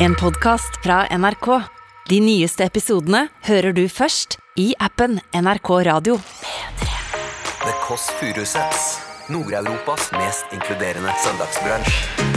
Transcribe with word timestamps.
En 0.00 0.14
podkast 0.14 0.70
fra 0.82 1.06
NRK. 1.18 1.62
De 2.08 2.20
nyeste 2.20 2.64
episodene 2.66 3.28
hører 3.46 3.72
du 3.76 3.84
først 3.88 4.38
i 4.58 4.72
appen 4.82 5.20
NRK 5.30 5.70
Radio. 5.86 6.18
The 7.62 7.74
Kåss 7.86 8.10
Furuseths. 8.18 8.98
Nord-Europas 9.30 10.10
mest 10.18 10.50
inkluderende 10.52 11.14
søndagsbransj. 11.24 12.33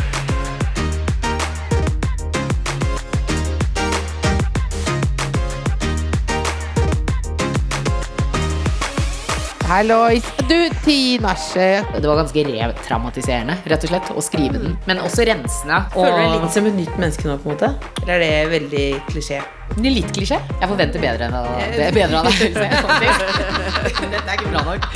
Hallois. 9.68 10.24
Du, 10.48 10.70
Tinasje. 10.86 11.84
Det 12.00 12.08
var 12.08 12.22
ganske 12.22 12.44
retraumatiserende, 12.48 13.58
rett 13.68 13.84
og 13.84 13.92
slett, 13.92 14.12
å 14.16 14.24
skrive 14.24 14.62
den. 14.62 14.78
Men 14.88 15.02
også 15.04 15.26
rensende. 15.28 15.82
Føler 15.92 16.16
du 16.16 16.24
deg 16.24 16.46
litt 16.46 16.56
som 16.56 16.70
et 16.70 16.78
nytt 16.80 16.96
menneske 16.96 17.28
nå, 17.28 17.36
på 17.44 17.52
en 17.52 17.58
måte? 17.58 17.74
Eller 18.06 18.16
er 18.16 18.24
det 18.24 18.54
veldig 18.56 18.88
klisjé? 19.12 19.44
det 19.76 19.90
er 19.90 19.94
litt 19.94 20.14
klisjé. 20.16 20.38
Jeg 20.62 20.70
forventer 20.72 21.02
bedre 21.04 21.28
enn 21.28 21.36
det 21.76 21.84
er 21.84 21.96
bedre 21.96 22.22
av 22.22 22.30
deg. 22.30 22.56
Dette 22.56 24.24
er 24.24 24.38
ikke 24.38 24.54
bra 24.54 24.64
nok. 24.66 24.88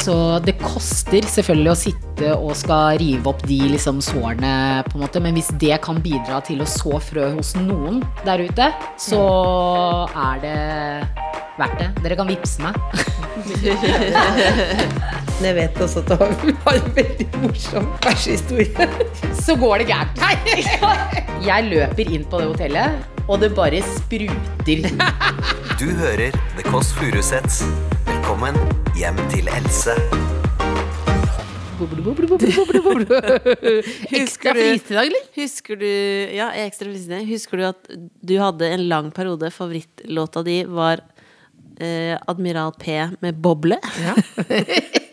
Så 0.00 0.16
det 0.46 0.56
koster 0.62 1.28
selvfølgelig 1.36 1.72
å 1.74 1.76
sitte 1.78 2.32
og 2.38 2.56
skal 2.58 2.98
rive 3.02 3.30
opp 3.30 3.44
de 3.44 3.60
liksom 3.74 4.00
sårene, 4.04 4.82
på 4.88 4.96
en 4.96 5.04
måte. 5.04 5.22
Men 5.22 5.36
hvis 5.36 5.52
det 5.60 5.76
kan 5.84 6.00
bidra 6.04 6.40
til 6.48 6.64
å 6.64 6.68
så 6.68 6.96
frø 7.10 7.30
hos 7.36 7.54
noen 7.60 8.00
der 8.24 8.46
ute, 8.48 8.72
så 9.00 9.22
er 10.08 10.42
det 10.42 10.58
verdt 11.58 11.78
det. 11.80 11.88
Dere 12.04 12.16
kan 12.18 12.28
vippse 12.30 12.58
meg. 12.64 12.74
Men 15.34 15.44
jeg 15.48 15.56
vet 15.58 15.74
også 15.82 15.98
at 16.04 16.10
du 16.10 16.14
har 16.64 16.74
en 16.78 16.90
veldig 16.96 17.26
morsom 17.42 17.84
bæsjehistorie. 18.04 18.84
så 19.40 19.52
går 19.58 19.74
det 19.82 19.86
gærent. 19.90 20.16
Jeg 21.44 21.60
løper 21.68 22.04
inn 22.08 22.24
på 22.30 22.36
det 22.40 22.46
hotellet, 22.52 22.88
og 23.28 23.34
det 23.42 23.50
bare 23.56 23.80
spruter. 23.96 24.78
Du 25.80 25.86
hører 25.98 26.30
The 26.54 26.62
Kåss 26.70 26.88
Furuseths. 26.94 27.56
Velkommen 28.06 28.54
hjem 28.96 29.16
til 29.32 29.46
Else. 29.50 29.94
Ekstra 34.14 34.52
flis 34.54 34.84
i 34.86 34.94
dag, 34.94 35.06
eller? 35.08 35.24
Husker 35.34 35.74
du 35.80 35.88
Ja, 36.32 36.52
ekstra 36.62 36.86
flisende. 36.88 37.24
Husker 37.28 37.56
du 37.58 37.64
at 37.66 37.80
du 38.22 38.36
hadde 38.38 38.68
en 38.76 38.84
lang 38.88 39.10
periode 39.12 39.50
Favorittlåta 39.52 40.42
di 40.46 40.62
var 40.70 41.02
eh, 41.80 42.18
Admiral 42.26 42.72
P 42.78 43.08
med 43.20 43.34
Boble? 43.34 43.78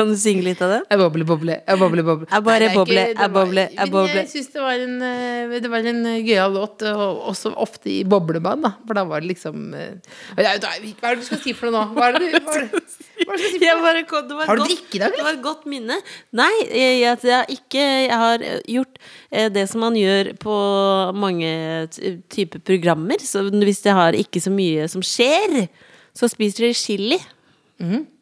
kan 0.00 0.08
du 0.10 0.16
synge 0.18 0.42
litt 0.46 0.60
av 0.64 0.70
det? 0.72 0.80
Jeg 0.90 1.00
boble, 1.04 1.26
boble, 1.28 1.56
jeg 1.60 1.80
boble, 1.84 2.04
boble. 2.08 2.26
Jeg 2.32 2.44
bare 2.48 2.66
Nei, 2.66 2.74
boble, 2.74 3.02
ikke- 3.04 3.20
jeg 3.20 3.32
boble, 3.36 3.64
jeg 3.68 3.76
Men 3.84 3.92
boble. 3.94 4.16
Jeg 4.22 4.28
syns 4.32 4.48
det 4.56 4.62
var 4.64 4.84
en, 4.86 4.96
eh, 5.10 5.58
det 5.60 5.70
var 5.76 5.88
en 5.92 6.00
eh, 6.14 6.18
gøyal 6.24 6.52
låt, 6.56 6.82
og 6.90 7.22
også 7.34 7.52
ofte 7.66 7.92
i 7.92 8.02
bobleband, 8.04 8.64
da. 8.66 8.72
For 8.86 8.98
da 8.98 9.04
var 9.04 9.20
det 9.20 9.28
liksom 9.34 9.74
eh, 9.76 10.16
Hva 10.34 10.48
er 10.56 11.14
det 11.14 11.20
du 11.20 11.26
skal 11.28 11.42
si 11.44 11.52
for 11.52 11.70
noe 11.70 11.84
nå? 11.84 11.94
Hva 11.94 12.08
er 12.08 12.18
det 12.18 12.32
du, 12.32 12.38
hva 12.40 12.56
er 12.56 12.66
det, 12.66 12.82
hva 13.26 13.34
er 13.34 13.36
det 13.36 13.44
du 13.44 13.46
skal 13.46 13.58
si 13.60 13.60
for 13.60 13.92
noe? 13.92 14.04
kom- 14.10 14.30
Har 14.40 14.56
du 14.56 14.62
godt- 14.62 14.70
drikke 14.70 14.94
i 14.96 15.02
dag, 15.04 15.12
Det 15.16 15.24
var 15.26 15.32
et 15.36 15.42
godt 15.44 15.66
minne. 15.70 15.96
Nei, 16.32 16.52
jeg, 16.70 17.00
jeg, 17.00 17.18
jeg 17.22 17.36
har 17.36 17.46
ikke 17.56 17.84
Jeg 18.08 18.18
har 18.24 18.38
gjort 18.66 18.98
det 19.54 19.68
som 19.70 19.80
man 19.84 19.94
gjør 19.94 20.32
på 20.40 20.54
mange 21.14 21.50
typer 22.32 22.58
programmer. 22.64 23.20
Så 23.20 23.44
hvis 23.50 23.82
det 23.84 23.92
har 23.92 24.12
ikke 24.16 24.40
så 24.42 24.50
mye 24.50 24.88
som 24.90 25.02
skjer, 25.04 25.68
så 26.16 26.28
spiser 26.30 26.66
de 26.68 26.72
chili. 26.74 27.20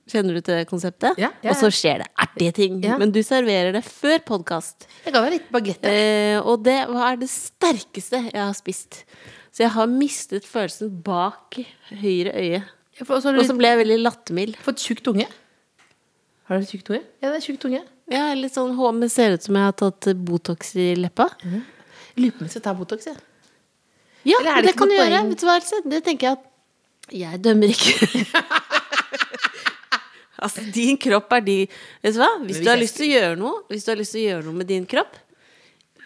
Kjenner 0.08 0.38
du 0.38 0.40
til 0.40 0.56
det 0.56 0.68
konseptet? 0.70 1.18
Ja, 1.20 1.28
Ja, 1.28 1.30
ja, 1.44 1.50
Og 1.52 1.56
så 1.60 1.68
skjer 1.74 1.98
det 2.02 2.06
artige 2.16 2.52
ting. 2.56 2.78
Ja. 2.84 2.96
Men 3.00 3.12
du 3.12 3.20
serverer 3.22 3.74
det 3.76 3.82
før 3.84 4.18
podkast. 4.24 4.86
Jeg 5.04 5.12
ga 5.12 5.20
meg 5.24 5.34
litt 5.36 5.50
bagett. 5.52 5.84
Eh, 5.84 6.38
og 6.40 6.62
det 6.64 6.78
var 6.88 7.18
det 7.20 7.28
sterkeste 7.28 8.22
jeg 8.30 8.40
har 8.40 8.54
spist. 8.56 9.02
Så 9.52 9.66
jeg 9.66 9.72
har 9.74 9.86
mistet 9.90 10.46
følelsen 10.48 10.90
bak 11.04 11.58
høyre 11.90 12.32
øye. 12.32 12.62
Og 13.04 13.20
så 13.22 13.28
har 13.30 13.38
Og 13.38 13.46
så 13.46 13.56
ble 13.58 13.68
jeg 13.68 13.78
veldig 13.84 13.98
lattermild. 14.02 14.56
fått 14.64 14.80
tjukk 14.82 15.04
tunge. 15.04 15.28
Har 16.48 16.58
du 16.58 16.64
tjukk 16.64 16.84
tunge? 16.88 17.02
Ja, 17.20 17.28
det 17.30 17.36
er 17.36 17.44
tjukk 17.44 17.60
tunge. 17.60 17.82
Ja, 18.10 18.32
litt 18.34 18.54
sånn 18.56 18.72
HM 18.78 19.02
ser 19.12 19.34
ut 19.36 19.42
som 19.44 19.54
jeg 19.54 19.64
har 19.68 19.72
tatt 19.76 20.08
Botox 20.16 20.72
i 20.80 20.94
leppa. 20.96 21.28
Jeg 21.44 21.60
lurer 22.16 22.32
på 22.32 22.40
om 22.40 22.46
jeg 22.48 22.54
skal 22.56 22.64
ta 22.64 22.72
Botox, 22.74 23.04
jeg. 23.10 23.18
Ja, 24.24 24.40
det 24.42 24.64
det, 24.70 24.76
kan 24.76 24.88
du 24.88 24.94
gjøre. 24.96 25.20
Vet 25.28 25.40
du 25.40 25.46
hva, 25.46 25.58
Else? 25.60 25.82
Det 25.84 26.00
tenker 26.04 26.30
jeg 26.30 26.38
at 26.38 26.44
Jeg 27.12 27.40
dømmer 27.44 27.68
ikke. 27.68 28.24
altså, 30.44 30.64
din 30.74 30.98
kropp 31.00 31.32
er 31.38 31.46
din 31.46 31.66
Vet 32.02 32.14
du 32.14 32.20
hva? 32.22 32.30
Hvis 32.42 32.58
hvis 32.58 32.64
du 32.64 32.70
har 32.70 32.76
jeg 32.78 32.84
lyst 32.86 32.98
til 33.00 33.08
å 33.08 33.14
gjøre 33.14 33.38
noe 33.40 33.64
Hvis 33.72 33.86
du 33.86 33.90
har 33.92 33.98
lyst 34.00 34.14
til 34.16 34.22
å 34.22 34.26
gjøre 34.28 34.46
noe 34.48 34.58
med 34.60 34.70
din 34.70 34.86
kropp, 34.88 35.16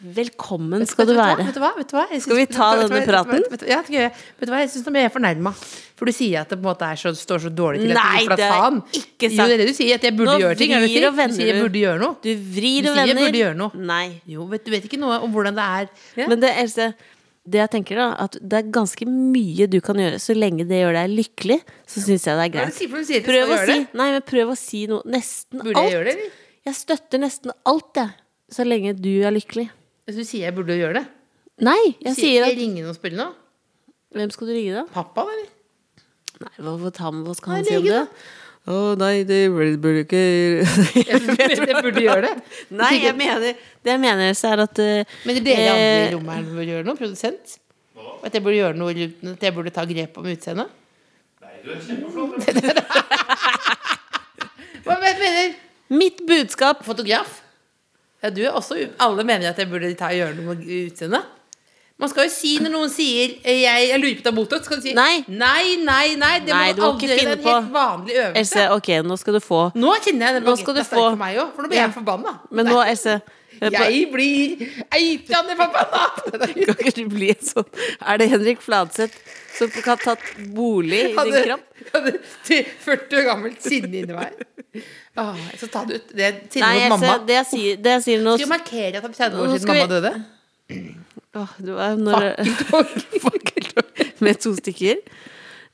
velkommen 0.03 0.83
skal 0.89 1.07
du 1.07 1.15
være. 1.15 1.45
Vet 1.47 1.55
du 1.55 1.63
hva? 1.63 1.71
Vet 1.79 1.91
du 1.93 1.95
hva? 1.95 2.05
Jeg 2.11 2.23
Skal 2.25 2.39
vi 2.41 2.47
ta 2.51 2.73
vet 2.75 2.89
denne 2.89 3.01
Vet 3.01 3.09
praten? 3.13 3.45
Vet 3.53 3.65
ja, 3.71 3.79
vet 3.87 4.49
du 4.49 4.51
hva? 4.51 4.63
Jeg 4.65 4.73
syns 4.73 4.89
jeg 4.91 5.07
er 5.07 5.13
fornærma. 5.15 5.53
For 5.99 6.11
du 6.11 6.15
sier 6.17 6.41
at 6.43 6.51
det 6.51 6.59
på 6.59 6.65
en 6.67 6.73
måte 6.73 6.89
så, 6.99 7.13
står 7.15 7.45
så 7.45 7.51
dårlig 7.55 7.85
til. 7.85 7.93
Nei, 7.95 8.25
du- 8.27 8.33
det 8.35 8.43
er 8.43 8.57
faen. 8.57 8.81
ikke 8.91 9.29
Jo, 9.31 9.37
sant. 9.37 9.49
det 9.49 9.55
er 9.55 9.63
det 9.63 9.69
du 9.69 9.75
sier. 9.77 9.95
At 9.95 10.03
jeg 10.09 10.17
burde 10.19 10.33
Nå 10.33 10.39
gjøre 10.43 10.59
ting. 10.59 10.73
Du 10.75 10.77
og 10.83 10.89
sier? 10.89 11.11
vender 11.15 11.37
Du 11.37 11.39
sier 11.39 11.53
jeg 11.53 11.63
burde 11.63 11.79
gjøre 11.85 12.01
noe. 12.03 12.17
Du 12.25 12.31
vrir 12.35 12.83
Du 12.83 12.91
sier 12.91 13.07
jeg 13.07 13.17
burde 13.21 13.43
gjøre 13.45 13.57
noe. 13.61 13.71
Nei. 13.93 14.21
Jo, 14.27 14.47
vet, 14.51 14.65
du 14.65 14.71
vet 14.75 14.89
ikke 14.91 14.99
noe 14.99 15.21
om 15.23 15.31
hvordan 15.33 15.55
det 15.55 15.69
er. 15.79 15.89
Ja. 16.17 16.27
Men 16.27 16.41
det, 16.43 16.51
Else, 16.65 16.89
det 17.43 17.59
jeg 17.59 17.71
tenker 17.73 17.99
da, 17.99 18.05
at 18.23 18.37
det 18.39 18.59
er 18.61 18.69
ganske 18.75 19.07
mye 19.09 19.67
du 19.71 19.81
kan 19.83 19.99
gjøre. 19.99 20.19
Så 20.23 20.37
lenge 20.37 20.67
det 20.69 20.79
gjør 20.79 20.95
deg 20.95 21.15
lykkelig, 21.17 21.59
så 21.91 22.03
syns 22.05 22.27
jeg 22.29 22.37
det 22.37 22.37
er 22.37 22.37
Hva 22.39 22.45
er 22.45 22.51
det 22.51 22.55
greit. 22.55 22.75
du 22.75 22.79
sier 22.79 22.91
for 22.93 23.03
du 23.03 23.09
sier 23.09 23.25
Prøv 23.27 23.51
å 23.51 23.59
si, 23.67 23.79
nei, 23.99 24.09
men 24.15 24.23
prøv 24.29 24.53
å 24.53 24.59
si 24.59 24.83
noe. 24.91 25.03
Nesten 25.11 25.59
Burde 25.63 25.75
alt. 25.81 25.89
jeg 25.89 25.97
gjøre 25.97 26.05
det, 26.11 26.15
eller? 26.19 26.37
Jeg 26.69 26.79
støtter 26.79 27.23
nesten 27.25 27.55
alt, 27.67 27.91
jeg. 27.99 28.13
Så 28.53 28.67
lenge 28.69 28.93
du 28.95 29.11
er 29.27 29.35
lykkelig. 29.35 29.67
Så 30.07 30.15
du 30.21 30.25
sier 30.29 30.47
jeg 30.47 30.55
burde 30.55 30.77
gjøre 30.79 31.01
det? 31.01 31.05
Nei, 31.67 31.81
jeg 32.03 32.15
Sier, 32.15 32.23
sier 32.23 32.45
at 32.47 32.53
jeg 32.53 32.61
ringe 32.63 32.81
noen 32.85 32.93
og 32.93 32.99
spille 32.99 33.19
noe? 33.19 33.35
Hvem 34.13 34.31
skal 34.35 34.49
du 34.51 34.53
ringe, 34.55 34.77
da? 34.77 34.85
Pappa, 34.93 35.27
eller? 35.33 35.51
Nei, 36.43 36.53
hva, 36.59 36.77
hva, 36.79 36.91
hva 36.93 37.35
skal 37.39 37.53
han 37.57 37.67
si 37.67 37.77
om 37.79 37.85
det? 37.87 37.99
det? 38.03 38.25
Å 38.63 38.95
nei, 38.95 39.25
det 39.27 39.51
burde 39.51 40.05
ikke 40.05 40.19
jeg 41.03 41.81
burde 41.83 42.03
gjøre 42.05 42.29
det. 42.29 42.35
Nei, 42.79 42.93
jeg 43.03 43.17
mener 43.19 43.57
Det 43.83 43.91
jeg 43.91 44.01
mener 44.05 44.37
så 44.39 44.53
er 44.53 44.63
at 44.69 44.77
uh, 44.79 45.03
Men 45.27 45.41
dere 45.43 45.73
andre 45.73 45.83
i 45.83 46.05
eh, 46.05 46.13
rommet 46.15 46.37
her 46.37 46.45
burde 46.47 46.67
gjøre 46.69 46.87
noe? 46.87 46.95
Produsent? 47.01 47.57
At 48.23 48.31
jeg 48.39 48.45
burde 48.45 48.61
gjøre 48.61 48.79
noe 48.79 48.93
At 49.33 49.43
jeg 49.49 49.55
burde 49.57 49.73
ta 49.75 49.83
grep 49.89 50.15
om 50.23 50.29
utseendet? 50.31 50.71
Nei, 51.43 51.55
du 51.65 51.69
er 51.75 51.81
kjempeflott. 51.89 52.39
Hva 54.87 54.95
mener 55.03 55.59
Mitt 55.99 56.19
budskap 56.31 56.87
Fotograf? 56.87 57.31
Ja, 58.23 58.31
du 58.31 58.47
er 58.47 58.55
også 58.55 58.79
Alle 59.03 59.27
mener 59.27 59.51
at 59.51 59.59
jeg 59.59 59.67
burde 59.75 59.91
ta, 59.99 60.15
gjøre 60.15 60.39
noe 60.39 60.55
med 60.55 60.63
utseendet. 60.85 61.27
Man 62.03 62.11
skal 62.11 62.27
jo 62.27 62.33
si 62.35 62.57
når 62.59 62.73
noen 62.75 62.91
sier 62.91 63.37
eh, 63.45 63.61
'jeg, 63.63 63.89
jeg 63.93 64.01
lurer 64.03 64.17
på 64.19 64.25
ta 64.27 64.33
Botox', 64.35 64.65
skal 64.67 64.81
du 64.81 64.87
si 64.89 64.95
Nei. 64.97 65.25
nei, 65.29 65.77
nei. 65.79 66.17
nei 66.19 66.33
det 66.43 66.51
Nei, 66.51 66.73
må 66.73 66.75
du 66.75 66.83
aldri 66.89 67.09
gjøre. 67.13 67.19
Det 67.19 67.29
er 67.29 67.37
en 67.37 67.45
helt 67.47 67.69
vanlig 67.77 68.17
øvelse. 68.17 68.41
Else, 68.43 68.65
ok, 68.75 68.89
nå 69.07 69.19
skal 69.21 69.37
du 69.39 69.41
få 69.45 69.61
Nå 69.79 69.93
kjenner 70.03 70.27
jeg 70.27 70.35
den 70.41 70.49
bagetten 70.49 70.81
er 70.83 70.89
sterk 70.89 70.99
for 70.99 71.21
meg 71.21 71.39
òg, 71.39 71.53
for 71.55 71.63
nå 71.63 71.71
blir 71.71 71.79
Ja. 71.79 71.87
jeg 71.87 71.95
forbanna. 71.95 72.33
Men 72.51 72.67
nå, 72.67 72.81
Else 72.91 73.21
Jeg 73.63 74.09
blir 74.11 74.67
eitende 74.99 75.55
forbanna! 75.61 76.03
Kan 76.67 76.83
ikke 76.83 76.95
du 76.97 77.05
bli 77.13 77.29
sånn 77.39 77.69
Er 78.01 78.19
det 78.19 78.29
Henrik 78.33 78.61
Fladseth 78.65 79.15
som 79.55 79.71
har 79.85 80.01
tatt 80.03 80.25
bolig 80.57 81.05
i 81.05 81.13
din 81.13 81.15
kram? 81.15 81.61
kropp? 81.61 81.69
hadde 81.93 82.13
til 82.47 82.65
40 82.85 83.19
år 83.21 83.25
gammelt 83.29 83.63
sinne 83.63 83.91
inni 84.01 84.15
meg. 84.17 84.33
Åh, 85.19 85.37
så 85.61 85.69
ta 85.71 85.85
det 85.85 86.01
ut. 86.01 86.13
Det 86.17 86.29
sinnet 86.51 86.89
mot 86.89 86.99
mamma. 86.99 87.19
det 87.27 87.35
jeg 87.35 87.47
sier, 87.51 87.77
det 87.85 87.97
jeg 87.99 88.03
sier 88.07 88.23
nå 88.25 88.37
Skal 88.39 88.49
vi 88.49 88.53
markere 88.57 89.03
at 89.03 89.05
er 89.05 89.19
30 89.19 89.43
år 89.43 89.53
siden 89.55 89.75
mamma 89.75 89.91
døde? 89.95 90.15
Åh, 91.39 91.53
du 91.65 91.73
er 91.81 91.95
når 91.97 92.27
Fakkeltog 93.25 94.03
med 94.21 94.41
to 94.43 94.53
stykker. 94.59 94.99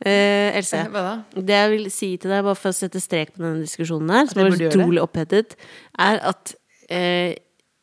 Eh, 0.06 0.54
Else, 0.54 0.84
Hva 0.92 1.00
da? 1.02 1.14
det 1.34 1.56
jeg 1.56 1.70
vil 1.72 1.88
si 1.91 2.10
til 2.22 2.30
deg, 2.30 2.44
bare 2.46 2.54
for 2.58 2.70
å 2.70 2.76
sette 2.76 3.00
strek 3.02 3.32
på 3.34 3.42
denne 3.42 3.64
diskusjonen 3.64 4.12
her, 4.14 4.28
som 4.30 4.44
er 4.44 4.54
utrolig 4.69 5.02
opphetet, 5.02 5.56
er 5.98 6.20
at 6.30 6.54
eh, 6.86 7.34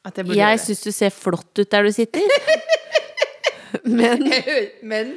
At 0.07 0.21
jeg 0.21 0.37
jeg 0.39 0.61
syns 0.63 0.85
du 0.85 0.91
ser 0.95 1.11
flott 1.11 1.59
ut 1.59 1.71
der 1.73 1.83
du 1.83 1.91
sitter. 1.91 2.23
Men 3.99 4.23
Men 4.81 5.15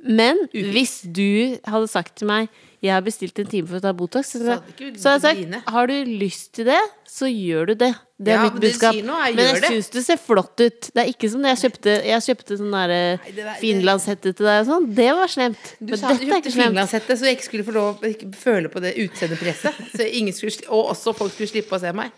Men 0.00 0.40
hvis 0.54 1.02
du 1.04 1.58
hadde 1.68 1.88
sagt 1.92 2.16
til 2.22 2.30
meg 2.30 2.48
jeg 2.82 2.92
har 2.94 3.02
bestilt 3.02 3.38
en 3.42 3.46
time 3.50 3.66
for 3.66 3.76
å 3.78 3.82
ta 3.82 3.92
Botox, 3.92 4.30
så, 4.36 4.38
du 4.78 4.84
så 4.94 4.94
jeg 4.94 5.02
har 5.02 5.18
å 5.18 5.22
sagt 5.24 5.68
har 5.74 5.86
du 5.90 5.94
lyst 6.20 6.52
til 6.54 6.64
det, 6.68 6.78
så 7.08 7.26
gjør 7.26 7.66
du 7.72 7.74
det. 7.74 7.88
Det 8.18 8.32
er 8.32 8.36
Ja, 8.36 8.42
mitt 8.44 8.54
det 8.60 8.72
budskap. 8.72 8.94
nå 9.06 9.14
er, 9.18 9.34
Men 9.34 9.46
jeg 9.54 9.60
det. 9.62 9.70
syns 9.70 9.90
du 9.94 9.98
ser 10.02 10.16
flott 10.18 10.60
ut. 10.60 10.90
Det 10.94 11.02
er 11.04 11.08
ikke 11.12 11.30
som 11.30 11.42
det 11.42 11.52
jeg 11.54 11.60
kjøpte 11.70 11.92
Jeg 12.04 12.22
kjøpte 12.26 12.58
sånn 12.58 12.70
der 12.74 12.88
Nei, 12.88 13.32
det 13.32 13.36
der- 13.44 13.58
finlandshette 13.62 14.32
til 14.34 14.46
deg 14.46 14.60
og 14.62 14.66
sånn. 14.66 14.94
Det 14.94 15.10
var 15.14 15.26
slemt. 15.28 15.74
du 15.80 15.90
Men 15.92 15.98
sa 15.98 16.08
dette 16.08 16.20
du 16.26 16.32
kjøpte 16.32 16.52
finlandshette, 16.54 17.12
så 17.18 17.24
jeg 17.28 17.36
ikke 17.38 17.48
skulle 17.50 17.64
få 17.64 17.74
lov 17.74 18.00
å 18.02 18.34
føle 18.34 18.68
på 18.68 18.80
det 18.80 18.94
utseendepresset. 18.96 19.74
Så 19.96 20.06
ingen 20.12 20.34
skulle, 20.34 20.50
sli- 20.50 20.68
og 20.68 20.90
også 20.94 21.14
folk 21.14 21.32
skulle 21.32 21.48
slippe 21.50 21.70
å 21.74 21.80
se 21.80 21.92
meg. 21.92 22.10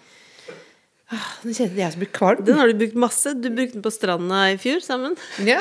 Ah, 1.11 1.25
Nå 1.43 1.51
kjente 1.57 1.75
jeg 1.75 1.91
som 1.93 1.99
blir 2.05 2.11
kvalm. 2.15 2.45
Den 2.47 2.59
har 2.61 2.71
du 2.71 2.77
brukt 2.79 2.95
masse. 3.03 3.33
Du 3.35 3.49
brukte 3.51 3.75
den 3.79 3.83
på 3.83 3.91
stranda 3.91 4.45
i 4.53 4.59
fjor 4.63 4.79
sammen. 4.85 5.17
Ja. 5.43 5.59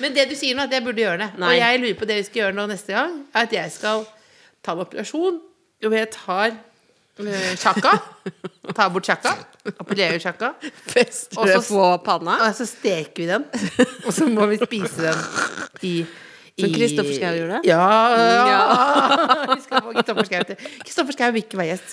Men 0.00 0.14
det 0.14 0.26
du 0.30 0.34
sier 0.38 0.56
nå, 0.58 0.64
at 0.66 0.74
jeg 0.74 0.84
burde 0.86 1.02
gjøre 1.02 1.20
det. 1.22 1.28
Nei. 1.40 1.52
Og 1.54 1.58
jeg 1.62 1.82
lurer 1.82 1.98
på 2.00 2.08
det 2.08 2.18
vi 2.20 2.26
skal 2.28 2.42
gjøre 2.44 2.56
nå 2.58 2.66
neste 2.70 2.94
gang, 2.96 3.14
er 3.32 3.46
at 3.48 3.54
jeg 3.56 3.74
skal 3.74 4.04
ta 4.64 4.74
en 4.74 4.82
operasjon 4.84 5.38
hvor 5.84 5.94
jeg 5.94 6.10
tar 6.14 6.48
eh, 6.50 7.50
chakka. 7.62 7.92
Ta 8.74 8.88
bort 8.92 9.06
chakka. 9.08 9.32
Appellerer 9.78 10.18
chakka. 10.22 10.52
Fester 10.90 11.38
Og 11.38 11.46
det 11.50 11.60
så- 11.62 11.74
på 11.74 12.04
panna. 12.06 12.38
Og 12.48 12.54
så 12.58 12.66
steker 12.66 13.22
vi 13.22 13.26
den. 13.30 13.44
Og 14.06 14.12
så 14.14 14.26
må 14.30 14.46
vi 14.50 14.58
spise 14.60 14.98
den 15.08 15.18
i 15.86 15.94
Som 16.58 16.72
Kristoffer 16.74 17.14
skal 17.14 17.36
gjøre? 17.38 17.60
Ja. 17.62 17.84
ja. 18.18 18.62
Vi 19.54 19.60
skal 19.92 20.04
Kristoffer 20.04 20.26
Schau. 20.28 20.42
Kristoffer 20.84 21.14
Schau 21.18 21.30
vil 21.36 21.42
ikke 21.46 21.58
være 21.60 21.70
gjest. 21.74 21.90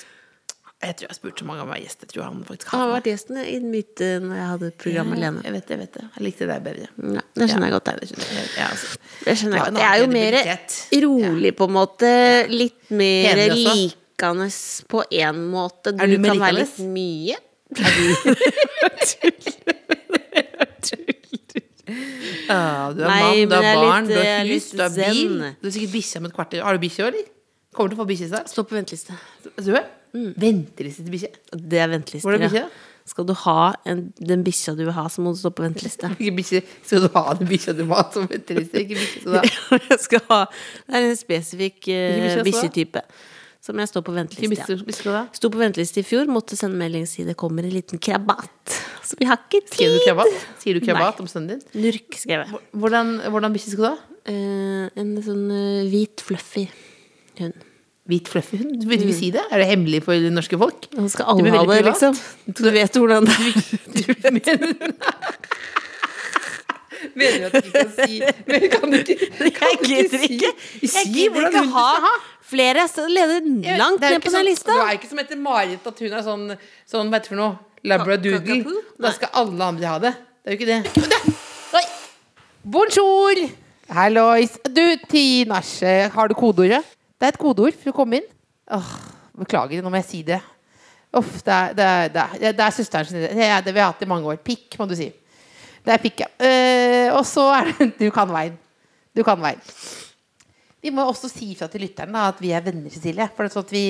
Jeg 0.83 0.91
tror 0.99 1.05
jeg 1.05 1.09
har 1.09 1.15
spurt 1.17 1.39
så 1.39 1.45
mange 1.47 1.61
om 1.63 1.69
å 1.69 1.71
være 1.71 1.83
gjest. 1.85 1.99
Jeg 2.03 2.09
tror 2.11 2.23
han 2.27 2.39
faktisk 2.45 2.67
Han 2.73 2.81
har 2.83 2.89
vært 2.91 3.05
gjesten 3.09 3.35
i 3.41 3.43
mitt 3.63 3.95
eh, 4.03 4.17
når 4.21 4.35
jeg 4.35 4.47
hadde 4.51 4.67
program 4.83 5.09
alene. 5.15 5.39
Jeg 5.47 5.53
vet 5.55 5.65
det, 5.65 5.71
jeg 5.77 5.81
vet 5.85 5.93
det. 5.95 6.03
Jeg 6.17 6.21
likte 6.27 6.43
deg 6.51 6.59
bedre. 6.65 6.85
Ja, 7.15 7.21
det 7.39 7.45
skjønner 7.49 7.67
jeg 7.69 7.75
godt. 7.77 7.87
Det 8.01 8.07
skjønner 8.11 8.29
jeg. 8.35 8.47
Ja, 8.59 8.67
altså. 8.75 8.87
Det 9.23 9.33
skjønner 9.39 9.55
jeg 9.55 9.63
Ja, 9.63 9.67
godt. 9.69 9.79
Jeg 9.79 9.89
er 9.89 9.97
jo 10.03 10.07
mer 10.11 10.33
rolig, 11.31 11.51
på 11.55 11.63
en 11.69 11.75
måte. 11.79 12.11
Litt 12.51 12.83
mer 12.91 13.39
likende 13.55 14.47
på 14.91 14.99
én 15.23 15.37
måte. 15.55 15.87
Du, 15.95 15.99
Er 16.03 16.07
du 16.11 16.17
mer 16.19 16.35
kan 16.35 16.43
være 16.43 16.59
litt 16.59 16.75
mye. 16.91 17.35
Ja, 22.45 22.91
du 22.95 23.01
er 23.03 23.09
Nei, 23.09 23.21
mann, 23.21 23.49
du 23.49 23.55
har 23.55 23.65
er 23.65 23.75
barn, 23.77 24.07
litt- 24.07 24.09
du 24.09 24.15
har 24.17 24.25
er 24.25 24.45
hus, 24.49 24.69
du 24.71 24.81
har 24.81 24.89
bil. 24.95 25.33
Du 25.61 25.67
har 25.67 25.73
sikkert 25.75 25.93
bikkje 25.93 26.17
om 26.21 26.25
et 26.29 26.33
kvarter. 26.35 26.61
Har 26.65 26.73
du 26.77 26.81
bikkje 26.81 27.03
òg, 27.05 27.09
eller? 27.13 27.25
Kommer 27.75 27.91
til 27.91 27.99
å 27.99 28.03
få 28.03 28.07
bikkje 28.07 28.31
snart? 28.31 28.49
Stå 28.51 28.63
på 28.63 28.77
venteliste. 28.77 29.15
Du 29.59 29.73
er? 29.75 29.87
Venteliste 30.39 31.03
til 31.03 31.11
bikkje? 31.11 31.31
Det 31.59 31.79
er 31.83 31.89
ventelister. 31.91 32.29
Hvordan 32.29 32.55
ja. 32.55 32.67
Skal 33.05 33.27
du 33.29 33.35
ha 33.37 33.75
en, 33.85 34.07
den 34.17 34.41
bikkja 34.45 34.73
du 34.73 34.81
vil 34.87 34.95
ha, 34.95 35.03
så 35.13 35.21
må 35.21 35.35
du 35.35 35.37
stå 35.37 35.51
på 35.53 35.61
venteliste. 35.65 36.09
Ikke. 36.23 36.63
Skal 36.87 37.03
du 37.03 37.09
ha 37.13 37.23
den 37.37 37.49
bikkja 37.51 37.75
du 37.77 37.83
må 37.85 37.99
ha 37.99 38.07
som 38.13 38.25
venteliste? 38.31 38.81
Ikke 38.81 38.97
bikkje 38.97 39.25
du 39.27 39.35
ha. 39.35 39.43
Jeg 39.91 39.99
skal 40.07 40.23
ha 40.31 40.39
Det 40.47 41.01
er 41.01 41.09
en 41.11 41.19
spesifikk 41.19 41.81
uh, 41.91 41.97
bikkje 42.23 42.45
bikkjetype 42.49 43.03
som 43.65 43.79
jeg 43.81 43.89
står 43.89 44.03
på 44.05 44.13
venteliste. 44.13 44.49
bikkje 44.51 44.75
Ja. 44.77 44.81
bikkje. 44.85 45.21
Sto 45.39 45.49
på 45.49 45.57
venteliste 45.57 46.01
i 46.03 46.05
fjor, 46.05 46.27
måtte 46.29 46.57
sende 46.57 46.77
melding 46.77 47.07
si 47.09 47.23
det 47.25 47.33
kommer 47.33 47.65
en 47.65 47.73
liten 47.73 47.97
krabat. 47.97 48.75
Så 49.07 49.17
vi 49.17 49.25
har 49.25 49.41
ikke 49.41 49.63
Sier 49.73 49.89
du 49.89 50.01
krabat? 50.05 50.43
Sier 50.61 50.77
du 50.77 50.85
krabat 50.85 51.21
om 51.21 51.29
sønnen 51.29 51.55
din? 51.55 51.81
Nurk, 51.81 52.13
skrev 52.17 52.45
jeg. 52.45 52.61
Hvordan, 52.77 53.15
hvordan 53.33 53.57
bikkje 53.57 53.73
skal 53.73 53.87
du 53.87 53.89
ha? 53.89 54.19
Eh, 54.25 54.85
en 55.01 55.15
sånn 55.21 55.49
uh, 55.49 55.85
hvit, 55.89 56.21
fluffy 56.25 56.67
hund. 57.43 57.53
Hvit 58.05 58.27
fluffy 58.29 58.57
hund? 58.61 58.83
Vil 58.85 59.01
du 59.01 59.13
si 59.17 59.31
det? 59.33 59.41
Er 59.49 59.57
det 59.63 59.67
hemmelig 59.71 60.03
for 60.05 60.13
det 60.21 60.29
norske 60.33 60.57
folk? 60.61 60.85
Nå 60.93 61.07
skal 61.09 61.25
alle 61.33 61.49
ha 61.55 61.63
det, 61.71 61.79
liksom. 61.87 62.13
Du 62.45 62.67
vet 62.69 62.93
hvordan 63.01 63.25
det 63.25 63.33
er. 63.33 63.53
Du 63.95 64.01
Mener 67.15 67.49
du 67.49 67.57
at 67.59 67.65
du 67.65 67.71
kan 67.73 67.91
si 67.95 68.19
Men 68.49 68.63
kan 68.71 68.91
du 68.91 68.97
ikke, 68.99 69.17
kan 69.55 69.75
du 69.81 69.87
gidder 69.89 70.21
si, 70.23 70.29
ikke. 70.37 70.51
Jeg 70.81 71.11
gidder 71.13 71.49
ikke 71.49 71.65
ha 71.73 71.89
flere. 72.45 72.85
Jeg 72.85 73.11
leder 73.13 73.77
langt 73.79 74.01
ned 74.01 74.19
på 74.21 74.29
den 74.29 74.35
sånn- 74.37 74.47
lista. 74.49 74.71
Du 74.73 74.81
er 74.85 74.95
ikke 74.97 75.09
som 75.11 75.21
heter 75.21 75.39
Marit 75.41 75.85
at 75.91 76.01
hun 76.05 76.13
er 76.13 76.25
sånn, 76.25 76.45
sånn 76.89 77.11
vet 77.13 77.23
du 77.27 77.33
for 77.33 77.39
noe, 77.41 77.57
labradoodle. 77.85 78.57
Da 79.01 79.11
skal 79.17 79.33
alle 79.41 79.69
andre 79.73 79.91
ha 79.91 79.99
det. 80.07 80.13
Det 80.45 80.53
er 80.53 80.55
jo 80.55 80.59
ikke 80.61 80.71
det. 80.71 81.35
Oi. 81.79 81.85
Bonjour! 82.77 83.45
Hallois. 83.95 84.55
Du, 84.65 84.83
Tinasje, 85.09 85.95
har 86.13 86.29
du 86.29 86.33
kodeordet? 86.37 86.81
Det 87.19 87.27
er 87.27 87.33
et 87.33 87.39
kodeord 87.41 87.77
for 87.79 87.93
å 87.93 87.95
komme 87.95 88.19
inn. 88.19 88.27
Åh, 88.75 88.89
beklager, 89.39 89.83
nå 89.83 89.91
må 89.93 89.99
jeg 90.01 90.07
si 90.09 90.21
det. 90.27 90.41
Uff, 91.15 91.37
det 91.45 91.53
er, 91.53 91.75
det 91.77 91.85
er, 91.85 92.09
det 92.11 92.23
er, 92.23 92.55
det 92.57 92.63
er 92.65 92.73
søsteren 92.75 93.07
sin. 93.07 93.21
Det 93.23 93.45
er 93.47 93.61
det 93.63 93.73
vi 93.75 93.79
har 93.79 93.93
hatt 93.93 94.01
i 94.03 94.09
mange 94.09 94.27
år. 94.27 94.39
Pikk, 94.43 94.75
må 94.81 94.87
du 94.89 94.95
si. 94.99 95.07
Det 95.85 95.93
er 95.93 96.01
pikk, 96.01 96.25
ja. 96.25 96.29
Uh, 96.41 97.15
og 97.19 97.23
så 97.29 97.45
er 97.55 97.69
det 97.71 97.91
Du 98.01 98.09
kan 98.11 98.31
veien. 98.33 98.57
Du 99.15 99.21
kan 99.23 99.39
veien. 99.39 99.61
Vi 100.85 100.91
må 100.93 101.05
også 101.09 101.29
si 101.31 101.47
fra 101.57 101.65
til 101.71 101.81
lytterne 101.85 102.13
da, 102.13 102.27
at 102.33 102.41
vi 102.43 102.51
er 102.53 102.61
venner, 102.65 102.91
Cecilie. 102.93 103.25
For 103.33 103.45
det 103.45 103.49
er 103.49 103.55
sånn 103.55 103.65
at 103.65 103.71
vi, 103.73 103.83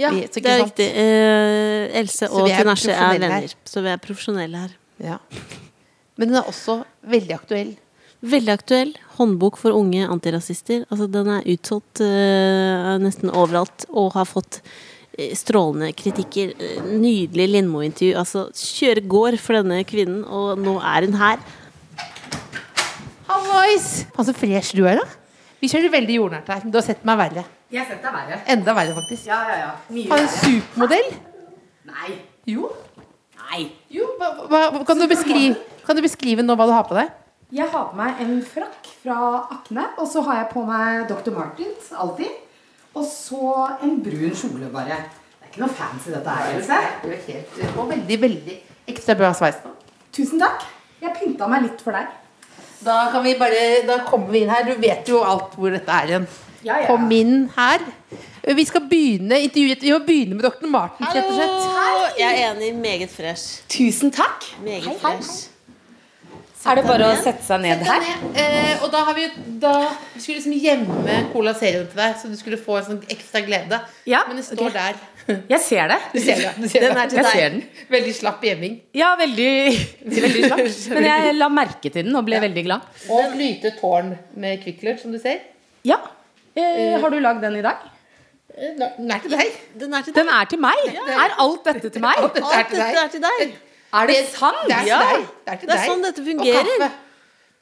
Ja, 0.00 0.12
vi 0.14 0.22
så 0.28 0.40
det 0.40 0.52
er 0.52 0.62
sant? 0.62 0.70
riktig. 0.70 0.86
Uh, 0.94 1.98
Else 2.02 2.28
og 2.30 2.46
vi 2.46 2.54
er 2.54 2.62
Tinashe 2.62 2.94
er 2.94 3.10
venner. 3.16 3.34
her. 3.40 3.56
Så 3.68 3.82
vi 3.84 3.92
er 3.92 4.00
profesjonelle 4.04 4.62
her. 4.62 4.78
Ja. 5.02 5.18
Men 6.18 6.30
den 6.30 6.38
er 6.40 6.48
også 6.50 6.78
veldig 7.10 7.34
aktuell. 7.36 7.74
Veldig 8.18 8.50
aktuell. 8.50 8.92
Håndbok 9.14 9.58
for 9.60 9.76
unge 9.78 10.06
antirasister. 10.10 10.82
Altså, 10.90 11.06
den 11.10 11.28
er 11.36 11.46
utsolgt 11.54 12.02
uh, 12.02 12.96
nesten 13.02 13.30
overalt 13.30 13.86
og 13.92 14.16
har 14.16 14.26
fått 14.26 14.58
eh, 15.14 15.36
strålende 15.38 15.92
kritikker. 15.94 16.50
Eh, 16.58 16.88
Nydelig 16.98 17.46
Lindmo-intervju. 17.52 18.16
Altså, 18.18 18.48
kjøre 18.58 19.04
gård 19.06 19.38
for 19.42 19.60
denne 19.60 19.84
kvinnen, 19.86 20.24
og 20.26 20.58
nå 20.58 20.80
er 20.82 21.06
hun 21.06 21.14
her. 21.20 21.38
Hallois! 23.28 23.86
Faen, 24.16 24.26
så 24.26 24.34
fresh 24.34 24.74
du 24.74 24.82
er, 24.88 24.98
da. 24.98 25.06
Vi 25.62 25.70
kjører 25.70 25.94
veldig 25.94 26.18
jordnært 26.18 26.50
her. 26.50 26.66
Du 26.66 26.78
har 26.78 26.86
sett 26.86 27.06
meg 27.06 27.20
verre. 27.22 27.46
Jeg 27.70 27.82
har 27.84 27.88
sett 27.92 28.02
deg 28.02 28.18
verre. 28.18 28.40
Enda 28.50 28.74
verre, 28.74 28.98
faktisk. 28.98 29.30
Ja, 29.30 29.38
ja, 29.46 29.56
ja. 29.62 29.70
Mye 29.94 30.10
Har 30.10 30.24
en 30.24 30.30
supermodell. 30.32 31.08
Nei. 31.86 32.10
Jo. 32.50 32.70
Nei. 33.44 33.64
jo. 33.94 34.10
Hva, 34.18 34.36
hva, 34.50 34.84
kan, 34.88 34.98
du 34.98 35.06
beskrive, 35.10 35.54
kan 35.86 35.98
du 35.98 36.02
beskrive 36.02 36.42
nå 36.42 36.58
hva 36.58 36.66
du 36.66 36.74
har 36.74 36.86
på 36.88 36.98
deg? 36.98 37.14
Jeg 37.48 37.64
har 37.72 37.86
på 37.88 37.96
meg 37.96 38.18
en 38.20 38.40
frakk 38.44 38.88
fra 39.00 39.18
Akne, 39.54 39.86
og 39.96 40.04
så 40.10 40.20
har 40.26 40.42
jeg 40.42 40.48
på 40.50 40.64
meg 40.68 41.06
Dr. 41.08 41.32
Martens, 41.32 41.86
alltid. 41.96 42.34
Og 42.92 43.06
så 43.08 43.54
en 43.86 43.94
brun 44.04 44.34
kjole, 44.36 44.68
bare. 44.74 44.98
Det 45.38 45.46
er 45.46 45.52
ikke 45.54 45.62
noe 45.62 45.76
fancy 45.78 46.12
dette 46.12 46.34
her, 46.34 46.58
Det 46.60 47.14
er 47.14 47.24
helt, 47.30 47.56
og 47.78 47.88
veldig, 47.88 48.20
veldig 48.26 48.58
ekstra 48.92 49.16
bra 49.16 49.32
sveis 49.32 49.62
nå. 49.64 49.72
Tusen 50.12 50.44
takk. 50.44 50.66
Jeg 51.00 51.14
pynta 51.16 51.48
meg 51.48 51.64
litt 51.70 51.80
for 51.80 51.96
deg. 51.96 52.12
Da 52.84 53.00
kan 53.14 53.24
vi 53.24 53.34
bare, 53.40 53.64
da 53.88 54.02
kommer 54.04 54.28
vi 54.34 54.44
inn 54.44 54.52
her. 54.52 54.68
Du 54.68 54.76
vet 54.84 55.08
jo 55.08 55.24
alt 55.24 55.56
hvor 55.56 55.72
dette 55.72 55.88
er 56.02 56.12
igjen. 56.12 56.30
Ja, 56.66 56.82
ja. 56.82 56.86
Kom 56.90 57.08
inn 57.14 57.46
her. 57.56 57.80
Vi 58.44 58.64
skal 58.66 58.82
begynne 58.90 59.38
intervjuet 59.44 59.84
Vi 59.84 59.92
må 59.94 60.00
begynne 60.04 60.36
med 60.36 60.44
dr. 60.44 60.68
Og 60.68 61.12
slett. 61.14 62.18
Jeg 62.18 62.28
er 62.28 62.50
enig. 62.52 62.74
Meget 62.76 63.14
fresh. 63.14 63.62
Tusen 63.72 64.12
takk. 64.12 64.52
Meget 64.60 64.98
fresh. 65.00 65.48
Er 66.66 66.74
det 66.80 66.84
bare 66.88 67.06
å 67.12 67.18
sette 67.22 67.44
seg 67.46 67.60
ned 67.62 67.84
her? 67.86 68.06
Eh, 68.34 68.80
og 68.82 68.90
da 68.92 69.04
har 69.06 69.14
vi 69.16 69.28
da, 69.62 69.72
Vi 70.16 70.22
skulle 70.24 70.40
liksom 70.40 70.56
gjemme 70.58 71.18
Cola 71.32 71.52
Zero 71.56 71.84
til 71.86 72.00
deg, 72.00 72.16
så 72.18 72.30
du 72.30 72.34
skulle 72.40 72.58
få 72.60 72.80
en 72.80 72.88
sånn 72.88 72.98
ekstra 73.14 73.42
glede. 73.46 73.78
Ja, 74.10 74.24
Men 74.28 74.40
det 74.40 74.48
står 74.48 74.66
okay. 74.66 74.96
der. 75.28 75.44
Jeg 75.52 75.60
ser 75.60 75.90
det. 75.92 75.98
Du 76.14 76.18
ser 76.24 76.40
det. 76.40 76.52
Du 76.56 76.66
ser 76.72 76.86
Den 76.86 76.96
er 76.98 77.10
til 77.12 77.20
deg. 77.20 77.30
ser 77.30 77.54
den. 77.54 77.62
Veldig 77.92 78.14
slapp 78.16 78.44
gjemming. 78.48 78.78
Ja, 78.96 79.12
veldig, 79.20 79.50
veldig 80.16 80.42
slapp. 80.48 80.64
Men 80.96 81.08
jeg 81.10 81.36
la 81.36 81.50
merke 81.52 81.92
til 81.92 82.08
den 82.08 82.16
og 82.18 82.26
ble 82.26 82.40
veldig 82.42 82.64
glad. 82.66 82.88
Og 83.12 83.36
lyte 83.38 83.74
tårn 83.78 84.14
med 84.40 84.58
Kvikk 84.64 84.82
Lunsj, 84.88 85.04
som 85.04 85.14
du 85.14 85.20
ser. 85.22 85.44
Ja. 85.86 86.00
Eh, 86.58 86.98
har 86.98 87.12
du 87.12 87.20
lagd 87.22 87.44
den 87.44 87.60
i 87.60 87.64
dag? 87.64 87.86
Eh, 88.56 88.74
Den 88.80 89.12
er 89.14 89.22
til 89.22 89.36
deg. 89.36 89.62
Den 89.78 89.94
er 89.94 90.02
til 90.02 90.16
deg. 90.16 90.24
Den 90.24 90.34
er 90.34 90.50
til 90.50 90.64
meg. 90.64 90.84
Er 91.06 91.38
alt 91.44 91.64
dette 91.70 91.92
til 91.92 92.02
meg? 92.02 92.18
Alt 92.18 92.40
dette 92.40 92.60
er 93.04 93.12
til 93.14 93.26
deg. 93.28 93.58
Er 93.92 94.06
det. 94.06 94.16
Det 94.16 94.32
sant? 94.34 94.64
Det 94.68 94.76
er 94.76 94.86
Ja. 94.86 94.98
deg. 94.98 95.26
Det 95.44 95.52
er 95.52 95.56
til 95.56 95.68
Det 95.68 95.74
er 95.74 95.78
deg. 95.78 95.90
sånn 95.90 96.02
dette 96.02 96.20
Og 96.20 96.26
fungerer. 96.26 96.72
kaffe. 96.78 96.92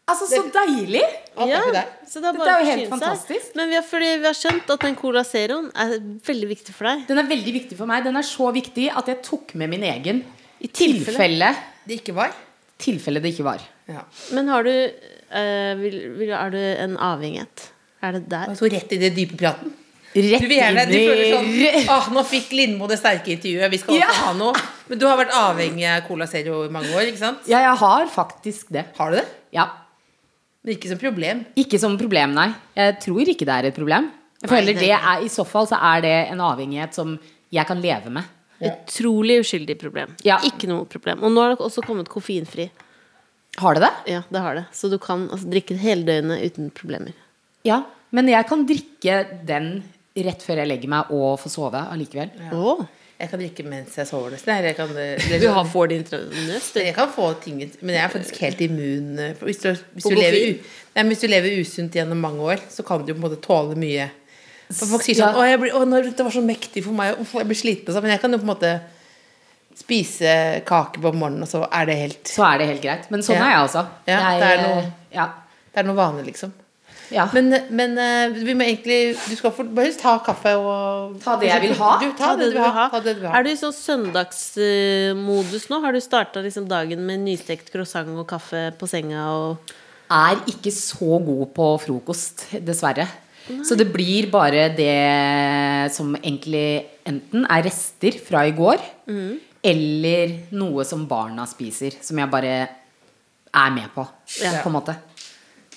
Altså, 0.08 0.26
så 0.30 0.42
deilig. 0.54 1.02
Ja, 1.36 1.60
så 2.06 2.20
det 2.22 2.28
er 2.28 2.32
Dette 2.36 2.46
er 2.46 2.60
jo 2.60 2.66
helt 2.66 2.82
seg. 2.82 2.90
fantastisk. 2.92 3.56
Men 3.56 3.68
vi 3.68 3.74
har, 3.74 3.82
fordi 3.82 4.10
vi 4.20 4.24
har 4.28 4.34
skjønt 4.38 4.70
at 4.70 4.80
den 4.80 4.94
Cola 4.94 5.22
Zeroen 5.24 5.70
er 5.74 5.98
veldig 5.98 6.48
viktig 6.48 6.74
for 6.74 6.84
deg. 6.86 7.06
Den 7.08 7.18
er 7.18 7.24
veldig 7.26 7.52
viktig 7.52 7.76
for 7.76 7.86
meg. 7.86 8.04
Den 8.04 8.16
er 8.16 8.22
så 8.22 8.52
viktig 8.54 8.90
at 8.96 9.06
jeg 9.10 9.22
tok 9.22 9.54
med 9.56 9.68
min 9.68 9.82
egen 9.82 10.24
i 10.62 10.68
tilfelle. 10.68 11.10
tilfelle, 11.10 11.56
Det 11.88 12.04
ikke 12.04 12.14
var. 12.14 12.30
tilfelle 12.78 13.20
det 13.20 13.34
ikke 13.34 13.44
var. 13.44 13.60
Ja. 13.88 14.02
Men 14.32 14.46
har 14.48 14.62
du 14.62 14.70
eh, 14.70 15.74
vil, 15.74 16.14
vil, 16.18 16.30
Er 16.30 16.50
du 16.50 16.56
en 16.58 16.96
avhengighet? 16.96 17.68
Er 18.02 18.12
det 18.12 18.28
der? 18.28 18.46
Og 18.50 18.56
så 18.56 18.70
rett 18.70 18.92
i 18.92 18.98
det 18.98 19.14
dype 19.16 19.36
praten. 19.36 19.74
Rett 20.16 20.40
Du 20.40 20.48
vil 20.48 20.56
gjerne, 20.58 20.84
du 20.88 20.94
inn 20.96 21.00
i- 21.02 21.08
føler 21.10 21.26
sånn 21.34 21.88
Åh, 21.92 22.06
nå 22.14 22.22
fikk 22.24 22.52
Lindmo 22.56 22.86
det 22.88 22.96
sterke 22.98 23.34
intervjuet, 23.34 23.70
vi 23.70 23.78
skal 23.82 23.94
også 23.94 24.00
Ja. 24.00 24.12
ha 24.24 24.32
noe. 24.32 24.54
Men 24.88 24.98
du 24.98 25.06
har 25.06 25.18
vært 25.18 25.34
avhengig 25.36 25.84
av 25.84 26.06
Cola 26.08 26.26
Zero 26.26 26.62
i 26.64 26.68
mange 26.72 26.88
år, 26.96 27.02
ikke 27.10 27.18
sant? 27.18 27.38
Ja, 27.46 27.58
jeg 27.60 27.76
har 27.82 28.06
faktisk 28.06 28.70
det. 28.72 28.86
Har 28.96 29.10
du 29.10 29.16
det? 29.18 29.26
Ja. 29.52 29.66
Men 30.64 30.74
ikke 30.76 30.88
som 30.88 30.98
problem. 30.98 31.44
Ikke 31.56 31.78
som 31.78 31.98
problem, 31.98 32.32
nei. 32.34 32.48
Jeg 32.76 32.98
tror 33.00 33.20
ikke 33.28 33.44
det 33.46 33.54
er 33.56 33.66
et 33.66 33.74
problem. 33.76 34.10
Jeg 34.42 34.50
føler 34.50 34.74
nei, 34.74 34.80
det 34.80 34.90
er 34.90 35.22
I 35.24 35.28
så 35.28 35.44
fall 35.46 35.66
så 35.66 35.76
er 35.80 36.00
det 36.02 36.30
en 36.32 36.38
avhengighet 36.40 36.94
som 36.94 37.18
jeg 37.52 37.66
kan 37.66 37.80
leve 37.82 38.10
med. 38.10 38.24
Utrolig 38.62 39.40
uskyldig 39.44 39.78
problem. 39.78 40.14
Ja. 40.24 40.38
Ikke 40.38 40.66
noe 40.66 40.86
problem. 40.86 41.22
Og 41.22 41.30
nå 41.30 41.42
har 41.42 41.50
det 41.54 41.58
også 41.60 41.84
kommet 41.84 42.08
koffeinfri. 42.08 42.70
Har 43.58 43.74
det 43.74 43.82
det? 43.82 43.92
Ja, 44.12 44.22
det 44.30 44.40
har 44.40 44.54
det. 44.54 44.66
Så 44.72 44.88
du 44.90 44.98
kan 44.98 45.28
altså, 45.28 45.44
drikke 45.50 45.76
hele 45.78 46.04
døgnet 46.04 46.42
uten 46.42 46.70
problemer. 46.70 47.12
Ja. 47.64 47.82
Men 48.12 48.28
jeg 48.28 48.46
kan 48.48 48.64
drikke 48.66 49.44
den 49.46 49.84
rett 50.24 50.42
før 50.42 50.56
jeg 50.62 50.68
legger 50.70 50.88
meg 50.88 51.10
og 51.10 51.38
får 51.42 51.50
sove 51.52 51.82
allikevel. 51.92 52.30
Åh. 52.52 52.86
Jeg 53.16 53.30
kan 53.30 53.40
drikke 53.40 53.64
mens 53.64 53.94
jeg 53.96 54.06
sover 54.10 54.30
nesten. 54.34 54.64
Jeg 54.64 54.76
kan, 54.76 54.90
det, 54.92 55.40
Du 55.40 55.46
har 55.48 55.64
får 55.64 55.88
det 55.88 55.96
intravenøst? 56.02 56.74
jeg 56.84 56.94
kan 56.94 57.08
få 57.08 57.30
ting 57.40 57.62
Men 57.80 57.94
jeg 57.94 58.02
er 58.04 58.10
faktisk 58.12 58.36
helt 58.44 58.60
immun 58.60 59.18
eh, 59.18 59.30
Hvis 59.40 59.62
du, 59.62 59.70
hvis 59.94 60.04
du, 60.04 60.14
lever, 60.14 60.58
nei, 60.94 61.04
hvis 61.08 61.22
du 61.24 61.26
lever 61.32 61.56
usunt 61.62 61.96
gjennom 61.96 62.20
mange 62.20 62.44
år, 62.44 62.60
så 62.68 62.84
kan 62.84 63.00
du 63.00 63.12
jo 63.12 63.16
på 63.16 63.22
en 63.22 63.30
måte 63.30 63.40
tåle 63.40 63.74
mye. 63.80 64.10
For 64.68 64.84
folk 64.90 65.06
sier 65.06 65.16
sånn 65.16 65.32
Ja. 65.32 65.40
Å, 65.40 65.46
jeg 65.48 65.62
blir, 65.62 65.72
å 65.78 65.84
nå, 65.88 66.02
det 66.10 66.26
var 66.28 66.34
så 66.34 66.42
mektig 66.44 66.84
for 66.84 66.92
meg. 66.92 67.16
Uff, 67.22 67.32
jeg 67.40 67.48
blir 67.48 67.56
sliten. 67.56 67.94
sånn». 67.94 68.04
Men 68.04 68.12
jeg 68.18 68.20
kan 68.20 68.32
jo 68.36 68.42
på 68.42 68.48
en 68.48 68.52
måte 68.52 68.74
spise 69.76 70.34
kake 70.68 71.00
på 71.00 71.12
morgenen, 71.16 71.44
og 71.44 71.50
så 71.50 71.64
er 71.68 71.88
det 71.88 71.96
helt 72.00 72.30
Så 72.30 72.44
er 72.46 72.58
det 72.60 72.68
helt 72.70 72.82
greit. 72.84 73.10
Men 73.12 73.24
sånn 73.24 73.36
Ja. 73.36 73.44
er 73.48 73.50
jeg 73.56 73.64
også. 73.68 73.82
Ja, 74.08 74.20
jeg, 74.32 74.40
det 74.40 74.52
er 74.52 74.62
noe- 74.68 74.92
ja. 75.12 75.26
Det 75.72 75.80
er 75.82 75.88
noe 75.88 75.96
vanlig, 75.96 76.26
liksom. 76.32 76.52
Ja. 77.14 77.28
Men, 77.32 77.52
men 77.70 77.92
eh, 78.02 78.32
vi 78.34 78.54
må 78.58 78.64
egentlig 78.66 79.14
Du 79.28 79.36
skal 79.38 79.52
få, 79.54 79.62
bare 79.70 79.92
ta 79.94 80.16
kaffe 80.26 80.56
og 80.58 81.20
Ta 81.22 81.36
det 81.38 81.46
jeg 81.52 81.62
vil 81.68 81.74
ha. 81.78 81.90
Du, 82.02 82.06
ta, 82.18 82.32
det 82.38 82.48
du 82.50 82.56
vil 82.58 82.72
ha. 82.78 82.86
Ta 82.90 83.00
det 83.04 83.14
du 83.16 83.20
vil 83.22 83.30
ha. 83.30 83.38
Er 83.38 83.46
du 83.46 83.50
i 83.52 83.58
sånn 83.60 83.74
søndagsmodus 83.76 85.68
nå? 85.70 85.80
Har 85.84 85.94
du 85.94 86.00
starta 86.02 86.42
liksom 86.44 86.66
dagen 86.70 87.04
med 87.06 87.22
nystekt 87.26 87.70
croissant 87.74 88.10
og 88.18 88.26
kaffe 88.30 88.68
på 88.78 88.88
senga 88.90 89.28
og 89.36 89.74
er 90.12 90.38
ikke 90.50 90.70
så 90.70 91.16
god 91.18 91.48
på 91.56 91.64
frokost, 91.82 92.44
dessverre. 92.62 93.08
Så 93.66 93.74
det 93.78 93.88
blir 93.94 94.28
bare 94.30 94.68
det 94.74 95.90
som 95.94 96.12
egentlig 96.18 96.86
enten 97.06 97.44
er 97.50 97.62
rester 97.66 98.14
fra 98.22 98.44
i 98.46 98.54
går, 98.54 98.82
eller 99.66 100.32
noe 100.54 100.84
som 100.86 101.04
barna 101.10 101.46
spiser, 101.50 101.94
som 102.02 102.18
jeg 102.22 102.30
bare 102.30 102.54
er 103.56 103.70
med 103.74 103.90
på, 103.94 104.06
Ja. 104.42 104.60
på 104.62 104.70
en 104.70 104.76
måte. 104.78 104.94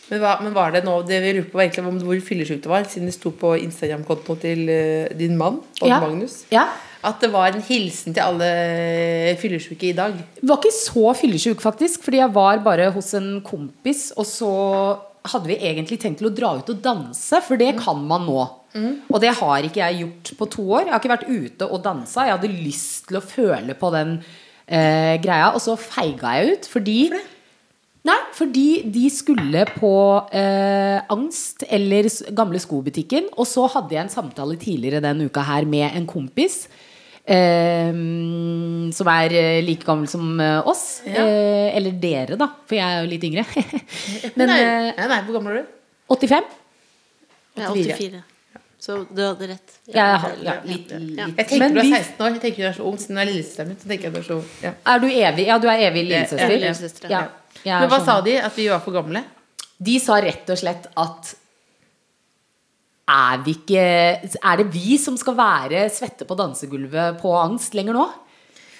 Men, 0.10 0.22
hva, 0.24 0.36
men 0.42 0.54
var 0.56 0.72
det 0.74 0.84
nå 0.86 0.96
Det 1.06 1.20
vi 1.22 1.34
lurte 1.38 1.51
på 1.54 1.62
egentlig 1.62 1.84
om 1.86 1.98
hvor 2.01 2.22
fyllesyk 2.25 2.63
du 2.63 2.70
var, 2.72 2.88
siden 2.89 3.10
det 3.10 3.13
sto 3.18 3.30
på 3.38 3.54
Instagram-kontoen 3.62 4.39
til 4.42 4.63
eh, 4.74 5.12
din 5.20 5.36
mann, 5.38 5.60
Odd 5.82 5.89
Ja. 5.92 6.00
Magnus. 6.01 6.44
Ja. 6.54 6.68
At 7.06 7.22
det 7.24 7.30
var 7.32 7.54
en 7.56 7.62
hilsen 7.63 8.12
til 8.16 8.24
alle 8.25 8.48
fyllesyke 9.39 9.92
i 9.92 9.96
dag. 9.96 10.18
Var 10.44 10.58
ikke 10.60 10.74
så 10.75 11.13
fyllesyk, 11.16 11.62
faktisk, 11.63 12.04
fordi 12.04 12.20
jeg 12.20 12.34
var 12.36 12.60
bare 12.66 12.89
hos 12.92 13.13
en 13.16 13.38
kompis, 13.46 14.10
og 14.20 14.28
så 14.28 14.50
hadde 15.30 15.48
vi 15.51 15.56
egentlig 15.63 16.00
tenkt 16.01 16.20
til 16.20 16.28
å 16.28 16.34
dra 16.36 16.50
ut 16.60 16.72
og 16.74 16.82
danse, 16.84 17.39
for 17.46 17.60
det 17.60 17.72
kan 17.80 18.01
man 18.08 18.25
nå. 18.28 18.42
Og 19.10 19.18
det 19.24 19.32
har 19.39 19.66
ikke 19.66 19.80
jeg 19.82 20.01
gjort 20.04 20.34
på 20.38 20.48
to 20.58 20.66
år. 20.75 20.84
Jeg 20.86 20.94
har 20.94 21.00
ikke 21.01 21.13
vært 21.16 21.30
ute 21.32 21.68
og 21.72 21.82
dansa. 21.84 22.28
Jeg 22.28 22.36
hadde 22.38 22.51
lyst 22.68 23.08
til 23.10 23.18
å 23.18 23.24
føle 23.25 23.74
på 23.80 23.89
den 23.96 24.12
eh, 24.68 25.16
greia, 25.24 25.54
og 25.56 25.63
så 25.63 25.74
feiga 25.80 26.36
jeg 26.38 26.54
ut 26.60 26.68
fordi 26.70 27.00
Nei, 28.08 28.18
fordi 28.32 28.68
de 28.88 29.08
skulle 29.12 29.65
på 29.74 29.94
eh, 30.32 31.00
Angst 31.12 31.65
eller 31.68 32.08
gamle 32.36 32.62
skobutikken. 32.63 33.27
Og 33.36 33.48
så 33.50 33.65
hadde 33.75 33.96
jeg 33.96 34.06
en 34.06 34.13
samtale 34.13 34.56
tidligere 34.60 35.03
den 35.03 35.25
uka 35.27 35.44
her 35.44 35.68
med 35.68 35.98
en 35.98 36.08
kompis. 36.08 36.62
Eh, 37.29 37.91
som 38.96 39.12
er 39.13 39.36
eh, 39.36 39.60
like 39.65 39.84
gammel 39.86 40.08
som 40.08 40.32
oss. 40.39 40.72
oss. 40.72 40.86
Eh, 41.12 41.75
eller 41.75 42.00
dere, 42.00 42.39
da, 42.39 42.48
for 42.65 42.79
jeg 42.79 42.88
er 42.88 43.03
jo 43.03 43.12
litt 43.12 43.27
yngre. 43.27 43.46
Men 44.39 44.48
nei, 44.48 44.62
eh, 44.63 44.89
nei, 44.96 45.12
nei, 45.12 45.22
hvor 45.27 45.39
gammel 45.39 45.58
er 45.58 45.62
du? 45.62 45.77
85? 46.15 46.51
Ja, 47.60 47.74
84. 47.75 48.24
Så 48.79 48.96
du 49.12 49.20
hadde 49.20 49.50
rett. 49.51 49.75
Jeg 49.91 50.20
har 50.24 50.36
ja, 50.39 50.53
litt, 50.63 50.94
litt. 50.96 51.18
Jeg 51.20 51.34
tenker 51.36 51.65
Men 51.65 51.75
du 51.75 51.82
er 51.82 51.89
16 52.00 52.24
år. 52.24 52.32
Jeg 52.38 52.41
tenker 52.46 52.62
du 52.63 52.68
er 52.70 52.77
så 52.77 52.88
ung 52.88 52.96
Siden 53.01 53.20
du 53.20 53.22
er 53.22 53.27
lillesøsteren 53.27 53.74
min. 53.74 53.79
Så 53.82 53.91
jeg 53.91 54.13
du 54.13 54.20
er 54.22 54.25
så. 54.29 54.39
Ja. 54.63 54.72
er 54.94 55.03
du 55.03 55.08
evig? 55.10 55.46
Ja, 55.50 55.58
du 55.60 55.68
er 55.68 55.84
evig 55.89 56.06
Ja, 56.08 56.24
lillesøster. 56.48 57.18
Men 57.82 57.89
hva 57.89 58.00
sånn- 58.00 58.06
sa 58.06 58.22
de? 58.22 58.38
At 58.38 58.56
vi 58.56 58.68
var 58.72 58.79
for 58.79 58.91
gamle? 58.96 59.24
De 59.82 60.00
sa 60.00 60.20
rett 60.22 60.50
og 60.50 60.58
slett 60.58 60.88
at 60.98 61.36
er 63.10 63.38
vi 63.46 63.56
ikke 63.58 63.84
Er 64.44 64.58
det 64.60 64.68
vi 64.74 64.98
som 65.01 65.18
skal 65.18 65.36
være 65.38 65.88
svette 65.89 66.27
på 66.29 66.38
dansegulvet 66.38 67.20
på 67.22 67.32
angst 67.39 67.74
lenger 67.77 67.98
nå? 67.98 68.06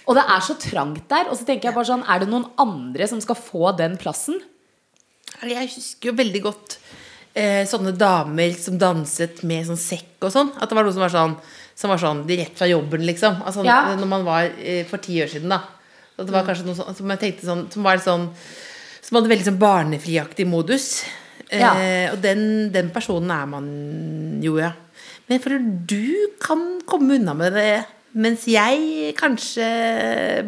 Og 0.10 0.16
det 0.18 0.24
er 0.26 0.42
så 0.42 0.56
trangt 0.58 1.08
der. 1.10 1.30
Og 1.30 1.38
så 1.38 1.46
tenker 1.46 1.70
jeg 1.70 1.76
bare 1.78 1.86
sånn 1.90 2.06
Er 2.08 2.20
det 2.24 2.30
noen 2.30 2.48
andre 2.62 3.08
som 3.10 3.22
skal 3.22 3.36
få 3.40 3.72
den 3.78 3.98
plassen? 4.02 4.40
Jeg 5.46 5.70
husker 5.70 6.10
jo 6.12 6.18
veldig 6.18 6.42
godt 6.44 6.78
eh, 7.38 7.64
sånne 7.70 7.94
damer 7.96 8.54
som 8.60 8.78
danset 8.82 9.44
med 9.48 9.68
sånn 9.70 9.78
sekk 9.80 10.26
og 10.28 10.34
sånn. 10.34 10.50
At 10.60 10.68
det 10.70 10.76
var 10.76 10.84
noe 10.88 10.96
som 10.96 11.04
var 11.06 11.14
sånn, 11.14 11.36
som 11.78 11.94
var 11.94 12.02
sånn 12.02 12.24
rett 12.28 12.58
fra 12.58 12.68
jobben, 12.68 13.06
liksom. 13.08 13.38
Altså, 13.46 13.64
Ja. 13.64 13.96
Når 13.96 14.10
man 14.10 14.26
var 14.26 14.50
eh, 14.58 14.84
for 14.90 14.98
ti 14.98 15.22
år 15.24 15.30
siden, 15.32 15.48
da. 15.54 15.62
At 16.20 16.28
det 16.28 16.36
var 16.36 16.46
kanskje 16.48 16.66
noe 16.68 16.76
sånt, 16.78 16.98
som 17.00 17.12
jeg 17.16 17.22
tenkte 17.22 17.48
sånn 17.48 17.64
Som 17.74 17.86
var 17.88 18.02
sånn 18.04 18.28
Som 19.06 19.18
hadde 19.20 19.32
veldig 19.32 19.48
sånn 19.48 19.60
barnefriaktig 19.62 20.46
modus. 20.50 20.90
Eh, 21.50 22.12
Og 22.12 22.20
den, 22.22 22.42
den 22.76 22.90
personen 22.94 23.32
er 23.34 23.48
man 23.50 23.70
jo, 24.44 24.58
ja. 24.62 24.74
Men 25.26 25.38
jeg 25.38 25.44
føler 25.46 25.64
du 25.90 26.36
kan 26.42 26.62
komme 26.90 27.16
unna 27.18 27.34
med 27.38 27.56
det, 27.58 27.86
mens 28.18 28.44
jeg 28.50 29.14
kanskje 29.18 29.66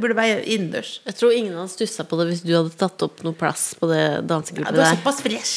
burde 0.02 0.18
være 0.18 0.44
innendørs. 0.46 1.00
Jeg 1.06 1.18
tror 1.18 1.34
ingen 1.38 1.58
hadde 1.58 1.74
stussa 1.74 2.06
på 2.10 2.20
det 2.20 2.28
hvis 2.32 2.44
du 2.46 2.52
hadde 2.56 2.74
tatt 2.78 3.02
opp 3.06 3.24
noe 3.26 3.38
plass 3.38 3.72
på 3.80 3.90
det 3.92 4.02
Ja, 4.02 4.22
dansegulvet 4.34 4.78
du 4.78 4.82
er 4.82 4.94
såpass 4.96 5.22
fresh. 5.26 5.56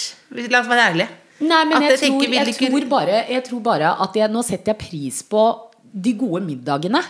La 0.53 0.61
oss 0.63 0.71
være 0.71 0.89
ærlige. 0.93 1.09
Nei, 1.45 1.61
men 1.67 1.83
jeg, 1.83 1.97
jeg 1.97 2.13
tror, 2.15 2.35
jeg, 2.39 2.57
tror 2.61 2.89
bare, 2.93 3.21
jeg 3.33 3.45
tror 3.49 3.63
bare 3.65 3.93
at 4.07 4.19
nå 4.31 4.43
setter 4.47 4.73
jeg 4.73 4.81
pris 4.81 5.21
på 5.29 5.45
de 5.95 6.13
gode 6.19 6.45
middagene. 6.47 7.03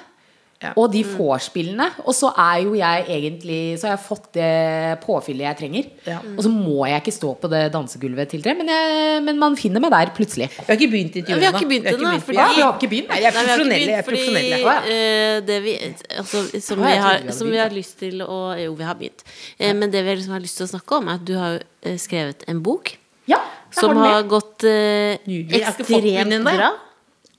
Ja. 0.64 0.70
Og 0.80 0.88
de 0.94 1.02
vorspielene. 1.04 1.90
Og 2.08 2.14
så 2.16 2.30
er 2.40 2.62
jo 2.64 2.72
jeg 2.78 3.04
egentlig 3.12 3.58
Så 3.78 3.88
har 3.90 3.96
jeg 3.98 4.04
fått 4.06 4.28
det 4.38 5.00
påfyllet 5.04 5.44
jeg 5.44 5.58
trenger. 5.60 5.90
Ja. 6.08 6.18
Og 6.34 6.40
så 6.46 6.50
må 6.52 6.86
jeg 6.88 7.02
ikke 7.02 7.12
stå 7.14 7.32
på 7.42 7.50
det 7.52 7.60
dansegulvet 7.74 8.30
til 8.32 8.42
tre, 8.44 8.54
men, 8.56 8.70
jeg, 8.72 9.22
men 9.26 9.38
man 9.42 9.56
finner 9.60 9.82
meg 9.84 9.92
der 9.92 10.12
plutselig. 10.16 10.48
Vi 10.56 10.64
har 10.70 10.78
ikke 10.78 10.90
begynt 10.94 11.18
intervjuet 11.20 11.42
Vi 11.42 11.48
har 11.50 11.58
ikke 11.60 11.70
begynt 11.74 11.90
ennå, 11.92 12.14
fordi- 12.24 12.38
Ja, 12.40 12.48
vi 12.56 12.62
har 12.64 12.72
ikke 12.78 12.90
begynt. 12.94 13.08
Nei, 13.12 13.20
jeg 13.20 13.28
er 13.28 13.34
Nei, 13.34 13.42
vi 13.42 13.48
profesjonell. 13.50 13.82
Er 13.82 13.86
begynt, 13.86 14.04
fordi, 14.08 14.24
profesjonell. 14.24 14.64
eh, 14.94 15.40
det 15.50 15.58
vi, 15.64 15.74
altså, 16.18 16.44
som, 16.68 16.82
vi 16.84 16.96
har, 17.04 17.20
vi 17.26 17.32
som 17.38 17.50
vi 17.50 17.56
har 17.60 17.70
lyst 17.70 17.98
til 17.98 18.22
å 18.24 18.40
Jo, 18.64 18.74
vi 18.74 18.84
har 18.84 18.94
begynt. 18.94 19.24
Eh, 19.58 19.72
men 19.74 19.90
det 19.90 20.04
vi 20.04 20.14
liksom 20.16 20.32
har 20.32 20.40
lyst 20.40 20.56
til 20.56 20.66
å 20.66 20.72
snakke 20.78 20.96
om, 20.96 21.08
er 21.08 21.14
at 21.20 21.24
du 21.28 21.34
har 21.36 21.60
eh, 21.82 21.96
skrevet 22.00 22.44
en 22.48 22.62
bok 22.62 22.96
Ja, 23.28 23.38
jeg 23.70 23.80
som 23.80 23.96
har 23.96 24.12
har 24.14 24.22
gått 24.28 24.64
eh, 24.64 25.18
den 25.26 25.48
ekstremt 25.60 26.44
bra. 26.44 26.70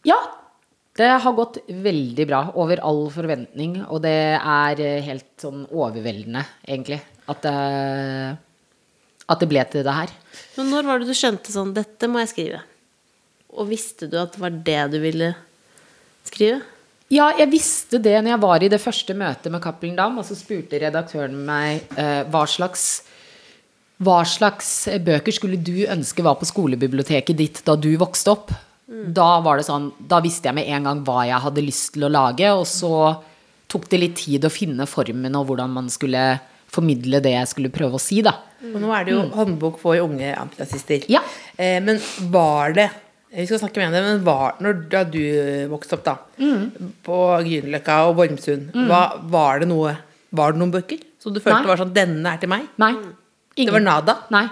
Ja, 0.06 0.18
det 0.96 1.12
har 1.24 1.36
gått 1.36 1.58
veldig 1.68 2.26
bra. 2.30 2.42
Over 2.56 2.80
all 2.88 3.06
forventning. 3.12 3.82
Og 3.90 4.00
det 4.06 4.16
er 4.40 4.84
eh, 4.84 5.02
helt 5.04 5.28
sånn 5.42 5.66
overveldende, 5.68 6.46
egentlig. 6.68 7.02
At 7.32 7.42
det, 7.44 7.56
at 9.26 9.42
det 9.42 9.50
ble 9.52 9.66
til 9.72 9.84
det 9.84 9.96
her. 9.98 10.14
Men 10.56 10.72
når 10.72 10.88
var 10.88 11.02
det 11.02 11.10
du 11.10 11.18
skjønte 11.18 11.52
sånn 11.52 11.74
Dette 11.76 12.08
må 12.12 12.22
jeg 12.22 12.32
skrive? 12.32 12.62
Og 13.56 13.68
visste 13.72 14.08
du 14.12 14.16
at 14.22 14.36
det 14.36 14.44
var 14.44 14.56
det 14.70 14.80
du 14.94 14.98
ville 15.04 15.34
skrive? 16.28 16.62
Ja, 17.12 17.28
jeg 17.38 17.52
visste 17.52 18.00
det 18.02 18.16
når 18.18 18.34
jeg 18.34 18.44
var 18.46 18.64
i 18.64 18.70
det 18.72 18.82
første 18.82 19.16
møtet 19.18 19.52
med 19.54 19.62
Cappelen 19.62 19.98
Dam, 19.98 20.16
og 20.18 20.26
så 20.26 20.38
spurte 20.38 20.80
redaktøren 20.82 21.36
meg 21.48 21.92
eh, 22.00 22.24
hva 22.32 22.46
slags 22.50 23.04
hva 24.04 24.18
slags 24.28 24.70
bøker 25.06 25.32
skulle 25.32 25.56
du 25.56 25.86
ønske 25.88 26.24
var 26.26 26.36
på 26.36 26.48
skolebiblioteket 26.50 27.38
ditt 27.40 27.62
da 27.68 27.78
du 27.80 27.94
vokste 28.00 28.34
opp? 28.34 28.52
Da 28.86 29.30
var 29.42 29.58
det 29.58 29.66
sånn, 29.66 29.88
da 29.98 30.20
visste 30.22 30.52
jeg 30.52 30.58
med 30.60 30.68
en 30.70 30.86
gang 30.86 31.00
hva 31.08 31.24
jeg 31.26 31.42
hadde 31.42 31.64
lyst 31.66 31.96
til 31.96 32.06
å 32.06 32.12
lage, 32.12 32.52
og 32.54 32.68
så 32.70 33.16
tok 33.72 33.88
det 33.90 34.02
litt 34.02 34.20
tid 34.20 34.46
å 34.46 34.52
finne 34.54 34.86
formen 34.90 35.38
og 35.40 35.48
hvordan 35.50 35.72
man 35.74 35.88
skulle 35.90 36.36
formidle 36.76 37.22
det 37.24 37.34
jeg 37.34 37.50
skulle 37.50 37.74
prøve 37.74 37.98
å 37.98 38.02
si, 38.02 38.20
da. 38.26 38.36
Og 38.66 38.78
nå 38.82 38.92
er 38.94 39.08
det 39.08 39.16
jo 39.16 39.24
håndbok 39.34 39.80
for 39.82 39.98
unge 40.02 40.32
antirasister. 40.38 41.08
Ja. 41.12 41.24
Eh, 41.58 41.80
men 41.84 42.02
var 42.34 42.76
det 42.78 42.90
Vi 43.36 43.44
skal 43.50 43.60
snakke 43.60 43.82
mer 43.82 43.90
om 43.90 43.96
det, 43.96 44.02
men 44.06 44.22
var, 44.24 44.54
når, 44.64 44.78
da 44.88 45.02
du 45.04 45.20
vokste 45.68 45.98
opp, 45.98 46.06
da, 46.06 46.14
på 47.04 47.18
Grünerløkka 47.44 47.98
og 48.08 48.14
Vormsund, 48.22 48.70
mm. 48.72 48.94
var 49.34 49.60
det 49.60 49.68
noe 49.68 49.92
Var 50.36 50.54
det 50.54 50.62
noen 50.62 50.72
bøker 50.72 51.02
som 51.20 51.34
du 51.36 51.42
følte 51.42 51.66
Nei. 51.66 51.72
var 51.74 51.82
sånn 51.82 51.92
Denne 51.96 52.32
er 52.32 52.40
til 52.40 52.52
meg? 52.54 52.70
Nei. 52.80 52.94
Det 53.58 53.74
var 53.76 53.84
nada? 53.84 54.16
Nei. 54.32 54.46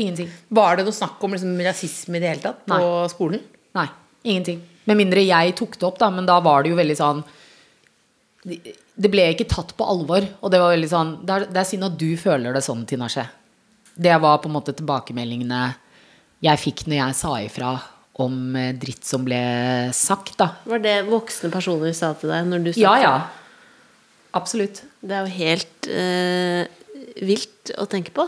Ingenting. 0.00 0.30
Var 0.48 0.78
det 0.78 0.86
noe 0.86 0.96
snakk 0.96 1.20
om 1.20 1.36
liksom, 1.36 1.52
rasisme 1.66 2.16
i 2.16 2.22
det 2.22 2.30
hele 2.30 2.44
tatt 2.46 2.64
på 2.64 2.78
Nei. 2.78 3.10
skolen? 3.12 3.44
Nei, 3.78 3.86
ingenting. 4.24 4.60
Med 4.88 4.98
mindre 4.98 5.22
jeg 5.24 5.54
tok 5.58 5.78
det 5.78 5.86
opp, 5.88 6.00
da, 6.00 6.10
men 6.10 6.26
da 6.28 6.40
var 6.42 6.64
det 6.64 6.72
jo 6.72 6.78
veldig 6.78 6.96
sånn 6.98 7.20
Det 8.42 9.10
ble 9.12 9.28
ikke 9.30 9.46
tatt 9.50 9.70
på 9.78 9.86
alvor. 9.86 10.26
Og 10.42 10.50
det 10.50 10.58
var 10.58 10.74
veldig 10.74 10.90
sånn 10.90 11.12
Det 11.22 11.36
er, 11.36 11.46
det 11.54 11.60
er 11.62 11.68
synd 11.68 11.86
at 11.86 11.98
du 12.00 12.10
føler 12.18 12.56
det 12.56 12.64
sånn, 12.66 12.82
Tinashe. 12.88 13.28
Det 13.94 14.16
var 14.22 14.40
på 14.42 14.50
en 14.50 14.56
måte 14.56 14.74
tilbakemeldingene 14.74 15.62
jeg 16.42 16.58
fikk 16.58 16.86
når 16.90 16.98
jeg 16.98 17.16
sa 17.20 17.32
ifra 17.38 17.72
om 18.22 18.56
eh, 18.58 18.72
dritt 18.76 19.06
som 19.06 19.22
ble 19.24 19.38
sagt, 19.94 20.34
da. 20.40 20.48
Var 20.68 20.82
det 20.82 20.96
voksne 21.06 21.52
personer 21.52 21.94
sa 21.96 22.12
til 22.18 22.32
deg 22.32 22.48
når 22.48 22.66
du 22.66 22.70
sa 22.74 22.82
Ja, 22.82 22.94
ja. 23.00 23.12
Absolutt. 24.36 24.82
Det 25.00 25.14
er 25.14 25.26
jo 25.26 25.36
helt 25.36 25.88
øh, 25.92 26.64
vilt 27.22 27.72
å 27.78 27.86
tenke 27.90 28.14
på. 28.16 28.26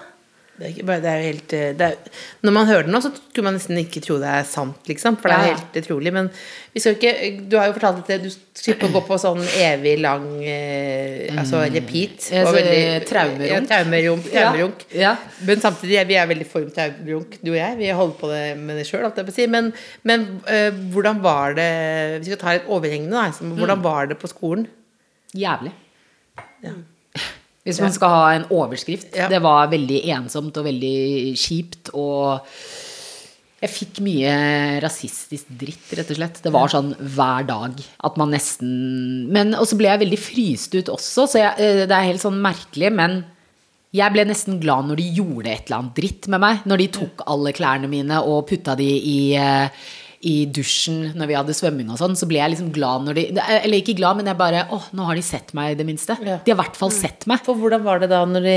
Det 0.55 0.69
er, 0.69 0.85
bare, 0.87 1.01
det 1.03 1.09
er 1.11 1.17
jo 1.19 1.27
helt 1.33 1.53
eh, 1.59 1.71
det 1.75 1.87
er, 1.89 2.11
Når 2.47 2.53
man 2.55 2.69
hører 2.69 2.85
det 2.87 2.93
nå, 2.95 2.99
så 3.03 3.11
skulle 3.11 3.43
man 3.49 3.57
nesten 3.57 3.79
ikke 3.81 3.99
tro 4.05 4.21
det 4.23 4.29
er 4.31 4.45
sant, 4.47 4.85
liksom. 4.87 5.17
For 5.19 5.27
det 5.33 5.35
er 5.35 5.43
Ja, 5.43 5.49
ja. 5.51 5.57
helt 5.59 5.79
utrolig. 5.81 6.13
Men 6.15 6.29
vi 6.71 6.83
skal 6.85 6.95
ikke 6.95 7.15
Du 7.51 7.57
har 7.59 7.67
jo 7.67 7.75
fortalt 7.75 8.11
at 8.15 8.23
du 8.23 8.29
slipper 8.31 8.87
å 8.87 8.93
gå 8.95 9.03
på 9.09 9.19
sånn 9.19 9.43
evig 9.65 9.97
lang 10.05 10.29
eh, 10.47 11.35
Altså 11.43 11.65
repeat. 11.65 12.15
Mm. 12.21 12.29
ser 12.29 12.47
veldig- 12.55 13.09
traumerunk. 13.11 13.51
Ja, 13.51 13.61
traumerunk. 13.73 14.31
traumerunk. 14.31 14.87
Ja. 14.95 15.17
Men 15.51 15.61
samtidig 15.67 16.07
vi 16.13 16.21
er 16.23 16.31
veldig 16.31 16.47
for 16.55 16.71
traumerunk, 16.79 17.37
du 17.43 17.51
og 17.51 17.59
jeg. 17.59 17.77
Vi 17.83 17.91
holder 17.91 18.17
på 18.23 18.31
det 18.31 18.45
med 18.63 18.79
det 18.79 18.87
sjøl, 18.87 19.11
si. 19.35 19.47
Men, 19.51 19.73
men 20.07 20.27
eh, 20.47 20.71
hvordan 20.95 21.19
var 21.25 21.59
det 21.59 21.71
Vi 22.23 22.31
skal 22.31 22.43
ta 22.47 22.55
litt 22.61 22.71
overhengende, 22.71 23.11
da. 23.19 23.27
liksom, 23.27 23.57
Hvordan 23.59 23.83
var 23.83 24.07
det 24.07 24.23
på 24.23 24.31
skolen? 24.31 24.69
Jævlig. 25.35 25.75
Hvis 27.65 27.81
man 27.81 27.95
skal 27.97 28.13
ha 28.13 28.25
en 28.37 28.49
overskrift. 28.53 29.15
Ja. 29.17 29.31
Det 29.33 29.41
var 29.45 29.71
veldig 29.73 30.03
ensomt 30.13 30.57
og 30.61 30.67
veldig 30.67 31.33
kjipt. 31.41 31.95
Og 31.97 32.43
jeg 33.65 33.73
fikk 33.73 34.01
mye 34.05 34.33
rasistisk 34.85 35.49
dritt, 35.49 35.87
rett 35.97 36.11
og 36.13 36.19
slett. 36.19 36.43
Det 36.45 36.53
var 36.53 36.73
sånn 36.73 36.93
hver 37.01 37.47
dag 37.49 37.79
at 38.05 38.19
man 38.21 38.35
nesten 38.35 38.75
Men 39.33 39.55
Og 39.57 39.65
så 39.71 39.79
ble 39.81 39.89
jeg 39.89 40.03
veldig 40.05 40.21
fryst 40.21 40.77
ut 40.77 40.91
også, 40.93 41.25
så 41.33 41.41
jeg, 41.41 41.55
eh, 41.57 41.87
det 41.89 41.97
er 41.97 42.11
helt 42.11 42.25
sånn 42.25 42.43
merkelig, 42.45 42.93
men 42.93 43.23
Jeg 43.95 44.11
ble 44.11 44.25
nesten 44.27 44.59
glad 44.61 44.89
når 44.91 44.99
de 44.99 45.11
gjorde 45.21 45.53
et 45.53 45.69
eller 45.69 45.79
annet 45.79 45.95
dritt 45.95 46.27
med 46.27 46.41
meg. 46.43 46.65
Når 46.67 46.81
de 46.83 46.87
tok 46.97 47.21
alle 47.31 47.53
klærne 47.55 47.87
mine 47.87 48.17
og 48.27 48.49
putta 48.49 48.75
de 48.77 48.89
i, 48.91 49.19
eh, 49.39 49.71
i 50.25 50.47
dusjen 50.49 51.11
når 51.19 51.29
vi 51.29 51.37
hadde 51.37 51.55
svømming 51.57 51.91
og 51.93 51.99
sånn, 52.01 52.15
så 52.17 52.27
ble 52.31 52.39
jeg 52.41 52.55
liksom 52.55 52.71
glad 52.73 53.05
når 53.05 53.19
de 53.19 53.25
Eller 53.37 53.81
ikke 53.83 53.97
glad, 53.99 54.17
men 54.19 54.31
jeg 54.31 54.39
bare 54.41 54.63
Å, 54.73 54.79
nå 54.97 55.09
har 55.09 55.19
de 55.19 55.25
sett 55.27 55.53
meg, 55.57 55.75
i 55.75 55.79
det 55.81 55.87
minste. 55.89 56.17
Ja. 56.25 56.39
De 56.41 56.53
har 56.53 56.57
i 56.57 56.63
hvert 56.63 56.79
fall 56.81 56.93
sett 56.95 57.27
meg. 57.31 57.43
For 57.45 57.59
hvordan 57.61 57.85
var 57.85 58.01
det 58.01 58.09
da 58.13 58.23
når 58.29 58.47
de 58.49 58.57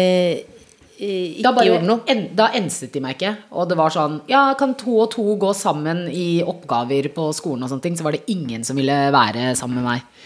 ikke 0.97 1.43
Da, 1.45 1.51
bare, 1.53 1.67
gjorde 1.69 1.85
noe? 1.85 2.01
en, 2.09 2.23
da 2.39 2.47
enset 2.57 2.95
de 2.95 3.01
meg 3.03 3.17
ikke. 3.19 3.33
Og 3.53 3.67
det 3.69 3.77
var 3.77 3.93
sånn 3.93 4.21
Ja, 4.31 4.45
kan 4.57 4.73
to 4.79 4.95
og 5.03 5.11
to 5.13 5.25
gå 5.37 5.51
sammen 5.57 6.05
i 6.09 6.39
oppgaver 6.41 7.11
på 7.13 7.27
skolen 7.37 7.67
og 7.67 7.73
sånne 7.73 7.85
ting? 7.85 7.97
Så 7.99 8.07
var 8.07 8.15
det 8.15 8.23
ingen 8.33 8.63
som 8.65 8.79
ville 8.79 8.95
være 9.13 9.51
sammen 9.59 9.81
med 9.81 9.89
meg. 9.91 10.23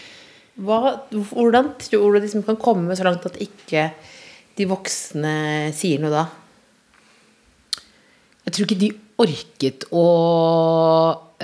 Hva, 0.62 0.78
hvordan 1.10 1.74
tror 1.80 2.12
du 2.12 2.20
de 2.20 2.26
liksom 2.26 2.46
kan 2.46 2.60
komme 2.60 2.94
så 2.96 3.04
langt 3.08 3.24
at 3.28 3.40
ikke 3.40 3.90
de 4.60 4.66
voksne 4.68 5.34
sier 5.76 6.00
noe 6.00 6.12
da? 6.12 6.24
Jeg 8.46 8.54
tror 8.56 8.66
ikke 8.66 8.80
de 8.80 8.90
orket 9.22 9.84
å 9.94 10.02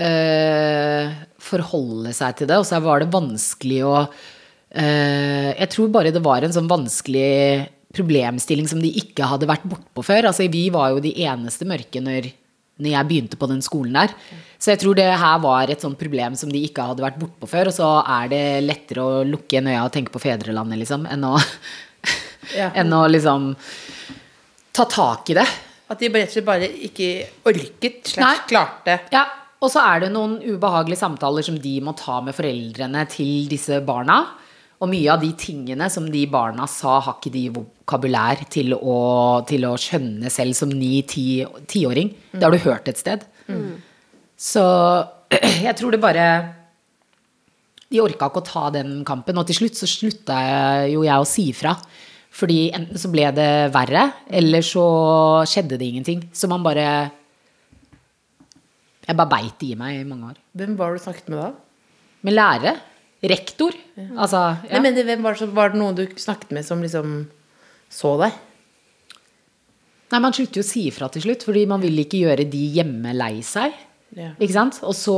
øh, 0.06 1.14
forholde 1.42 2.12
seg 2.16 2.38
til 2.38 2.50
det, 2.50 2.58
og 2.60 2.66
så 2.68 2.80
var 2.84 3.02
det 3.02 3.12
vanskelig 3.12 3.80
å 3.86 3.94
eh, 4.02 5.50
Jeg 5.54 5.70
tror 5.74 5.92
bare 5.94 6.12
det 6.14 6.22
var 6.24 6.44
en 6.44 6.54
sånn 6.54 6.70
vanskelig 6.70 7.68
problemstilling 7.94 8.68
som 8.68 8.82
de 8.82 8.90
ikke 9.00 9.26
hadde 9.30 9.48
vært 9.48 9.64
bortpå 9.68 10.04
før. 10.04 10.28
Altså, 10.30 10.48
vi 10.52 10.66
var 10.74 10.92
jo 10.92 11.02
de 11.04 11.14
eneste 11.24 11.66
mørke 11.68 12.02
når, 12.04 12.28
når 12.78 12.92
jeg 12.92 13.08
begynte 13.08 13.38
på 13.40 13.48
den 13.50 13.62
skolen 13.64 13.96
der. 13.96 14.12
Så 14.60 14.74
jeg 14.74 14.82
tror 14.82 14.98
det 14.98 15.06
her 15.08 15.38
var 15.42 15.70
et 15.72 15.82
sånt 15.84 15.98
problem 16.00 16.36
som 16.38 16.52
de 16.52 16.60
ikke 16.66 16.84
hadde 16.90 17.04
vært 17.04 17.18
bortpå 17.20 17.48
før, 17.48 17.70
og 17.70 17.76
så 17.78 17.88
er 18.02 18.28
det 18.32 18.42
lettere 18.66 19.04
å 19.06 19.22
lukke 19.26 19.56
igjen 19.56 19.70
øya 19.72 19.86
og 19.86 19.94
tenke 19.94 20.12
på 20.14 20.22
fedrelandet, 20.22 20.82
liksom, 20.84 21.08
enn 21.10 21.24
å, 21.30 21.36
Ja. 22.56 22.70
enn 22.80 22.92
å 22.96 23.02
liksom 23.10 23.52
ta 24.76 24.84
tak 24.88 25.32
i 25.32 25.38
det. 25.38 25.48
At 25.88 26.02
de 26.02 26.10
rett 26.12 26.28
og 26.28 26.34
slett 26.34 26.46
bare 26.46 26.68
ikke 26.88 27.08
orket, 27.48 28.02
slags 28.12 28.44
klarte. 28.50 28.98
Ja, 29.14 29.24
og 29.58 29.72
så 29.72 29.82
er 29.82 30.04
det 30.04 30.12
noen 30.14 30.36
ubehagelige 30.44 31.00
samtaler 31.00 31.46
som 31.46 31.56
de 31.58 31.78
må 31.82 31.94
ta 31.98 32.20
med 32.22 32.36
foreldrene 32.36 33.02
til 33.10 33.48
disse 33.50 33.80
barna. 33.86 34.20
Og 34.78 34.90
mye 34.92 35.10
av 35.10 35.22
de 35.24 35.32
tingene 35.34 35.88
som 35.90 36.06
de 36.06 36.20
barna 36.30 36.68
sa, 36.70 37.00
har 37.02 37.16
ikke 37.18 37.32
de 37.34 37.48
vokabulær 37.56 38.44
til 38.52 38.76
å, 38.76 38.98
til 39.48 39.66
å 39.66 39.72
skjønne 39.80 40.30
selv 40.30 40.54
som 40.54 40.70
ni-tiåring. 40.70 42.12
Det 42.30 42.44
har 42.44 42.54
du 42.54 42.62
hørt 42.62 42.90
et 42.92 43.00
sted. 43.00 43.26
Så 44.38 44.62
jeg 45.66 45.74
tror 45.80 45.94
det 45.94 46.02
bare 46.02 46.28
De 47.90 47.98
orka 48.04 48.28
ikke 48.28 48.42
å 48.42 48.46
ta 48.46 48.68
den 48.70 49.00
kampen, 49.08 49.40
og 49.40 49.48
til 49.48 49.62
slutt 49.62 49.80
så 49.80 49.88
slutta 49.90 50.38
jo 50.92 51.02
jeg 51.02 51.18
å 51.18 51.26
si 51.26 51.48
fra. 51.56 51.74
Fordi 52.38 52.68
enten 52.76 53.00
så 53.00 53.10
ble 53.10 53.30
det 53.34 53.52
verre, 53.74 54.10
eller 54.30 54.62
så 54.62 54.84
skjedde 55.48 55.80
det 55.80 55.88
ingenting. 55.88 56.26
Så 56.30 56.46
man 56.52 56.62
bare 56.62 56.84
Jeg 59.08 59.16
bare 59.16 59.32
beit 59.32 59.56
det 59.62 59.72
i 59.72 59.78
meg 59.78 60.02
i 60.02 60.04
mange 60.04 60.34
år. 60.34 60.38
Hvem 60.60 60.76
var 60.76 60.92
det 60.92 61.00
du 61.00 61.04
snakket 61.06 61.30
med 61.32 61.40
da? 61.40 61.48
Med 62.28 62.34
lærere. 62.34 62.74
Rektor. 63.32 63.74
Altså 64.14 64.42
ja. 64.68 64.76
Nei, 64.76 64.82
men 64.84 64.94
det, 64.94 65.06
hvem 65.08 65.24
var, 65.24 65.38
det, 65.40 65.48
var 65.56 65.72
det 65.72 65.80
noen 65.80 65.96
du 65.96 66.04
snakket 66.20 66.52
med 66.54 66.66
som 66.66 66.84
liksom 66.84 67.16
så 67.90 68.12
deg? 68.20 68.36
Nei, 70.12 70.20
man 70.22 70.36
slutter 70.36 70.60
jo 70.60 70.64
å 70.64 70.68
si 70.68 70.86
ifra 70.88 71.08
til 71.12 71.24
slutt, 71.24 71.44
fordi 71.48 71.64
man 71.68 71.82
vil 71.82 71.98
ikke 72.04 72.20
gjøre 72.20 72.46
de 72.48 72.62
hjemme 72.76 73.12
lei 73.16 73.40
seg. 73.44 73.74
Ja. 74.16 74.30
Ikke 74.36 74.54
sant? 74.54 74.78
Og 74.88 74.94
så 74.96 75.16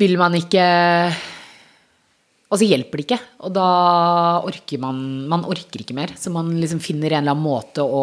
vil 0.00 0.16
man 0.18 0.34
ikke 0.34 0.64
Og 2.50 2.58
så 2.58 2.66
hjelper 2.66 2.98
det 2.98 3.04
ikke. 3.04 3.20
Og 3.46 3.52
da 3.54 3.66
orker 4.46 4.80
man 4.82 4.96
Man 5.30 5.44
orker 5.46 5.82
ikke 5.84 5.94
mer. 5.94 6.14
Så 6.18 6.32
man 6.34 6.50
liksom 6.58 6.82
finner 6.82 7.12
en 7.12 7.22
eller 7.22 7.34
annen 7.34 7.46
måte 7.46 7.82
å 7.82 8.02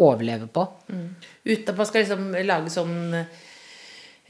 overleve 0.00 0.48
på. 0.52 0.66
Uten 0.88 1.72
at 1.72 1.76
man 1.76 1.88
skal 1.88 2.04
liksom 2.04 2.28
lage 2.48 2.72
sånn 2.72 2.98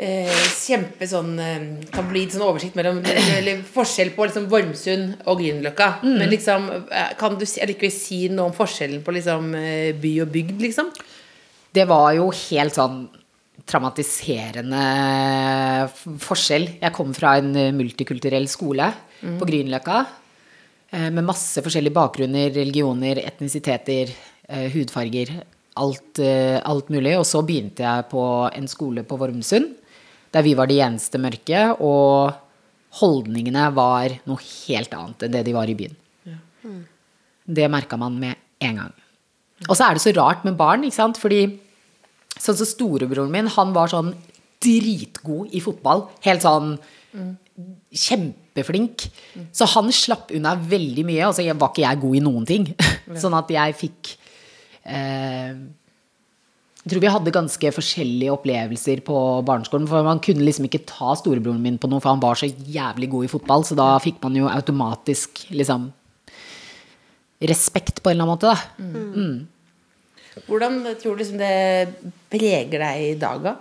eh, 0.01 0.33
kjempe 0.57 1.05
sånn 1.11 1.35
eh, 1.45 1.69
tabloid 1.93 2.33
sånn 2.33 2.47
oversikt 2.47 2.79
mellom 2.79 3.03
eller 3.05 3.61
forskjell 3.75 4.15
på 4.17 4.27
liksom 4.31 4.49
Vormsund 4.51 5.27
og 5.27 5.43
Grünerløkka. 5.43 5.89
Men 6.07 6.31
liksom, 6.33 6.69
eh, 6.89 7.13
kan 7.21 7.37
du 7.37 7.45
allikevel 7.45 7.93
si 7.95 8.25
noe 8.33 8.49
om 8.49 8.57
forskjellen 8.57 9.05
på 9.05 9.15
liksom 9.19 9.55
eh, 9.61 9.91
by 10.01 10.15
og 10.25 10.33
bygd, 10.35 10.61
liksom? 10.65 10.93
Det 11.71 11.85
var 11.87 12.15
jo 12.17 12.31
helt 12.35 12.75
sånn 12.75 13.03
traumatiserende 13.71 14.81
forskjell. 16.23 16.67
Jeg 16.81 16.95
kom 16.97 17.13
fra 17.17 17.37
en 17.39 17.53
eh, 17.59 17.71
multikulturell 17.77 18.49
skole 18.51 18.89
på 19.21 19.47
Grünerløkka. 19.47 20.01
eh, 20.93 21.11
Med 21.13 21.27
masse 21.29 21.63
forskjellige 21.63 21.95
bakgrunner, 21.95 22.51
religioner, 22.57 23.21
etnisiteter, 23.27 24.11
eh, 24.49 24.67
hudfarger. 24.73 25.43
Alt, 25.77 26.19
eh, 26.19 26.59
alt 26.65 26.89
mulig. 26.91 27.15
Og 27.19 27.27
så 27.29 27.45
begynte 27.47 27.85
jeg 27.85 28.09
på 28.11 28.25
en 28.51 28.67
skole 28.69 29.05
på 29.07 29.19
Vormsund, 29.21 29.77
der 30.35 30.47
vi 30.47 30.55
var 30.59 30.71
de 30.71 30.79
eneste 30.85 31.21
mørke. 31.23 31.65
Og 31.83 32.33
holdningene 33.01 33.69
var 33.77 34.17
noe 34.29 34.43
helt 34.45 34.95
annet 34.97 35.27
enn 35.27 35.35
det 35.37 35.45
de 35.47 35.57
var 35.57 35.71
i 35.71 35.77
byen. 35.79 35.97
Det 37.51 37.71
merka 37.73 37.99
man 37.99 38.19
med 38.21 38.39
en 38.63 38.83
gang. 38.83 38.97
Og 39.69 39.75
så 39.77 39.87
er 39.87 39.97
det 39.97 40.05
så 40.05 40.15
rart 40.17 40.45
med 40.47 40.57
barn, 40.59 40.85
ikke 40.87 40.97
sant? 40.97 41.21
Fordi 41.21 41.45
sånn 42.41 42.59
som 42.59 42.69
storebroren 42.69 43.33
min, 43.33 43.51
han 43.53 43.75
var 43.77 43.93
sånn 43.93 44.15
dritgod 44.61 45.53
i 45.57 45.61
fotball. 45.65 46.07
Helt 46.25 46.45
sånn 46.45 46.75
kjempeflink. 47.91 49.09
Så 49.53 49.69
han 49.75 49.91
slapp 49.95 50.31
unna 50.37 50.55
veldig 50.55 51.05
mye, 51.09 51.27
og 51.29 51.37
så 51.37 51.45
var 51.51 51.73
ikke 51.73 51.85
jeg 51.85 52.03
god 52.05 52.17
i 52.17 52.25
noen 52.25 52.49
ting. 52.49 52.69
Sånn 53.23 53.35
at 53.37 53.51
jeg 53.51 53.77
fikk 53.79 54.13
eh, 54.85 55.59
Jeg 56.81 56.95
tror 56.95 57.03
vi 57.05 57.11
hadde 57.13 57.33
ganske 57.35 57.71
forskjellige 57.77 58.33
opplevelser 58.33 59.03
på 59.05 59.17
barneskolen. 59.45 59.85
For 59.91 60.07
man 60.07 60.21
kunne 60.25 60.47
liksom 60.47 60.65
ikke 60.65 60.81
ta 60.89 61.13
storebroren 61.21 61.61
min 61.61 61.77
på 61.81 61.91
noe, 61.93 62.01
for 62.01 62.15
han 62.15 62.23
var 62.23 62.39
så 62.41 62.49
jævlig 62.49 63.11
god 63.13 63.27
i 63.27 63.33
fotball. 63.33 63.67
Så 63.69 63.77
da 63.77 63.91
fikk 64.01 64.17
man 64.25 64.39
jo 64.39 64.49
automatisk 64.49 65.43
liksom 65.53 65.91
respekt 67.41 68.01
på 68.05 68.11
en 68.11 68.17
eller 68.17 68.25
annen 68.25 68.37
måte, 68.37 68.53
da. 68.53 68.57
Hvordan 70.47 70.81
tror 71.01 71.17
du 71.17 71.21
liksom 71.23 71.41
det 71.41 72.11
preger 72.33 72.81
deg 72.81 73.05
i 73.11 73.19
dag, 73.21 73.45
da? 73.45 73.55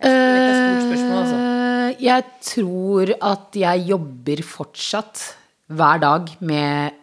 Jeg 0.00 0.08
vet 0.08 0.40
det 0.40 0.40
er 0.40 0.48
et 0.48 0.60
stort 0.60 0.86
spørsmål, 0.88 1.16
altså. 1.20 1.36
Eh, 1.36 1.90
Jeg 2.00 2.24
tror 2.46 3.10
at 3.32 3.56
jeg 3.60 3.82
jobber 3.90 4.40
fortsatt 4.46 5.24
hver 5.68 6.00
dag 6.00 6.30
med, 6.40 6.96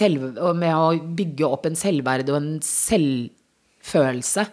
selv, 0.00 0.30
med 0.56 0.74
å 0.76 0.94
bygge 1.16 1.46
opp 1.48 1.68
en 1.68 1.78
selvverd 1.78 2.30
og 2.32 2.40
en 2.40 2.50
selvfølelse. 2.64 4.46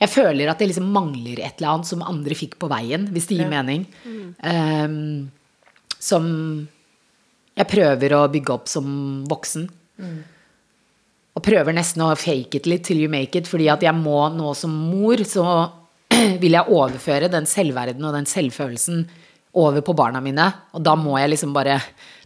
Jeg 0.00 0.10
føler 0.10 0.50
at 0.50 0.60
det 0.60 0.72
liksom 0.72 0.90
mangler 0.92 1.38
et 1.38 1.58
eller 1.60 1.76
annet 1.76 1.88
som 1.88 2.02
andre 2.04 2.36
fikk 2.36 2.58
på 2.60 2.68
veien, 2.72 3.06
hvis 3.14 3.28
det 3.30 3.38
gir 3.38 3.50
mening. 3.50 3.86
Ehm, 4.42 5.30
som 6.02 6.26
jeg 7.54 7.70
prøver 7.70 8.16
å 8.16 8.24
bygge 8.32 8.54
opp 8.56 8.70
som 8.70 8.86
voksen. 9.30 9.68
Og 11.34 11.42
prøver 11.42 11.74
nesten 11.74 12.02
å 12.04 12.12
fake 12.18 12.60
it 12.60 12.68
litt 12.70 12.84
til 12.86 13.00
you 13.02 13.10
make 13.10 13.38
it, 13.38 13.48
fordi 13.50 13.70
at 13.72 13.82
jeg 13.82 13.94
må 13.98 14.28
nå 14.34 14.52
som 14.58 14.74
mor, 14.90 15.22
så 15.26 15.44
vil 16.42 16.54
jeg 16.58 16.70
overføre 16.70 17.30
den 17.32 17.46
selvverden 17.48 18.04
og 18.06 18.14
den 18.14 18.28
selvfølelsen 18.28 19.06
over 19.58 19.82
på 19.86 19.94
barna 19.98 20.20
mine. 20.22 20.46
Og 20.74 20.82
da 20.86 20.94
må 20.98 21.16
jeg 21.18 21.34
liksom 21.34 21.54
bare 21.54 21.78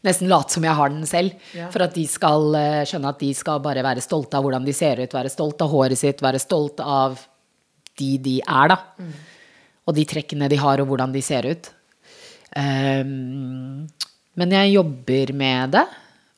nesten 0.06 0.30
late 0.30 0.54
som 0.54 0.66
jeg 0.66 0.76
har 0.78 0.92
den 0.92 1.06
selv. 1.08 1.48
For 1.72 1.84
at 1.86 1.96
de 1.96 2.04
skal 2.10 2.54
eh, 2.58 2.84
skjønne 2.88 3.14
at 3.14 3.22
de 3.22 3.32
skal 3.36 3.62
bare 3.64 3.84
være 3.86 4.04
stolte 4.04 4.38
av 4.38 4.46
hvordan 4.46 4.66
de 4.66 4.76
ser 4.76 5.02
ut, 5.02 5.16
være 5.16 5.32
stolt 5.32 5.64
av 5.64 5.72
håret 5.72 6.00
sitt, 6.00 6.22
være 6.24 6.42
stolt 6.42 6.82
av 6.84 7.18
de 7.98 8.12
de 8.22 8.36
er, 8.44 8.74
da. 8.74 8.78
Og 9.88 9.96
de 9.96 10.04
trekkene 10.06 10.50
de 10.50 10.58
har, 10.60 10.82
og 10.82 10.90
hvordan 10.90 11.14
de 11.14 11.22
ser 11.24 11.48
ut. 11.48 11.70
Um, 12.54 13.88
men 14.38 14.54
jeg 14.54 14.76
jobber 14.76 15.32
med 15.36 15.74
det, 15.74 15.86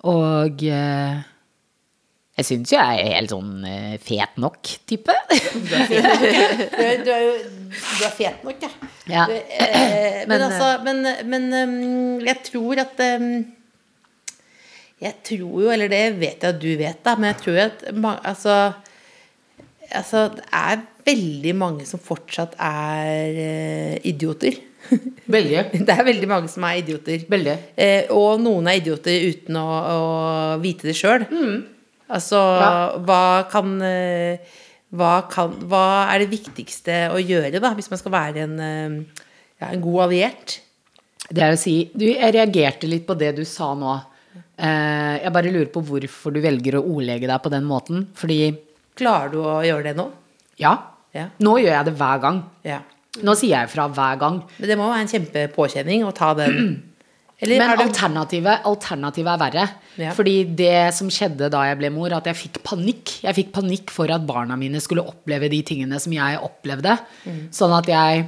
og 0.08 0.62
eh, 0.64 1.20
jeg 2.40 2.46
syns 2.48 2.72
jo 2.72 2.78
jeg 2.78 3.00
er 3.04 3.16
helt 3.18 3.32
sånn 3.32 3.64
eh, 3.68 3.96
fet 4.02 4.38
nok 4.40 4.74
type. 4.88 5.16
Du 5.60 5.74
er, 5.76 7.00
du 7.04 7.10
er 7.12 7.24
jo 7.26 7.32
du 7.70 8.04
er 8.06 8.12
fet 8.14 8.44
nok, 8.46 8.62
ja. 8.64 8.70
Ja. 9.10 9.24
Du, 9.28 9.34
eh, 9.36 10.20
men, 10.28 10.32
Men, 10.32 10.44
altså, 10.46 10.68
men, 10.86 11.02
men 11.28 11.48
um, 11.54 12.20
jeg 12.24 12.40
tror 12.46 12.80
at 12.82 13.02
um, 13.18 13.32
Jeg 15.00 15.14
tror 15.26 15.60
jo, 15.64 15.68
eller 15.72 15.90
det 15.92 16.04
vet 16.20 16.44
jeg 16.44 16.54
at 16.54 16.62
du 16.62 16.70
vet, 16.80 17.02
da, 17.04 17.16
men 17.18 17.30
jeg 17.30 17.40
tror 17.44 17.60
at 17.66 17.84
altså, 18.32 18.56
altså 19.90 20.24
Det 20.36 20.46
er 20.52 20.82
veldig 21.06 21.54
mange 21.56 21.86
som 21.88 22.02
fortsatt 22.02 22.56
er 22.60 23.40
eh, 23.44 23.94
idioter. 24.08 24.58
Veldig. 25.30 25.84
Det 25.86 25.94
er 25.94 26.04
veldig 26.04 26.28
mange 26.28 26.48
som 26.50 26.64
er 26.66 26.80
idioter. 26.80 27.24
Veldig. 27.30 27.56
Eh, 27.78 28.10
og 28.14 28.40
noen 28.42 28.68
er 28.68 28.80
idioter 28.80 29.28
uten 29.30 29.56
å, 29.60 29.66
å 29.70 30.00
vite 30.62 30.88
det 30.90 30.96
sjøl. 30.98 31.24
Altså, 32.10 32.38
Ja. 32.60 32.70
hva 32.98 33.48
kan 33.50 33.76
eh, 33.86 34.38
hva, 34.92 35.28
kan 35.30 35.52
hva 35.70 35.84
er 36.12 36.24
det 36.24 36.30
viktigste 36.32 37.10
å 37.14 37.20
gjøre, 37.22 37.60
da, 37.62 37.70
hvis 37.78 37.90
man 37.92 37.98
skal 38.00 38.12
være 38.12 38.42
en, 38.42 38.56
eh, 38.60 39.24
ja, 39.60 39.68
en 39.70 39.80
god 39.84 40.08
alliert? 40.08 40.56
Det 41.30 41.42
er 41.46 41.52
å 41.54 41.58
si 41.60 41.90
du, 41.94 42.06
Jeg 42.10 42.34
reagerte 42.34 42.88
litt 42.90 43.06
på 43.06 43.14
det 43.16 43.36
du 43.36 43.44
sa 43.46 43.72
nå. 43.78 44.00
Eh, 44.58 45.20
jeg 45.22 45.32
bare 45.32 45.52
lurer 45.52 45.70
på 45.72 45.82
hvorfor 45.86 46.32
du 46.34 46.40
velger 46.42 46.74
å 46.80 46.82
ordlegge 46.84 47.28
deg 47.30 47.42
på 47.42 47.50
den 47.54 47.64
måten. 47.64 48.08
Fordi 48.14 48.56
Klarer 48.98 49.30
du 49.32 49.38
å 49.38 49.60
gjøre 49.64 49.84
det 49.84 49.96
nå? 49.96 50.10
ja, 50.58 50.74
Ja. 51.14 51.28
nå 51.40 51.54
gjør 51.58 51.72
jeg 51.78 51.84
det 51.86 51.94
hver 51.96 52.20
gang. 52.20 52.42
Ja. 52.64 52.80
Nå 53.22 53.32
sier 53.36 53.60
jeg 53.60 53.70
fra 53.70 53.88
hver 53.88 54.18
gang. 54.18 54.42
Men 54.58 54.68
det 54.68 54.76
må 54.78 54.86
være 54.90 55.00
en 55.06 55.08
kjempepåkjenning 55.08 56.04
å 56.06 56.12
ta 56.14 56.34
den 56.34 56.82
Eller 57.40 57.60
Men 57.60 57.70
er 57.72 57.78
det 57.80 57.86
alternativet, 57.88 58.66
alternativet 58.68 59.30
er 59.32 59.40
verre. 59.40 59.68
Ja. 60.00 60.10
Fordi 60.16 60.34
det 60.58 60.90
som 60.96 61.08
skjedde 61.12 61.48
da 61.52 61.62
jeg 61.70 61.78
ble 61.80 61.92
mor, 61.94 62.12
at 62.12 62.28
jeg 62.28 62.36
fikk 62.36 62.60
panikk. 62.66 63.14
Jeg 63.24 63.36
fikk 63.38 63.54
panikk 63.56 63.94
for 63.94 64.12
at 64.12 64.26
barna 64.28 64.58
mine 64.60 64.82
skulle 64.84 65.06
oppleve 65.08 65.48
de 65.52 65.62
tingene 65.66 66.00
som 66.02 66.12
jeg 66.12 66.42
opplevde. 66.44 66.98
Mm. 67.24 67.40
Sånn 67.56 67.76
at 67.78 67.88
jeg 67.88 68.26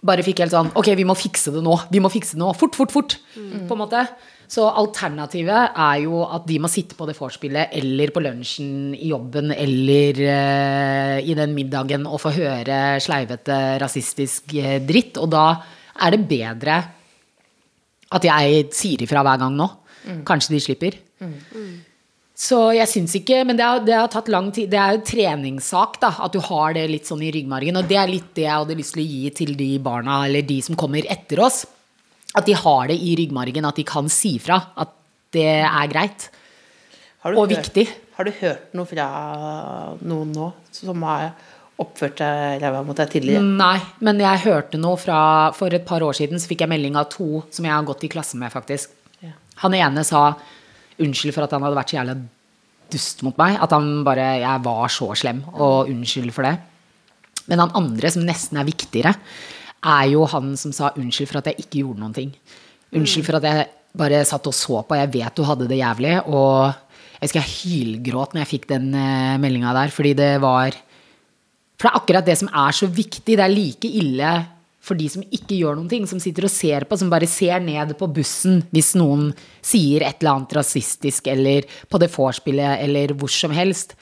bare 0.00 0.24
fikk 0.24 0.40
helt 0.40 0.54
sånn 0.54 0.70
Ok, 0.80 0.88
vi 0.96 1.04
må 1.08 1.16
fikse 1.18 1.52
det 1.54 1.62
nå. 1.64 1.76
Vi 1.92 2.04
må 2.04 2.12
fikse 2.12 2.36
det 2.36 2.42
nå. 2.44 2.52
Fort, 2.56 2.76
fort, 2.76 2.92
fort. 2.92 3.16
Mm. 3.36 3.64
På 3.68 3.76
en 3.76 3.82
måte. 3.86 4.04
Så 4.50 4.64
alternativet 4.66 5.76
er 5.78 5.98
jo 6.02 6.24
at 6.26 6.46
de 6.48 6.56
må 6.60 6.68
sitte 6.72 6.96
på 6.98 7.06
det 7.06 7.14
vorspielet 7.14 7.70
eller 7.78 8.10
på 8.10 8.22
lunsjen 8.24 8.96
i 8.96 9.12
jobben 9.12 9.52
eller 9.54 10.22
uh, 10.26 11.18
i 11.22 11.36
den 11.38 11.54
middagen 11.54 12.08
og 12.08 12.18
få 12.24 12.32
høre 12.34 12.98
sleivete 13.00 13.60
rasistisk 13.80 14.56
eh, 14.58 14.80
dritt. 14.82 15.20
Og 15.22 15.30
da 15.30 15.44
er 16.00 16.16
det 16.16 16.26
bedre 16.26 16.80
at 18.10 18.24
jeg 18.26 18.66
sier 18.74 19.02
ifra 19.04 19.22
hver 19.26 19.38
gang 19.42 19.54
nå. 19.58 19.68
Kanskje 20.26 20.54
de 20.56 20.60
slipper. 20.64 20.96
Så 22.40 22.58
jeg 22.72 22.88
syns 22.88 23.12
ikke 23.18 23.42
Men 23.44 23.58
det 23.58 23.64
har, 23.66 23.82
det 23.84 23.92
har 23.98 24.08
tatt 24.12 24.30
lang 24.32 24.48
tid. 24.54 24.70
Det 24.72 24.78
er 24.80 24.96
jo 24.96 25.02
treningssak, 25.10 25.98
da. 26.00 26.08
At 26.24 26.32
du 26.32 26.40
har 26.46 26.72
det 26.76 26.86
litt 26.90 27.08
sånn 27.10 27.22
i 27.26 27.32
ryggmargen. 27.34 27.76
Og 27.76 27.88
det 27.90 27.98
er 28.00 28.08
litt 28.10 28.30
det 28.38 28.46
jeg 28.46 28.54
hadde 28.56 28.78
lyst 28.78 28.96
til 28.96 29.04
å 29.04 29.10
gi 29.10 29.30
til 29.42 29.52
de 29.58 29.68
barna, 29.84 30.22
eller 30.28 30.46
de 30.48 30.56
som 30.64 30.78
kommer 30.80 31.04
etter 31.12 31.42
oss. 31.44 31.66
At 32.34 32.46
de 32.46 32.54
har 32.56 32.88
det 32.88 32.96
i 32.96 33.12
ryggmargen, 33.18 33.66
at 33.68 33.76
de 33.76 33.84
kan 33.84 34.08
si 34.12 34.38
fra. 34.40 34.60
At 34.80 34.94
det 35.36 35.48
er 35.66 35.90
greit. 35.92 36.30
Og 37.28 37.42
hørt- 37.44 37.52
viktig. 37.58 37.88
Har 38.16 38.24
du 38.24 38.32
hørt 38.40 38.72
noe 38.76 38.84
fra 38.88 39.06
noen 40.02 40.32
nå 40.32 40.52
som 40.72 41.02
har 41.08 41.30
oppført 41.80 42.18
deg 42.20 42.62
ræva 42.62 42.82
mot 42.86 42.98
deg 42.98 43.12
tidligere? 43.12 43.42
Nei, 43.44 43.78
men 44.04 44.20
jeg 44.22 44.44
hørte 44.44 44.80
noe 44.80 44.98
fra 45.00 45.20
For 45.56 45.72
et 45.74 45.86
par 45.88 46.04
år 46.04 46.16
siden 46.18 46.40
så 46.40 46.50
fikk 46.50 46.64
jeg 46.64 46.72
melding 46.72 46.98
av 47.00 47.08
to 47.12 47.44
som 47.52 47.66
jeg 47.66 47.74
har 47.74 47.86
gått 47.88 48.04
i 48.06 48.12
klasse 48.12 48.38
med, 48.40 48.52
faktisk. 48.52 48.92
Ja. 49.24 49.32
Han 49.64 49.76
ene 49.78 50.04
sa 50.06 50.28
unnskyld 51.00 51.34
for 51.36 51.46
at 51.46 51.56
han 51.56 51.64
hadde 51.64 51.78
vært 51.78 51.92
så 51.92 51.98
jævla 52.00 52.16
dust 52.90 53.24
mot 53.26 53.38
meg. 53.40 53.56
At 53.62 53.72
han 53.76 54.02
bare 54.06 54.28
Jeg 54.42 54.64
var 54.66 54.92
så 54.92 55.12
slem, 55.16 55.44
og 55.54 55.90
unnskyld 55.90 56.34
for 56.36 56.48
det. 56.48 56.56
Men 57.50 57.64
han 57.64 57.74
andre, 57.78 58.12
som 58.12 58.26
nesten 58.26 58.60
er 58.60 58.68
viktigere, 58.68 59.14
er 59.80 60.06
jo 60.12 60.26
han 60.28 60.52
som 60.60 60.74
sa 60.76 60.92
unnskyld 60.92 61.30
for 61.30 61.40
at 61.40 61.50
jeg 61.50 61.64
ikke 61.64 61.82
gjorde 61.82 62.02
noen 62.02 62.16
ting. 62.16 62.34
Unnskyld 62.92 63.26
for 63.26 63.40
at 63.40 63.48
jeg 63.48 63.68
bare 63.96 64.22
satt 64.28 64.46
og 64.46 64.54
så 64.54 64.82
på. 64.86 64.98
Jeg 64.98 65.12
vet 65.16 65.36
du 65.36 65.46
hadde 65.46 65.68
det 65.70 65.80
jævlig. 65.80 66.18
Og 66.28 66.70
jeg 67.16 67.24
husker 67.24 67.40
jeg 67.40 67.56
hylgråt 67.56 68.34
når 68.34 68.44
jeg 68.44 68.52
fikk 68.54 68.68
den 68.70 68.92
uh, 68.94 69.40
meldinga 69.40 69.74
der, 69.76 69.92
fordi 69.94 70.14
det 70.18 70.32
var 70.42 70.76
For 71.80 71.88
det 71.88 71.94
er 71.94 72.00
akkurat 72.02 72.26
det 72.28 72.36
som 72.36 72.50
er 72.52 72.76
så 72.76 72.88
viktig. 72.92 73.38
Det 73.38 73.40
er 73.40 73.52
like 73.52 73.88
ille 73.88 74.32
for 74.84 74.96
de 74.96 75.06
som 75.12 75.24
ikke 75.24 75.56
gjør 75.56 75.78
noen 75.78 75.88
ting, 75.88 76.06
som 76.08 76.20
sitter 76.20 76.44
og 76.44 76.52
ser 76.52 76.84
på, 76.88 76.96
som 77.00 77.08
bare 77.12 77.28
ser 77.28 77.60
ned 77.64 77.94
på 78.00 78.08
bussen 78.16 78.62
hvis 78.72 78.94
noen 79.00 79.30
sier 79.64 80.04
et 80.04 80.20
eller 80.20 80.38
annet 80.38 80.54
rasistisk, 80.60 81.28
eller 81.32 81.68
på 81.88 82.00
det 82.00 82.10
vorspielet, 82.12 82.80
eller 82.84 83.14
hvor 83.16 83.32
som 83.32 83.52
helst. 83.56 83.96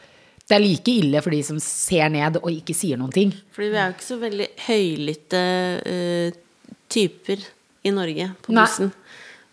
Det 0.48 0.56
er 0.56 0.64
like 0.64 0.90
ille 0.90 1.22
for 1.22 1.34
de 1.34 1.42
som 1.44 1.58
ser 1.62 2.08
ned 2.14 2.40
og 2.40 2.50
ikke 2.50 2.74
sier 2.74 2.98
noen 2.98 3.14
ting. 3.14 3.34
Fordi 3.54 3.70
vi 3.70 3.78
er 3.78 3.90
jo 3.90 3.96
ikke 3.96 4.08
så 4.08 4.18
veldig 4.22 4.48
høylytte 4.64 5.42
uh, 5.84 6.38
typer 6.88 7.44
i 7.84 7.92
Norge 7.94 8.30
på 8.42 8.54
Nei. 8.54 8.64
bussen. 8.64 8.94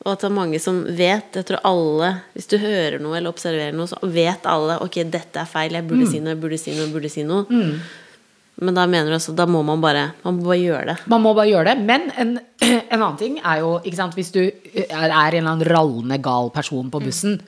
Og 0.06 0.14
at 0.14 0.22
det 0.22 0.30
er 0.30 0.38
mange 0.38 0.62
som 0.62 0.80
vet. 0.86 1.36
Jeg 1.36 1.50
tror 1.50 1.66
alle, 1.68 2.14
hvis 2.38 2.50
du 2.50 2.58
hører 2.62 3.02
noe 3.02 3.18
eller 3.18 3.34
observerer 3.34 3.76
noe, 3.76 3.90
så 3.90 3.98
vet 4.06 4.46
alle 4.50 4.78
ok, 4.86 5.02
dette 5.10 5.42
er 5.42 5.50
feil, 5.50 5.76
jeg 5.76 5.90
burde 5.90 6.08
si 6.10 6.22
noe, 6.22 6.36
jeg 6.36 6.42
burde 6.46 6.60
si 6.62 6.74
noe, 6.76 6.86
jeg 6.86 6.94
burde 6.96 7.12
si 7.12 7.26
noe. 7.26 7.64
Men 8.64 8.78
da 8.78 8.86
mener 8.88 9.12
du 9.12 9.18
også, 9.18 9.34
da 9.36 9.44
må 9.50 9.60
man 9.68 9.82
bare, 9.84 10.10
man 10.24 10.38
må 10.38 10.48
bare 10.48 10.62
gjøre 10.62 10.86
det. 10.88 10.96
Man 11.12 11.24
må 11.26 11.34
bare 11.36 11.50
gjøre 11.52 11.74
det. 11.74 11.86
Men 11.90 12.08
en, 12.16 12.34
en 12.94 13.02
annen 13.02 13.20
ting 13.20 13.38
er 13.42 13.62
jo 13.66 13.76
ikke 13.84 14.00
sant, 14.00 14.16
Hvis 14.16 14.32
du 14.36 14.42
er 14.46 14.52
en 14.88 15.12
eller 15.12 15.42
annen 15.44 15.68
rallende 15.68 16.20
gal 16.24 16.52
person 16.56 16.92
på 16.92 17.04
bussen 17.04 17.40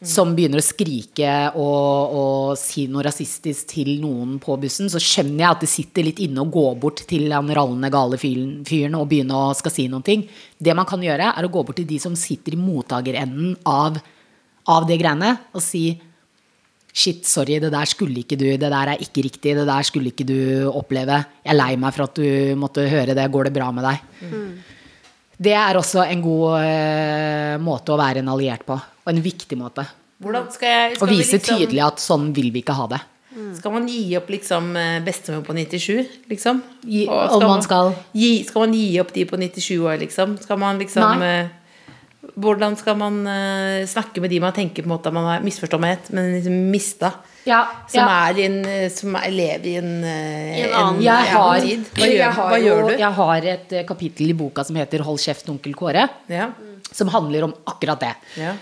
som 0.00 0.30
begynner 0.32 0.62
å 0.62 0.64
skrike 0.64 1.30
og, 1.60 2.12
og 2.16 2.44
si 2.56 2.86
noe 2.88 3.04
rasistisk 3.04 3.74
til 3.74 3.90
noen 4.00 4.38
på 4.40 4.54
bussen, 4.60 4.88
så 4.88 5.00
skjønner 5.00 5.42
jeg 5.42 5.50
at 5.50 5.64
det 5.64 5.68
sitter 5.68 6.06
litt 6.06 6.22
inne 6.24 6.40
å 6.40 6.48
gå 6.48 6.64
bort 6.80 7.02
til 7.08 7.26
den 7.28 7.52
rallende 7.56 7.90
gale 7.92 8.16
fyren 8.20 8.96
og 8.96 9.10
begynne 9.10 9.36
å 9.36 9.50
skal 9.56 9.74
si 9.74 9.84
noen 9.92 10.06
ting. 10.06 10.24
Det 10.56 10.76
man 10.76 10.88
kan 10.88 11.04
gjøre, 11.04 11.34
er 11.36 11.44
å 11.44 11.52
gå 11.52 11.64
bort 11.68 11.76
til 11.82 11.88
de 11.88 12.00
som 12.00 12.16
sitter 12.16 12.56
i 12.56 12.60
mottakerenden 12.60 13.58
av, 13.68 14.00
av 14.72 14.88
det 14.88 14.96
greiene, 15.02 15.34
og 15.52 15.64
si 15.64 15.84
Shit, 16.92 17.24
sorry, 17.26 17.60
det 17.62 17.70
der 17.72 17.86
skulle 17.86 18.18
ikke 18.24 18.36
du, 18.38 18.44
det 18.58 18.60
der 18.60 18.74
er 18.94 18.98
ikke 18.98 19.22
riktig, 19.22 19.54
det 19.56 19.66
der 19.68 19.82
skulle 19.86 20.10
ikke 20.10 20.26
du 20.26 20.70
oppleve. 20.74 21.20
Jeg 21.44 21.52
er 21.54 21.58
lei 21.58 21.76
meg 21.76 21.94
for 21.94 22.08
at 22.08 22.14
du 22.18 22.56
måtte 22.58 22.88
høre 22.90 23.14
det, 23.14 23.28
går 23.30 23.44
det 23.48 23.54
bra 23.54 23.70
med 23.72 23.86
deg? 23.86 24.00
Det 25.40 25.54
er 25.56 25.78
også 25.80 26.02
en 26.10 26.20
god 26.20 26.58
uh, 26.60 27.54
måte 27.64 27.94
å 27.94 28.00
være 28.00 28.20
en 28.20 28.28
alliert 28.28 28.66
på, 28.66 28.74
og 28.76 29.12
en 29.14 29.22
viktig 29.24 29.56
måte. 29.56 29.86
Hvordan 30.20 30.50
skal 30.52 30.68
jeg 30.68 30.96
skal 30.98 31.06
Å 31.06 31.10
vise 31.14 31.38
liksom- 31.38 31.62
tydelig 31.62 31.80
at 31.86 32.02
sånn 32.02 32.26
vil 32.36 32.50
vi 32.52 32.60
ikke 32.60 32.76
ha 32.76 32.86
det. 32.90 33.00
Skal 33.56 33.72
man 33.72 33.86
gi 33.88 34.16
opp 34.18 34.26
liksom 34.28 34.74
eh, 34.76 34.98
bestemor 35.06 35.44
på 35.46 35.54
97, 35.54 36.08
liksom? 36.28 36.58
Gi- 36.84 37.06
om 37.08 37.44
man 37.46 37.62
skal- 37.62 37.94
gi, 38.12 38.42
Skal 38.44 38.66
man 38.66 38.74
gi 38.74 38.98
opp 39.00 39.12
de 39.14 39.24
på 39.24 39.38
97 39.38 39.78
år, 39.86 39.98
liksom? 40.02 40.36
Skal 40.42 40.58
man 40.58 40.78
liksom 40.78 41.18
Nei. 41.20 41.48
Hvordan 42.38 42.76
skal 42.78 42.96
man 42.96 43.20
uh, 43.26 43.86
snakke 43.86 44.20
med 44.20 44.30
de 44.30 44.38
man 44.40 44.52
tenker 44.52 44.82
på 44.84 44.88
en 44.88 44.94
måte 44.94 45.08
at 45.10 45.14
man 45.16 45.24
har 45.26 45.40
misforstått 45.44 45.80
med 45.82 45.92
ett, 45.98 46.10
men 46.14 46.32
liksom 46.36 46.58
mista? 46.70 47.12
Ja, 47.48 47.62
Som, 47.88 48.02
ja. 48.04 48.28
er 48.28 48.38
en, 48.44 48.56
eh, 48.68 48.88
som 48.92 49.14
er, 49.16 49.30
lever 49.32 49.66
i 49.66 49.76
en, 49.80 50.04
eh, 50.04 50.58
I 50.58 50.62
en 50.66 50.74
annen- 50.76 51.02
Jeg 51.02 51.30
har, 51.32 51.60
tid. 51.60 51.86
Hva 51.96 52.04
jeg 52.06 52.18
gjør, 52.18 52.34
har 52.36 52.50
hva 52.50 52.58
jo, 52.60 52.66
gjør 52.66 52.82
du? 52.90 52.96
Jeg 53.00 53.12
har 53.16 53.46
et 53.54 53.72
kapittel 53.88 54.28
i 54.28 54.34
boka 54.36 54.64
som 54.64 54.76
heter 54.76 55.00
'Hold 55.02 55.18
kjeft, 55.18 55.48
onkel 55.48 55.72
Kåre', 55.74 56.08
Ja, 56.28 56.50
som 56.92 57.08
handler 57.08 57.44
om 57.44 57.54
akkurat 57.66 57.98
det. 58.00 58.14
ja, 58.36 58.52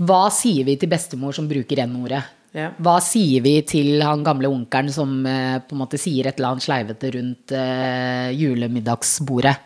Hva 0.00 0.30
sier 0.32 0.64
vi 0.64 0.76
til 0.76 0.88
bestemor 0.88 1.34
som 1.34 1.46
bruker 1.48 1.78
N-ordet? 1.84 2.24
ja. 2.54 2.70
Hva 2.80 3.00
sier 3.02 3.42
vi 3.42 3.60
til 3.62 4.00
han 4.00 4.24
gamle 4.24 4.46
onkelen 4.48 4.90
som 4.90 5.26
eh, 5.26 5.58
på 5.58 5.72
en 5.72 5.78
måte 5.78 5.98
sier 5.98 6.26
et 6.26 6.38
eller 6.38 6.48
annet 6.48 6.62
sleivete 6.62 7.12
rundt 7.12 7.52
eh, 7.52 8.30
julemiddagsbordet? 8.32 9.56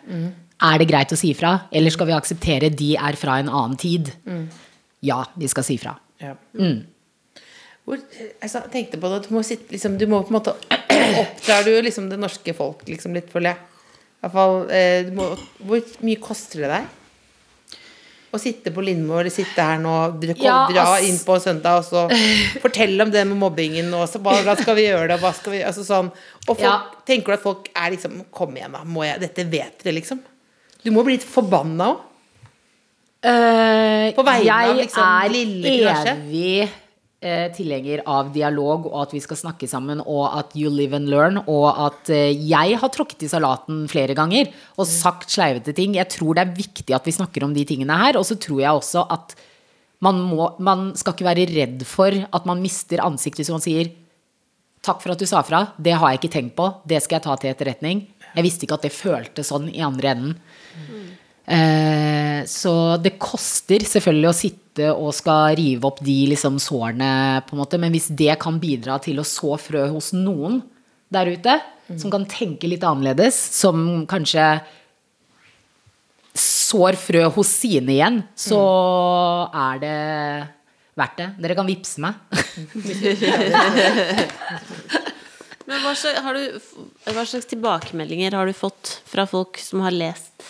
Er 0.61 0.77
det 0.81 0.89
greit 0.89 1.11
å 1.15 1.17
si 1.19 1.31
fra, 1.37 1.53
eller 1.71 1.93
skal 1.93 2.09
vi 2.09 2.15
akseptere 2.17 2.69
de 2.75 2.93
er 2.99 3.15
fra 3.15 3.37
en 3.39 3.47
annen 3.49 3.77
tid? 3.79 4.11
Ja, 5.05 5.21
vi 5.39 5.47
skal 5.47 5.63
si 5.67 5.77
fra. 5.79 5.95
ja. 6.19 6.33
Mm. 6.57 6.81
Hvor, 7.89 7.97
altså, 8.43 8.59
jeg 8.67 8.69
tenkte 8.73 8.99
på 9.01 9.09
det, 9.09 9.23
du 9.25 9.31
må, 9.33 9.41
sitte, 9.41 9.71
liksom, 9.73 9.95
du 9.97 10.03
må 10.05 10.19
på 10.21 10.29
en 10.29 10.35
måte 10.35 10.51
Oppdrar 11.23 11.63
du 11.65 11.71
liksom 11.81 12.05
det 12.11 12.19
norske 12.21 12.53
folk 12.53 12.83
liksom 12.85 13.15
litt, 13.17 13.31
føler 13.33 13.55
jeg. 13.55 13.87
Hvert 14.21 14.33
fall, 14.35 14.57
eh, 14.75 15.07
du 15.07 15.15
må, 15.17 15.25
hvor 15.65 15.81
mye 16.05 16.19
koster 16.21 16.65
det 16.67 16.69
deg? 16.69 17.79
Å 18.29 18.37
sitte 18.37 18.69
på 18.75 18.83
Lindmo 18.85 19.15
eller 19.17 19.33
sitte 19.33 19.63
her 19.65 19.79
nå, 19.81 19.93
dra, 20.21 20.35
Ja, 20.37 20.57
dra 20.69 20.85
inn 21.01 21.17
på 21.25 21.39
søndag 21.41 21.79
og 21.81 21.87
så 21.87 22.03
fortelle 22.65 23.07
om 23.07 23.09
det 23.15 23.23
med 23.25 23.39
mobbingen 23.41 23.89
og 23.97 24.05
så, 24.11 24.21
bare, 24.21 24.43
hva 24.45 24.53
skal 24.59 24.77
vi 24.77 24.85
gjøre 24.85 25.07
da? 25.15 25.17
Hva 25.23 25.31
skal 25.33 25.55
vi, 25.55 25.63
altså 25.65 25.87
sånn. 25.87 26.11
Og 26.45 26.51
folk, 26.51 26.61
Ja. 26.67 26.75
tenker 27.09 27.33
du 27.33 27.39
at 27.39 27.45
folk 27.47 27.71
er 27.73 27.95
liksom 27.95 28.19
Kom 28.29 28.53
igjen, 28.59 28.75
da. 28.77 28.83
Må 28.85 29.07
jeg, 29.07 29.17
dette 29.25 29.47
vet 29.49 29.81
dere, 29.81 29.95
liksom. 29.97 30.21
Du 30.83 30.91
må 30.95 31.03
bli 31.05 31.17
litt 31.17 31.27
forbanna 31.27 31.93
òg. 31.93 32.05
Eh, 33.19 34.13
På 34.15 34.23
vegne 34.23 34.53
av, 34.55 34.77
liksom, 34.77 35.03
er 35.03 35.33
Jeg 35.35 35.81
er 35.91 36.11
evig 36.13 36.69
eh, 37.19 37.49
tilhenger 37.51 38.03
av 38.07 38.29
dialog, 38.31 38.87
og 38.87 39.01
at 39.03 39.15
vi 39.15 39.19
skal 39.19 39.39
snakke 39.41 39.67
sammen, 39.67 39.99
og 39.99 40.37
at 40.39 40.55
you 40.55 40.71
live 40.71 40.95
and 40.95 41.11
learn, 41.11 41.41
og 41.43 41.67
at 41.67 42.11
eh, 42.15 42.31
jeg 42.31 42.79
har 42.79 42.93
tråkket 42.95 43.27
i 43.27 43.31
salaten 43.31 43.83
flere 43.91 44.15
ganger 44.15 44.47
og 44.77 44.87
sagt 44.87 45.35
sleivete 45.35 45.75
ting. 45.75 45.97
Jeg 45.99 46.07
tror 46.15 46.37
det 46.37 46.45
er 46.45 46.57
viktig 46.61 46.95
at 46.95 47.07
vi 47.07 47.15
snakker 47.17 47.43
om 47.43 47.55
de 47.55 47.67
tingene 47.67 47.99
her, 47.99 48.19
og 48.19 48.23
så 48.27 48.39
tror 48.39 48.63
jeg 48.63 48.71
også 48.71 49.03
at 49.11 49.35
man, 49.99 50.21
må, 50.31 50.53
man 50.63 50.93
skal 50.95 51.11
ikke 51.11 51.27
være 51.27 51.49
redd 51.51 51.83
for 51.83 52.15
at 52.15 52.45
man 52.47 52.63
mister 52.63 53.03
ansiktet 53.03 53.43
hvis 53.43 53.57
man 53.57 53.65
sier 53.65 53.91
Takk 54.79 55.01
for 55.03 55.11
at 55.11 55.19
du 55.19 55.25
sa 55.27 55.41
fra. 55.43 55.57
Det 55.75 55.91
har 55.91 56.13
jeg 56.13 56.21
ikke 56.21 56.29
tenkt 56.31 56.53
på. 56.55 56.69
Det 56.87 57.01
skal 57.03 57.17
jeg 57.17 57.23
ta 57.25 57.33
til 57.35 57.49
etterretning. 57.51 58.05
Jeg 58.35 58.45
visste 58.45 58.65
ikke 58.65 58.77
at 58.79 58.85
det 58.85 58.95
føltes 58.95 59.49
sånn 59.51 59.67
i 59.71 59.81
andre 59.85 60.07
enden. 60.13 60.33
Eh, 61.49 62.45
så 62.45 62.71
det 63.01 63.15
koster 63.17 63.81
selvfølgelig 63.89 64.29
å 64.29 64.37
sitte 64.37 64.89
og 64.93 65.15
skal 65.17 65.55
rive 65.57 65.87
opp 65.89 65.97
de 66.05 66.27
liksom 66.29 66.59
sårene, 66.61 67.41
på 67.47 67.55
en 67.55 67.61
måte. 67.63 67.79
Men 67.81 67.93
hvis 67.95 68.11
det 68.13 68.35
kan 68.41 68.59
bidra 68.61 68.99
til 69.01 69.21
å 69.21 69.27
så 69.27 69.57
frø 69.59 69.87
hos 69.95 70.11
noen 70.13 70.61
der 71.09 71.25
ute, 71.33 71.57
som 71.97 72.11
kan 72.13 72.27
tenke 72.29 72.69
litt 72.69 72.83
annerledes, 72.85 73.33
som 73.57 74.05
kanskje 74.09 74.59
sår 76.37 76.93
frø 77.01 77.23
hos 77.33 77.49
sine 77.63 77.95
igjen, 77.95 78.21
så 78.37 78.61
er 79.49 79.81
det 79.81 79.97
verdt 80.99 81.17
det. 81.17 81.29
Dere 81.41 81.57
kan 81.57 81.71
vippse 81.71 81.97
meg. 82.05 82.13
Men 85.79 85.87
hva 85.87 85.95
slags, 85.95 86.23
du, 86.35 87.11
hva 87.15 87.23
slags 87.23 87.47
tilbakemeldinger 87.47 88.35
har 88.35 88.49
du 88.49 88.55
fått 88.57 88.97
fra 89.07 89.23
folk 89.29 89.59
som 89.63 89.79
har 89.85 89.95
lest 89.95 90.43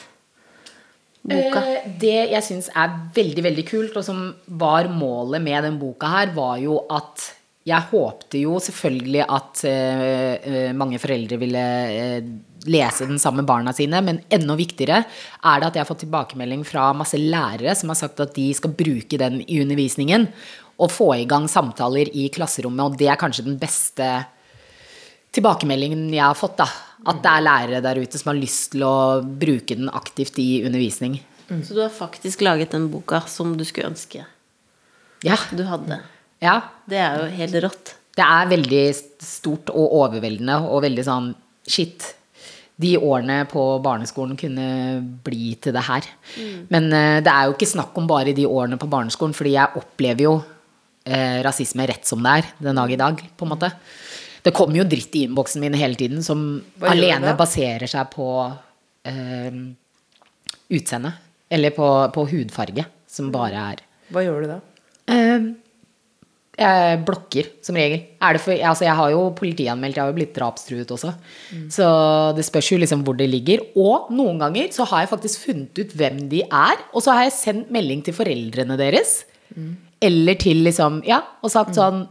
boka? 1.22 1.62
Eh, 1.62 1.89
Det 2.02 2.15
jeg 2.32 2.46
syns 2.46 2.70
er 2.74 2.96
veldig, 3.15 3.44
veldig 3.46 3.65
kult, 3.68 4.00
og 4.00 4.06
som 4.08 4.24
var 4.48 4.89
målet 4.89 5.44
med 5.46 5.68
den 5.68 5.78
boka 5.82 6.10
her, 6.10 6.34
var 6.34 6.58
jo 6.63 6.80
at 6.89 7.28
jeg 7.70 7.86
håpte 7.92 8.39
jo 8.42 8.56
selvfølgelig 8.63 9.26
at 9.30 9.62
eh, 9.70 10.34
eh, 10.39 10.72
mange 10.74 10.98
foreldre 11.02 11.38
ville 11.38 11.65
lese 12.70 13.06
den 13.06 13.22
sammen 13.22 13.44
med 13.44 13.52
barna 13.52 13.74
sine, 13.76 14.02
men 14.02 14.24
enda 14.34 14.56
viktigere 14.58 15.04
er 15.04 15.62
det 15.62 15.68
at 15.70 15.78
jeg 15.78 15.84
har 15.84 15.92
fått 15.92 16.02
tilbakemelding 16.08 16.65
fra 16.68 16.89
masse 16.98 17.20
lærere 17.20 17.76
som 17.78 17.94
har 17.94 18.00
sagt 18.00 18.24
at 18.24 18.34
de 18.36 18.50
skal 18.58 18.74
bruke 18.74 19.20
den 19.22 19.44
i 19.46 19.62
undervisningen, 19.62 20.28
og 20.80 20.92
få 20.96 21.12
i 21.20 21.28
gang 21.30 21.46
samtaler 21.52 22.10
i 22.15 22.30
klasserommet, 22.34 22.82
og 22.88 22.98
det 22.98 23.12
er 23.12 23.20
kanskje 23.20 23.46
den 23.46 23.60
beste 23.62 24.10
tilbakemeldingen 25.36 26.08
jeg 26.13 26.24
har 26.26 26.38
fått, 26.38 26.58
da. 26.62 26.68
At 27.08 27.22
det 27.24 27.32
er 27.32 27.46
lærere 27.46 27.82
der 27.84 28.02
ute 28.02 28.20
som 28.20 28.34
har 28.34 28.39
lyst 28.39 28.74
til 28.74 28.84
å 28.84 29.22
bruke 29.24 29.78
den 29.78 29.89
aktivt 29.96 30.39
i 30.42 30.63
undervisning. 30.68 31.20
Så 31.50 31.74
du 31.74 31.82
har 31.82 31.89
faktisk 31.94 32.44
laget 32.46 32.76
den 32.76 32.89
boka 32.92 33.22
som 33.32 33.56
du 33.58 33.63
skulle 33.65 33.89
ønske 33.89 34.26
Ja. 35.26 35.38
du 35.52 35.63
hadde. 35.65 36.02
ja. 36.42 36.62
Det 36.88 36.98
er 36.98 37.18
jo 37.18 37.32
helt 37.38 37.63
rått. 37.63 37.96
Det 38.15 38.26
er 38.26 38.50
veldig 38.52 38.84
stort 39.24 39.70
og 39.72 39.94
overveldende 40.02 40.60
og 40.68 40.84
veldig 40.84 41.06
sånn 41.06 41.36
shit. 41.68 42.15
De 42.80 42.96
årene 42.98 43.46
på 43.48 43.63
barneskolen 43.84 44.38
kunne 44.39 45.02
bli 45.24 45.56
til 45.62 45.74
det 45.76 45.84
her. 45.84 46.06
Men 46.70 46.92
eh, 46.94 47.20
det 47.24 47.32
er 47.32 47.48
jo 47.48 47.56
ikke 47.56 47.68
snakk 47.68 47.98
om 48.00 48.08
bare 48.08 48.34
de 48.36 48.46
årene 48.48 48.80
på 48.80 48.88
barneskolen, 48.92 49.36
fordi 49.36 49.56
jeg 49.58 49.76
opplever 49.80 50.24
jo 50.24 50.34
eh, 51.06 51.42
rasisme 51.44 51.88
rett 51.88 52.08
som 52.08 52.24
det 52.24 52.38
er 52.39 52.52
den 52.60 52.80
dag 52.80 52.92
i 52.92 53.00
dag, 53.00 53.24
på 53.36 53.46
en 53.48 53.52
måte. 53.52 53.72
Det 54.45 54.54
kommer 54.56 54.80
jo 54.80 54.88
dritt 54.88 55.15
i 55.19 55.25
innboksen 55.28 55.63
min 55.63 55.78
hele 55.78 55.99
tiden 55.99 56.23
som 56.25 56.62
alene 56.86 57.36
baserer 57.39 57.89
seg 57.89 58.12
på 58.13 58.30
eh, 59.10 59.63
utseende. 60.69 61.15
Eller 61.49 61.73
på, 61.73 61.88
på 62.13 62.28
hudfarge, 62.30 62.86
som 63.10 63.32
bare 63.34 63.63
er 63.73 63.82
Hva 64.13 64.21
gjør 64.21 64.45
du 64.45 64.52
da? 64.52 64.60
Eh, 65.10 65.49
jeg 66.60 66.99
blokker, 67.08 67.47
som 67.63 67.78
regel. 67.80 68.02
Det 68.19 68.41
for, 68.43 68.54
altså 68.54 68.84
jeg 68.84 68.95
har 68.99 69.12
jo 69.13 69.21
politianmeldt, 69.38 69.95
jeg 69.95 70.04
har 70.04 70.12
jo 70.12 70.17
blitt 70.17 70.36
drapstruet 70.36 70.91
også. 70.91 71.13
Så 71.71 71.88
det 72.36 72.43
spørs 72.47 72.71
jo 72.73 72.80
liksom 72.82 73.06
hvor 73.08 73.15
det 73.19 73.30
ligger. 73.32 73.63
Og 73.80 74.12
noen 74.12 74.41
ganger 74.41 74.67
så 74.75 74.88
har 74.91 75.06
jeg 75.06 75.12
faktisk 75.13 75.45
funnet 75.47 75.80
ut 75.80 75.95
hvem 75.95 76.25
de 76.32 76.43
er, 76.45 76.84
og 76.91 77.06
så 77.06 77.15
har 77.15 77.30
jeg 77.30 77.38
sendt 77.38 77.71
melding 77.73 78.04
til 78.06 78.17
foreldrene 78.17 78.78
deres. 78.80 79.21
Eller 80.04 80.39
til 80.39 80.63
liksom 80.67 81.02
Ja, 81.08 81.23
og 81.43 81.52
sagt 81.54 81.80
sånn 81.80 82.06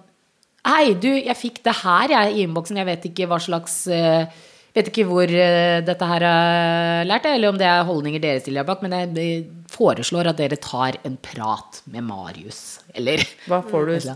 Hei, 0.68 0.92
du, 1.00 1.08
jeg 1.16 1.32
fikk 1.38 1.62
det 1.64 1.72
her 1.80 2.12
jeg, 2.12 2.32
i 2.34 2.42
innboksen. 2.44 2.76
Jeg 2.76 2.88
vet 2.90 3.04
ikke 3.08 3.26
hva 3.30 3.38
slags 3.40 3.80
uh, 3.88 4.28
Vet 4.76 4.90
ikke 4.90 5.06
hvor 5.08 5.24
uh, 5.24 5.78
dette 5.80 6.08
her 6.10 6.24
er 6.28 7.06
lært, 7.08 7.24
eller 7.30 7.54
om 7.54 7.56
det 7.58 7.64
er 7.64 7.86
holdninger 7.88 8.20
dere 8.20 8.42
stiller 8.42 8.66
bak, 8.68 8.82
men 8.84 8.92
jeg 8.92 9.08
eh, 9.22 9.46
foreslår 9.72 10.28
at 10.28 10.38
dere 10.38 10.58
tar 10.60 10.98
en 11.08 11.16
prat 11.24 11.80
med 11.88 12.04
Marius. 12.04 12.82
Eller 12.92 13.24
Hva 13.48 13.62
får 13.64 13.88
du, 13.88 14.10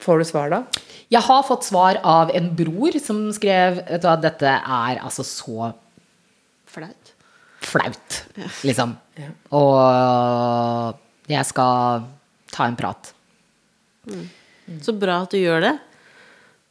får 0.00 0.22
du 0.22 0.26
svar 0.30 0.54
da? 0.54 0.62
Jeg 1.12 1.22
har 1.28 1.44
fått 1.46 1.68
svar 1.68 2.00
av 2.08 2.32
en 2.34 2.48
bror 2.56 2.96
som 2.98 3.20
skrev 3.36 3.76
Vet 3.82 4.02
du 4.02 4.08
hva, 4.08 4.16
dette 4.18 4.56
er 4.56 5.02
altså 5.04 5.26
så 5.28 5.74
Flaut. 6.72 7.12
flaut, 7.62 8.18
liksom. 8.66 8.96
Og 9.56 10.98
jeg 11.30 11.46
skal 11.52 12.08
ta 12.52 12.66
en 12.66 12.80
prat. 12.80 13.12
Så 14.82 14.94
bra 14.98 15.20
at 15.24 15.34
du 15.34 15.38
gjør 15.38 15.62
det. 15.62 15.74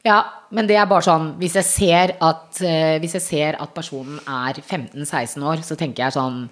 Ja, 0.06 0.20
men 0.54 0.68
det 0.70 0.78
er 0.78 0.86
bare 0.86 1.06
sånn 1.06 1.32
Hvis 1.40 1.56
jeg 1.58 1.66
ser 1.66 2.12
at, 2.22 2.60
eh, 2.62 2.98
hvis 3.02 3.16
jeg 3.18 3.26
ser 3.26 3.58
at 3.62 3.74
personen 3.74 4.20
er 4.22 4.60
15-16 4.62 5.42
år, 5.42 5.64
så 5.66 5.78
tenker 5.80 6.06
jeg 6.06 6.14
sånn 6.14 6.44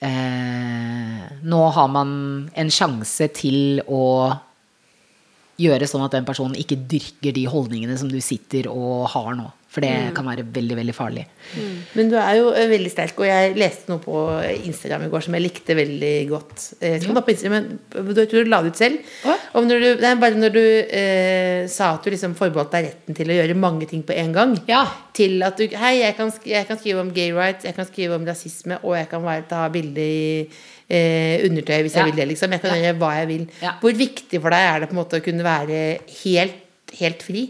eh, 0.00 1.26
Nå 1.44 1.60
har 1.76 1.90
man 1.92 2.14
en 2.56 2.72
sjanse 2.72 3.28
til 3.36 3.82
å 3.84 4.06
gjøre 5.60 5.86
sånn 5.86 6.06
at 6.06 6.16
den 6.16 6.26
personen 6.26 6.56
ikke 6.58 6.80
dyrker 6.90 7.34
de 7.36 7.44
holdningene 7.46 7.98
som 8.00 8.08
du 8.10 8.18
sitter 8.24 8.66
og 8.72 9.04
har 9.12 9.36
nå. 9.38 9.44
For 9.74 9.82
det 9.82 9.90
kan 10.14 10.22
være 10.28 10.44
veldig, 10.54 10.76
veldig 10.78 10.92
farlig. 10.94 11.24
Men 11.98 12.10
du 12.12 12.14
er 12.20 12.36
jo 12.38 12.50
eh, 12.54 12.68
veldig 12.70 12.90
sterk, 12.92 13.16
og 13.18 13.26
jeg 13.26 13.56
leste 13.58 13.90
noe 13.90 13.98
på 13.98 14.20
Instagram 14.68 15.08
i 15.08 15.08
går 15.10 15.24
som 15.26 15.34
jeg 15.34 15.42
likte 15.42 15.74
veldig 15.74 16.12
godt. 16.30 16.60
Eh, 16.78 16.92
Jeg 16.92 17.00
skal 17.02 17.16
ta 17.18 17.22
på 17.26 17.32
Instagram, 17.34 17.56
men 17.96 18.12
du, 18.14 18.20
tror 18.30 18.46
du 18.46 18.50
la 18.52 18.60
det 18.62 18.70
ut 18.70 18.78
selv. 18.84 19.00
Om 19.58 19.66
når 19.66 19.82
du, 19.82 19.88
nei, 20.04 20.12
bare 20.22 20.38
når 20.38 20.54
du 20.54 20.60
eh, 20.62 21.64
sa 21.74 21.88
at 21.96 22.06
du 22.06 22.12
liksom 22.14 22.36
forbeholdt 22.38 22.70
deg 22.76 22.86
retten 22.92 23.18
til 23.18 23.32
å 23.34 23.38
gjøre 23.40 23.56
mange 23.58 23.88
ting 23.90 24.04
på 24.06 24.14
en 24.14 24.30
gang. 24.36 24.54
Ja. 24.70 24.84
Til 25.18 25.42
at 25.46 25.58
du 25.58 25.66
Hei, 25.74 25.96
jeg 26.04 26.14
kan, 26.20 26.30
jeg 26.46 26.68
kan 26.70 26.78
skrive 26.78 27.02
om 27.02 27.10
gay 27.16 27.34
rights, 27.34 27.66
jeg 27.66 27.74
kan 27.74 27.90
skrive 27.90 28.14
om 28.20 28.24
rasisme, 28.30 28.78
og 28.86 28.94
jeg 29.00 29.10
kan 29.10 29.26
være, 29.26 29.48
ta 29.50 29.64
bilde 29.74 30.06
i 30.06 30.22
eh, 30.86 31.42
undertøy 31.48 31.82
hvis 31.82 31.98
Ja. 31.98 32.04
jeg 32.06 32.12
vil 32.12 32.20
det, 32.22 32.28
liksom. 32.36 32.54
Jeg 32.54 32.62
kan 32.62 32.78
gjøre 32.78 32.98
hva 33.02 33.10
jeg 33.18 33.28
vil. 33.34 33.44
Ja. 33.62 33.74
Hvor 33.82 33.98
viktig 33.98 34.38
for 34.40 34.54
deg 34.54 34.70
er 34.70 34.80
det 34.84 34.90
på 34.92 34.94
en 34.94 35.02
måte 35.02 35.18
å 35.18 35.24
kunne 35.26 35.42
være 35.50 35.82
helt, 36.22 36.62
helt 37.00 37.26
fri? 37.26 37.48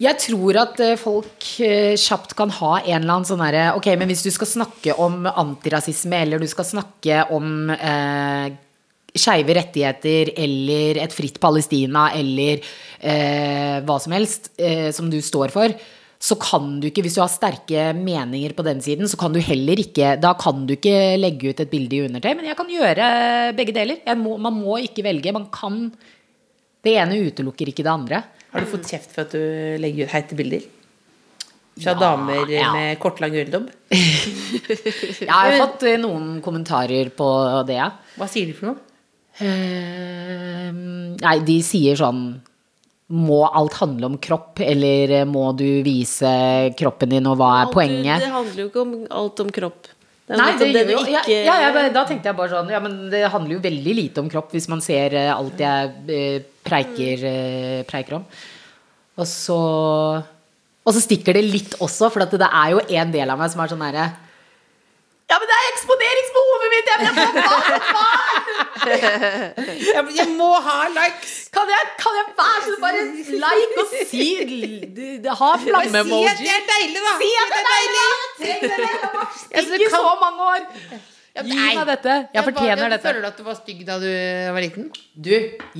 Jeg 0.00 0.16
tror 0.16 0.56
at 0.62 0.80
eh, 0.80 0.96
folk 0.96 1.44
eh, 1.60 1.92
kjapt 2.00 2.32
kan 2.38 2.52
ha 2.56 2.72
en 2.80 3.02
eller 3.02 3.18
annen 3.18 3.28
sånn 3.28 3.42
herre 3.44 3.66
Ok, 3.76 3.90
men 4.00 4.08
hvis 4.08 4.24
du 4.24 4.30
skal 4.32 4.48
snakke 4.48 4.96
om 4.96 5.26
antirasisme, 5.28 6.22
eller 6.24 6.40
du 6.40 6.48
skal 6.48 6.64
snakke 6.64 7.26
om 7.36 7.68
eh, 7.74 8.48
skeive 9.12 9.56
rettigheter, 9.58 10.32
eller 10.40 11.02
et 11.04 11.12
fritt 11.12 11.36
Palestina, 11.42 12.08
eller 12.16 12.62
eh, 12.62 13.76
hva 13.84 13.98
som 14.00 14.16
helst 14.16 14.54
eh, 14.56 14.88
som 14.96 15.12
du 15.12 15.18
står 15.20 15.52
for, 15.52 15.76
så 16.20 16.36
kan 16.40 16.74
du 16.80 16.88
ikke, 16.88 17.04
hvis 17.04 17.16
du 17.16 17.22
har 17.22 17.32
sterke 17.32 17.90
meninger 17.96 18.56
på 18.56 18.64
den 18.64 18.80
siden, 18.84 19.08
så 19.08 19.20
kan 19.20 19.32
du 19.32 19.40
heller 19.40 19.80
ikke 19.80 20.18
Da 20.20 20.34
kan 20.36 20.66
du 20.68 20.74
ikke 20.76 21.16
legge 21.16 21.52
ut 21.52 21.62
et 21.64 21.70
bilde 21.72 21.96
i 21.96 22.02
undertøy. 22.04 22.34
Men 22.36 22.50
jeg 22.50 22.58
kan 22.58 22.68
gjøre 22.68 23.06
begge 23.56 23.72
deler. 23.72 24.02
Må, 24.20 24.36
man 24.36 24.58
må 24.60 24.76
ikke 24.84 25.04
velge. 25.06 25.32
Man 25.32 25.48
kan 25.52 25.86
Det 26.84 26.92
ene 27.00 27.22
utelukker 27.24 27.72
ikke 27.72 27.86
det 27.86 27.92
andre. 27.92 28.20
Har 28.52 28.60
du 28.64 28.66
fått 28.66 28.88
kjeft 28.90 29.12
for 29.14 29.22
at 29.26 29.32
du 29.34 29.78
legger 29.82 30.06
ut 30.08 30.14
heite 30.14 30.34
bilder? 30.38 30.64
Fra 31.80 31.92
Ja, 31.94 31.98
damer 32.00 32.50
ja. 32.50 32.72
med 32.74 32.98
kortlang 33.00 33.32
øredobb? 33.38 33.68
Jeg 33.90 35.30
har 35.30 35.54
fått 35.60 35.84
eh, 35.88 35.96
noen 36.02 36.40
kommentarer 36.44 37.08
på 37.16 37.28
det. 37.68 37.80
Hva 38.18 38.26
sier 38.28 38.50
de 38.50 38.56
for 38.58 38.72
noe? 38.72 38.86
Uh, 39.40 40.70
nei, 41.22 41.36
de 41.46 41.54
sier 41.64 41.96
sånn 41.96 42.18
Må 43.14 43.38
alt 43.48 43.78
handle 43.80 44.10
om 44.10 44.18
kropp, 44.22 44.60
eller 44.62 45.14
eh, 45.20 45.24
må 45.26 45.46
du 45.58 45.64
vise 45.86 46.28
kroppen 46.78 47.10
din, 47.14 47.26
og 47.30 47.38
hva 47.40 47.48
er 47.56 47.64
Alt- 47.68 47.74
poenget? 47.74 48.20
Det 48.26 48.28
handler 48.34 48.60
jo 48.62 48.68
ikke 48.68 48.84
om 48.84 48.92
alt 49.22 49.40
om 49.46 49.50
kropp. 49.56 49.88
Nei, 50.30 50.50
det, 50.60 50.68
det 50.76 50.92
jo 50.94 51.00
ja, 51.10 51.22
ikke- 51.24 51.40
ja, 51.42 51.56
jeg 51.64 51.72
bare- 51.74 51.90
Da 51.96 52.04
tenkte 52.06 52.28
jeg 52.30 52.36
bare 52.38 52.52
sånn 52.52 52.68
Ja, 52.70 52.78
men 52.84 52.92
det 53.10 53.24
handler 53.32 53.56
jo 53.56 53.62
veldig 53.64 53.94
lite 53.98 54.22
om 54.22 54.28
kropp 54.30 54.52
hvis 54.54 54.68
man 54.70 54.80
ser 54.84 55.16
alt 55.32 55.58
jeg 55.58 55.90
preiker, 56.70 57.24
eh, 57.30 57.82
preiker 57.90 58.20
om. 58.20 58.26
Og 59.18 59.26
så 59.28 59.60
Og 60.80 60.94
så 60.96 61.00
stikker 61.04 61.36
det 61.36 61.44
litt 61.44 61.74
også, 61.84 62.08
for 62.10 62.24
det 62.24 62.40
er 62.46 62.70
jo 62.72 62.80
en 62.80 63.10
del 63.12 63.30
av 63.30 63.38
meg 63.38 63.50
som 63.52 63.60
er 63.60 63.72
sånn 63.72 63.82
herre 63.84 64.06
Ja, 65.30 65.36
men 65.38 65.46
det 65.50 65.56
er 65.56 65.66
eksponeringsbehovet 65.70 66.72
mitt! 66.72 66.88
Jeg 66.90 67.12
må 67.18 67.26
ha 67.44 68.06
Jeg, 68.88 70.06
jeg 70.20 70.28
må 70.38 70.48
ha 70.64 70.78
likes! 70.94 71.36
Kan 71.54 71.68
jeg, 71.70 71.92
kan 72.00 72.16
jeg 72.16 72.26
være 72.40 72.64
så 72.64 72.74
bare 72.80 73.04
like 73.44 73.84
og 73.84 73.94
si 74.00 74.24
Ha 75.42 75.52
flamme-emoji? 75.66 76.32
Si 76.32 76.32
at 76.32 76.42
det 76.42 76.56
er 76.56 76.66
deilig, 76.72 77.04
da! 77.04 77.14
Si 77.20 77.30
at 77.44 77.54
det 77.54 77.60
er 77.60 77.70
deilig! 77.70 78.08
Jeg 78.40 78.58
trenger 78.64 78.84
det! 78.86 78.92
Jeg 79.52 79.68
har 79.68 79.86
i 79.86 79.94
så 79.94 80.04
mange 80.24 80.50
år. 80.54 80.68
Gi 81.46 81.56
meg 81.56 81.86
dette. 81.88 82.16
Jeg 82.34 82.46
fortjener 82.46 82.92
dette. 82.94 83.04
Føler 83.06 83.24
du 83.24 83.28
at 83.30 83.38
du 83.40 83.44
var 83.46 83.56
stygg 83.58 83.80
da 83.88 83.96
du 84.02 84.08
var 84.56 84.64
liten? 84.64 84.88
Du, 85.14 85.30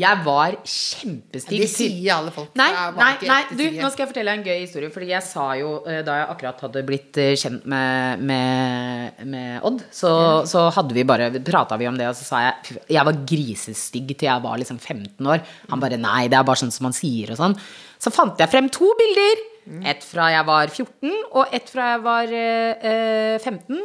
jeg 0.02 0.22
var 0.24 0.56
kjempestygg. 0.64 1.62
Det 1.64 1.68
sier 1.72 2.14
alle 2.16 2.32
folk. 2.34 2.52
Nei, 2.60 2.68
nei, 2.96 3.10
nei, 3.28 3.40
du, 3.52 3.64
nå 3.76 3.90
skal 3.92 4.04
jeg 4.04 4.10
fortelle 4.12 4.36
en 4.38 4.44
gøy 4.46 4.56
historie. 4.62 4.92
Fordi 4.94 5.10
jeg 5.12 5.26
sa 5.26 5.46
jo, 5.60 5.74
eh, 5.84 6.00
da 6.06 6.18
jeg 6.20 6.30
akkurat 6.34 6.64
hadde 6.66 6.84
blitt 6.88 7.20
eh, 7.20 7.34
kjent 7.40 7.68
med, 7.70 8.24
med, 8.30 9.20
med 9.30 9.68
Odd, 9.68 9.84
så, 9.94 10.12
så 10.50 10.66
hadde 10.76 10.96
vi 10.96 11.06
bare, 11.08 11.30
prata 11.46 11.78
vi 11.80 11.88
om 11.90 11.98
det, 12.00 12.08
og 12.10 12.18
så 12.18 12.26
sa 12.26 12.42
jeg 12.46 12.80
Jeg 12.96 13.06
var 13.06 13.22
grisestygg 13.34 14.16
til 14.16 14.30
jeg 14.30 14.46
var 14.46 14.58
liksom 14.60 14.80
15 14.80 15.30
år. 15.34 15.44
Han 15.70 15.82
bare 15.82 16.00
nei, 16.00 16.26
det 16.30 16.38
er 16.40 16.46
bare 16.46 16.62
sånn 16.62 16.74
som 16.74 16.88
man 16.88 16.96
sier 16.96 17.32
og 17.34 17.40
sånn. 17.40 17.56
Så 18.00 18.12
fant 18.14 18.38
jeg 18.40 18.48
frem 18.52 18.68
to 18.72 18.88
bilder. 18.98 19.46
Et 19.86 20.02
fra 20.02 20.30
jeg 20.32 20.46
var 20.48 20.70
14, 20.72 21.10
og 21.36 21.52
et 21.54 21.68
fra 21.70 21.92
jeg 21.92 22.00
var 22.02 22.32
eh, 22.34 22.86
eh, 22.90 23.36
15. 23.38 23.82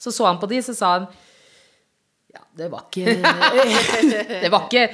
Så 0.00 0.12
så 0.16 0.26
han 0.28 0.40
på 0.40 0.48
de, 0.50 0.62
så 0.64 0.74
sa 0.76 0.94
han 0.98 1.08
Ja, 2.32 2.44
det 2.56 2.70
var 2.72 2.86
ikke 2.88 3.16
Det 4.44 4.50
var 4.52 4.68
ikke 4.68 4.88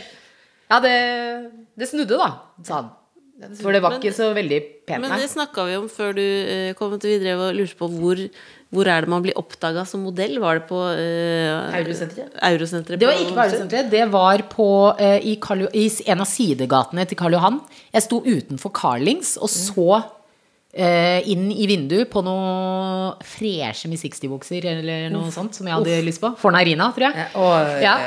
Ja, 0.66 0.80
det, 0.82 0.94
det 1.78 1.86
snudde, 1.86 2.16
da, 2.18 2.30
sa 2.66 2.80
han. 2.80 2.94
For 3.60 3.74
det 3.74 3.82
var 3.84 3.92
Men- 3.92 4.00
ikke 4.00 4.16
så 4.16 4.30
veldig 4.32 4.58
pent. 4.88 5.02
Men 5.04 5.12
det 5.20 5.28
snakka 5.28 5.66
vi 5.68 5.76
om 5.76 5.88
før 5.92 6.14
du 6.16 6.22
eh, 6.24 6.72
kom 6.74 6.94
til 6.98 7.12
videre 7.18 7.36
og 7.36 7.54
lurte 7.54 7.76
på 7.76 7.88
hvor, 7.92 8.22
hvor 8.72 8.88
er 8.88 9.04
det 9.04 9.12
man 9.12 9.22
blir 9.22 9.36
oppdaga 9.36 9.84
som 9.84 10.00
modell? 10.08 10.38
Var 10.40 10.58
det 10.58 10.64
på 10.70 10.80
uh, 10.80 11.76
Eurosenteret? 11.76 12.32
Eurosenteret 12.48 12.98
Det 12.98 13.06
var 13.06 13.20
ikke 13.20 13.36
på 13.36 13.44
Eurosenteret, 13.44 13.90
det 13.92 14.06
var 14.10 14.42
på, 14.48 14.68
uh, 14.96 15.18
i, 15.20 15.36
Karl, 15.36 15.66
i 15.76 15.84
en 16.08 16.24
av 16.24 16.30
sidegatene 16.30 17.04
til 17.06 17.20
Karl 17.20 17.36
Johan. 17.36 17.60
Jeg 17.92 18.06
sto 18.08 18.22
utenfor 18.24 18.72
Carlings 18.80 19.36
og 19.36 19.52
så 19.52 19.88
eh, 20.00 20.08
inn 20.76 21.48
i 21.52 21.66
vinduet 21.70 22.10
på 22.12 22.22
noe 22.26 23.14
freshe 23.24 23.88
Miss 23.88 24.02
60-bukser 24.04 24.64
eller 24.74 25.10
noe 25.14 25.30
sånt 25.34 25.56
som 25.56 25.66
jeg 25.68 25.76
hadde 25.78 25.98
lyst 26.06 26.20
på. 26.22 26.32
For 26.40 26.52
Narina, 26.54 26.90
tror 26.96 27.08
jeg. 27.08 27.26
Ja, 27.26 27.28
og- 27.40 27.82
Ja. 27.82 27.98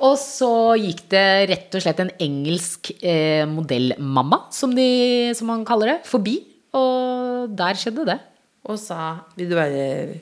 Og 0.00 0.14
så 0.16 0.48
gikk 0.80 1.02
det 1.12 1.26
rett 1.50 1.74
og 1.76 1.82
slett 1.84 1.98
en 2.00 2.10
engelsk 2.24 2.88
eh, 3.04 3.44
modellmamma, 3.44 4.46
som, 4.50 4.72
de, 4.74 5.34
som 5.36 5.46
man 5.52 5.64
kaller 5.68 5.92
det, 5.92 5.98
forbi. 6.08 6.38
Og 6.72 7.52
der 7.56 7.76
skjedde 7.76 8.06
det. 8.08 8.18
Og 8.64 8.78
sa 8.80 9.18
Vil 9.36 9.50
du 9.50 9.56
være 9.58 10.14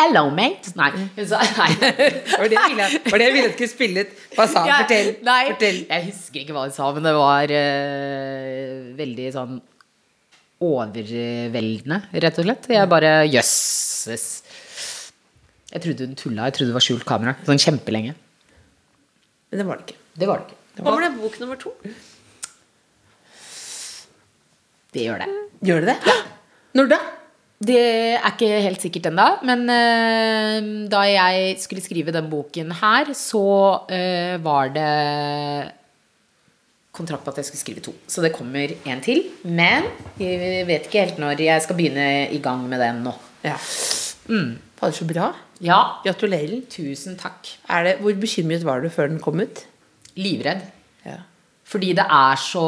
Hello, 0.00 0.30
mate. 0.32 0.70
Nei. 0.78 0.90
Hun 1.16 1.26
sa 1.28 1.40
nei. 1.42 1.74
Var 2.40 2.46
det 2.48 2.56
jeg 2.56 3.34
ville, 3.34 3.48
at 3.50 3.52
skulle 3.58 3.68
spille 3.68 4.04
ut? 4.06 4.14
Hva 4.36 4.46
sa 4.48 4.62
han? 4.62 4.70
Jeg- 4.70 4.86
Fortell. 4.86 5.10
Fortell. 5.50 5.80
jeg 5.90 6.06
husker 6.06 6.40
ikke 6.40 6.54
hva 6.56 6.62
hun 6.68 6.72
sa, 6.72 6.86
men 6.96 7.04
det 7.04 7.12
var 7.18 7.52
uh, 7.52 8.94
veldig 8.96 9.26
sånn 9.34 9.58
overveldende, 10.60 12.02
rett 12.12 12.40
og 12.40 12.46
slett. 12.46 12.68
Jeg 12.68 12.90
bare 12.90 13.12
Jøsses. 13.30 14.26
Jeg 15.70 15.84
trodde 15.84 16.08
hun 16.08 16.18
tulla. 16.18 16.48
Jeg 16.48 16.58
trodde 16.58 16.72
det 16.72 16.76
var 16.76 16.84
skjult 16.84 17.06
kamera. 17.08 17.36
Sånn 17.46 17.62
kjempelenge. 17.62 18.16
Men 19.50 19.62
det 19.62 19.66
var 19.66 19.80
det 19.80 19.86
ikke. 19.88 20.00
Det 20.20 20.28
var 20.28 20.42
det 20.42 20.50
ikke. 20.50 20.58
Kommer 20.80 21.04
det 21.04 21.12
bok 21.18 21.38
nummer 21.42 21.60
to? 21.60 21.72
Det 24.90 25.06
gjør 25.06 25.22
det. 25.22 25.30
Gjør 25.66 25.84
det 25.84 25.94
det? 25.94 26.14
Når 26.78 26.92
da? 26.92 27.00
Det 27.60 27.80
er 28.16 28.24
ikke 28.24 28.48
helt 28.64 28.80
sikkert 28.80 29.10
ennå, 29.10 29.26
men 29.44 29.66
uh, 29.68 30.68
da 30.88 31.02
jeg 31.04 31.58
skulle 31.60 31.84
skrive 31.84 32.14
den 32.14 32.30
boken 32.32 32.72
her, 32.78 33.10
så 33.12 33.42
uh, 33.84 34.36
var 34.40 34.70
det 34.72 34.92
kontrakt 37.00 37.24
på 37.26 37.32
at 37.32 37.40
jeg 37.40 37.48
skulle 37.50 37.64
skrive 37.64 37.84
to. 37.88 37.94
Så 38.06 38.22
det 38.24 38.32
kommer 38.36 38.76
en 38.84 39.00
til. 39.04 39.24
Men 39.48 39.88
jeg 40.20 40.66
vet 40.68 40.86
ikke 40.88 41.06
helt 41.06 41.20
når 41.22 41.40
jeg 41.48 41.64
skal 41.66 41.78
begynne 41.80 42.06
i 42.30 42.40
gang 42.44 42.66
med 42.70 42.82
den 42.84 43.02
nå. 43.08 43.16
Ja. 43.46 43.56
Fader, 44.80 44.94
så 44.96 45.06
bra. 45.08 45.32
Ja, 45.60 45.80
Gratulerer. 46.04 46.60
tusen 46.72 47.16
takk. 47.20 47.50
Er 47.68 47.84
det, 47.84 47.96
hvor 48.00 48.14
bekymret 48.20 48.62
var 48.64 48.80
du 48.80 48.88
før 48.92 49.10
den 49.10 49.20
kom 49.20 49.40
ut? 49.42 49.64
Livredd. 50.16 50.62
Ja. 51.04 51.18
Fordi 51.70 51.92
det 51.94 52.02
er 52.02 52.38
så, 52.40 52.62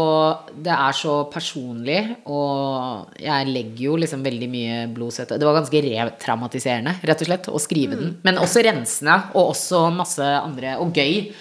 det 0.63 0.71
er 0.75 0.93
så 0.95 1.15
personlig, 1.33 1.97
og 2.31 3.09
jeg 3.19 3.49
legger 3.51 3.81
jo 3.89 3.97
liksom 3.99 4.23
veldig 4.23 4.49
mye 4.53 4.77
blod 4.95 5.11
svette. 5.17 5.41
Det 5.41 5.49
var 5.49 5.57
ganske 5.57 5.81
retraumatiserende, 5.89 6.93
rett 7.11 7.25
og 7.25 7.31
slett, 7.31 7.49
å 7.51 7.63
skrive 7.63 7.99
den. 7.99 8.13
Men 8.23 8.39
også 8.39 8.63
rensende, 8.63 9.17
og 9.33 9.55
også 9.57 9.81
masse 9.97 10.23
andre, 10.23 10.77
og 10.85 10.95
gøy. 10.95 11.33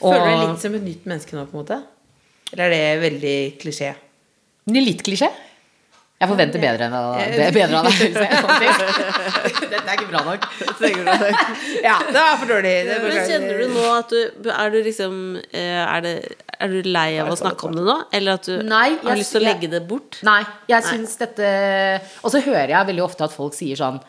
Føler 0.00 0.24
du 0.24 0.30
deg 0.30 0.48
litt 0.54 0.64
som 0.64 0.78
et 0.78 0.86
nytt 0.86 1.04
menneske 1.10 1.36
nå, 1.36 1.44
på 1.50 1.56
en 1.58 1.64
måte? 1.64 1.78
Eller 2.52 2.64
er 2.70 2.70
det 2.70 3.02
veldig 3.10 3.36
klisjé? 3.62 3.90
Det 4.66 4.78
er 4.80 4.86
litt 4.86 5.02
klisjé. 5.06 5.28
Jeg 6.16 6.30
forventer 6.30 6.62
bedre 6.62 6.86
enn 6.86 6.94
av 6.96 7.18
det. 7.20 7.48
Bedre 7.52 7.76
av 7.82 7.86
deg. 7.90 8.14
Dette 9.72 9.82
er 9.84 9.98
ikke 9.98 10.06
bra 10.08 10.22
nok. 10.24 10.46
Ja, 11.84 11.96
det 12.06 12.14
var 12.16 12.38
for 12.40 12.48
dårlig. 12.48 12.72
Det 12.88 12.96
Men 13.02 13.18
kjenner 13.28 13.60
du 13.60 13.74
nå 13.74 13.82
at 13.92 14.14
du 14.14 14.48
Er 14.54 14.72
du 14.72 14.78
liksom 14.86 15.18
eh, 15.50 15.82
Er, 15.82 16.00
det, 16.06 16.14
er 16.56 16.72
du 16.72 16.88
lei 16.88 17.18
av 17.20 17.28
å 17.34 17.36
snakke 17.36 17.68
om 17.68 17.76
det 17.76 17.84
nå? 17.84 17.98
Eller 18.16 18.38
at 18.40 18.48
du 18.48 18.54
Nei, 18.64 18.86
jeg- 18.94 19.02
har 19.04 19.20
lyst 19.20 19.36
til 19.36 19.42
å 19.42 19.44
legge 19.44 19.70
det 19.74 19.82
bort? 19.90 20.16
Nei, 20.26 20.38
jeg 20.72 20.86
syns 20.88 21.18
dette 21.20 21.50
Og 22.22 22.32
så 22.32 22.40
hører 22.46 22.72
jeg 22.72 22.90
veldig 22.94 23.04
ofte 23.04 23.28
at 23.28 23.36
folk 23.36 23.52
sier 23.58 23.76
sånn 23.76 24.00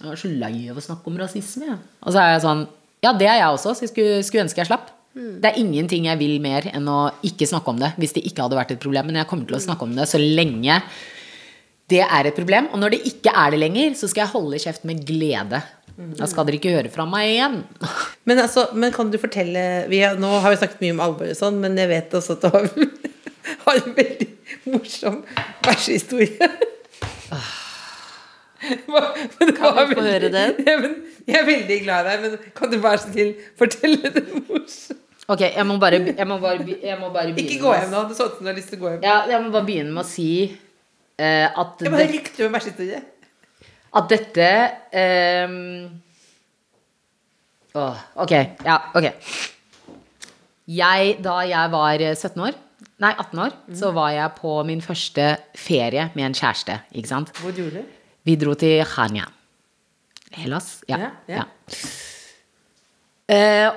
Jeg 0.00 0.10
er 0.16 0.20
så 0.24 0.32
lei 0.32 0.54
av 0.72 0.82
å 0.82 0.86
snakke 0.88 1.12
om 1.12 1.22
rasisme, 1.22 1.70
jeg. 1.70 1.78
Og 2.02 2.10
så 2.16 2.24
er 2.24 2.32
jeg 2.34 2.42
sånn 2.48 2.66
Ja, 3.06 3.14
det 3.14 3.30
er 3.30 3.38
jeg 3.44 3.52
også, 3.54 3.76
så 3.78 3.86
jeg 3.86 3.94
skulle, 3.94 4.18
skulle 4.26 4.48
ønske 4.48 4.64
jeg 4.64 4.72
slapp. 4.72 4.90
Det 5.16 5.48
er 5.48 5.56
ingenting 5.62 6.04
jeg 6.10 6.18
vil 6.20 6.34
mer 6.44 6.66
enn 6.76 6.88
å 6.92 6.96
ikke 7.24 7.46
snakke 7.48 7.72
om 7.72 7.78
det 7.80 7.94
hvis 7.96 8.12
det 8.18 8.24
ikke 8.28 8.44
hadde 8.44 8.58
vært 8.58 8.74
et 8.74 8.82
problem. 8.82 9.06
Men 9.08 9.16
jeg 9.22 9.28
kommer 9.30 9.48
til 9.48 9.56
å 9.56 9.62
snakke 9.64 9.86
om 9.88 9.94
det 9.96 10.04
så 10.10 10.20
lenge 10.20 10.80
det 11.88 12.00
er 12.02 12.26
et 12.28 12.34
problem. 12.36 12.66
Og 12.74 12.80
når 12.82 12.96
det 12.96 12.98
ikke 13.08 13.30
er 13.30 13.54
det 13.54 13.60
lenger, 13.62 13.92
så 13.94 14.08
skal 14.10 14.24
jeg 14.26 14.32
holde 14.34 14.58
kjeft 14.58 14.84
med 14.88 15.04
glede. 15.06 15.60
Da 16.18 16.26
skal 16.28 16.44
dere 16.44 16.58
ikke 16.58 16.72
høre 16.74 16.90
fra 16.92 17.06
meg 17.08 17.30
igjen. 17.30 17.60
Men, 18.28 18.40
altså, 18.42 18.66
men 18.76 18.90
kan 18.92 19.08
du 19.12 19.16
fortelle 19.22 19.60
vi 19.88 20.00
har, 20.02 20.16
Nå 20.20 20.28
har 20.42 20.50
vi 20.52 20.58
snakket 20.58 20.80
mye 20.82 20.96
om 20.96 21.02
alvor 21.04 21.30
og 21.30 21.38
sånn, 21.38 21.60
men 21.62 21.76
jeg 21.78 21.88
vet 21.92 22.16
også 22.18 22.34
at 22.34 22.42
du 22.42 22.48
har, 22.50 22.66
har 23.68 23.78
en 23.78 23.94
veldig 23.94 24.26
morsom 24.74 25.20
bæsjehistorie. 25.62 26.50
Men 28.90 29.54
Kan 29.54 29.76
vi 29.78 29.94
få 29.94 30.02
veldig- 30.02 30.10
høre 30.10 30.32
den? 30.34 30.60
Ja, 30.66 30.76
men 30.82 30.96
jeg 31.26 31.38
er 31.40 31.46
veldig 31.52 31.78
glad 31.84 32.02
i 32.02 32.10
deg, 32.10 32.22
men 32.26 32.52
kan 32.58 32.70
du 32.74 32.78
være 32.82 32.98
så 33.04 33.12
snill 33.14 33.32
fortelle 33.62 34.10
det 34.18 34.24
morsomt? 34.48 35.02
Ok, 35.28 35.40
jeg 35.42 35.66
må 35.66 35.76
bare, 35.82 35.98
jeg 36.16 36.26
må 36.30 36.36
bare, 36.38 36.66
jeg 36.82 36.98
må 37.00 37.08
bare 37.10 37.32
begynne 37.34 37.50
Ikke 37.50 37.62
gå 37.64 37.72
hjem 37.74 37.90
nå. 37.90 38.02
Det 38.08 38.16
så 38.18 38.28
ut 38.28 38.36
som 38.38 38.46
du 38.46 38.50
har 38.52 38.56
lyst 38.58 38.68
til 38.70 38.78
å 38.78 38.82
gå 38.84 38.92
hjem. 38.94 39.02
Ja, 39.06 39.16
jeg 39.32 39.42
må 39.42 39.50
bare 39.54 39.66
begynne 39.66 39.92
med 39.96 40.04
å 40.04 40.08
si 40.08 40.28
uh, 40.46 41.48
at, 41.50 41.82
Jeg 41.82 41.92
bare 41.94 42.06
rykte 42.12 42.46
om 42.46 42.54
bæsjehistorie. 42.54 43.00
at 43.96 44.08
dette 44.12 44.48
um, 45.50 45.56
åh, 47.74 48.04
Ok, 48.22 48.32
ja, 48.66 48.76
ok. 48.94 49.08
Jeg, 50.76 51.16
da 51.22 51.34
jeg 51.46 51.70
var 51.74 52.02
17 52.14 52.42
år, 52.42 52.56
nei 53.02 53.12
18 53.22 53.38
år, 53.44 53.52
Mm. 53.66 53.74
så 53.78 53.90
var 53.94 54.10
jeg 54.14 54.30
på 54.40 54.52
min 54.66 54.80
første 54.82 55.26
ferie 55.58 56.08
med 56.14 56.24
en 56.30 56.34
kjæreste. 56.34 56.78
Ikke 56.94 57.08
sant? 57.10 57.30
Hvor 57.42 57.50
gjorde 57.54 57.82
du? 57.82 57.94
Vi 58.26 58.34
dro 58.38 58.54
til 58.58 58.82
Chania. 58.86 59.26
Hellas? 60.34 60.80
Ja. 60.88 60.98
Ja, 60.98 61.10
ja. 61.30 61.42
ja. 61.42 61.44
Eh, 63.28 63.70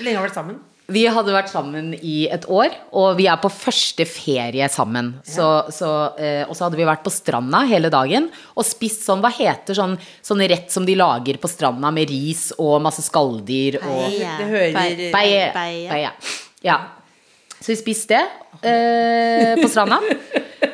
Hvor 0.00 0.06
lenge 0.08 0.16
har 0.16 0.24
dere 0.24 0.30
vært 0.30 0.38
sammen? 0.40 0.58
Vi 0.90 1.04
hadde 1.06 1.30
vært 1.30 1.50
sammen 1.52 1.90
i 2.02 2.24
et 2.34 2.48
år, 2.50 2.72
og 2.98 3.12
vi 3.20 3.28
er 3.30 3.36
på 3.38 3.46
første 3.52 4.02
ferie 4.10 4.66
sammen. 4.72 5.12
Så, 5.22 5.46
så, 5.70 5.90
eh, 6.18 6.40
og 6.48 6.56
så 6.58 6.64
hadde 6.66 6.80
vi 6.80 6.86
vært 6.88 7.04
på 7.06 7.12
stranda 7.14 7.60
hele 7.70 7.92
dagen 7.94 8.26
og 8.58 8.66
spist 8.66 9.04
sånn, 9.06 9.22
hva 9.22 9.30
heter 9.30 9.76
sånn, 9.78 9.94
sånn 10.26 10.42
rett 10.50 10.72
som 10.74 10.88
de 10.88 10.96
lager 10.98 11.38
på 11.38 11.46
stranda 11.52 11.92
med 11.94 12.10
ris 12.10 12.48
og 12.58 12.80
masse 12.82 13.04
skalldyr 13.06 13.78
og. 13.84 14.08
Det 14.10 14.48
hører- 14.50 15.12
Beie. 15.14 15.52
Beie. 15.92 16.10
Ja. 16.66 16.80
Så 17.60 17.70
vi 17.70 17.78
spiste 17.78 18.18
det 18.18 18.26
eh, 18.66 19.54
på 19.62 19.68
stranda. 19.70 20.00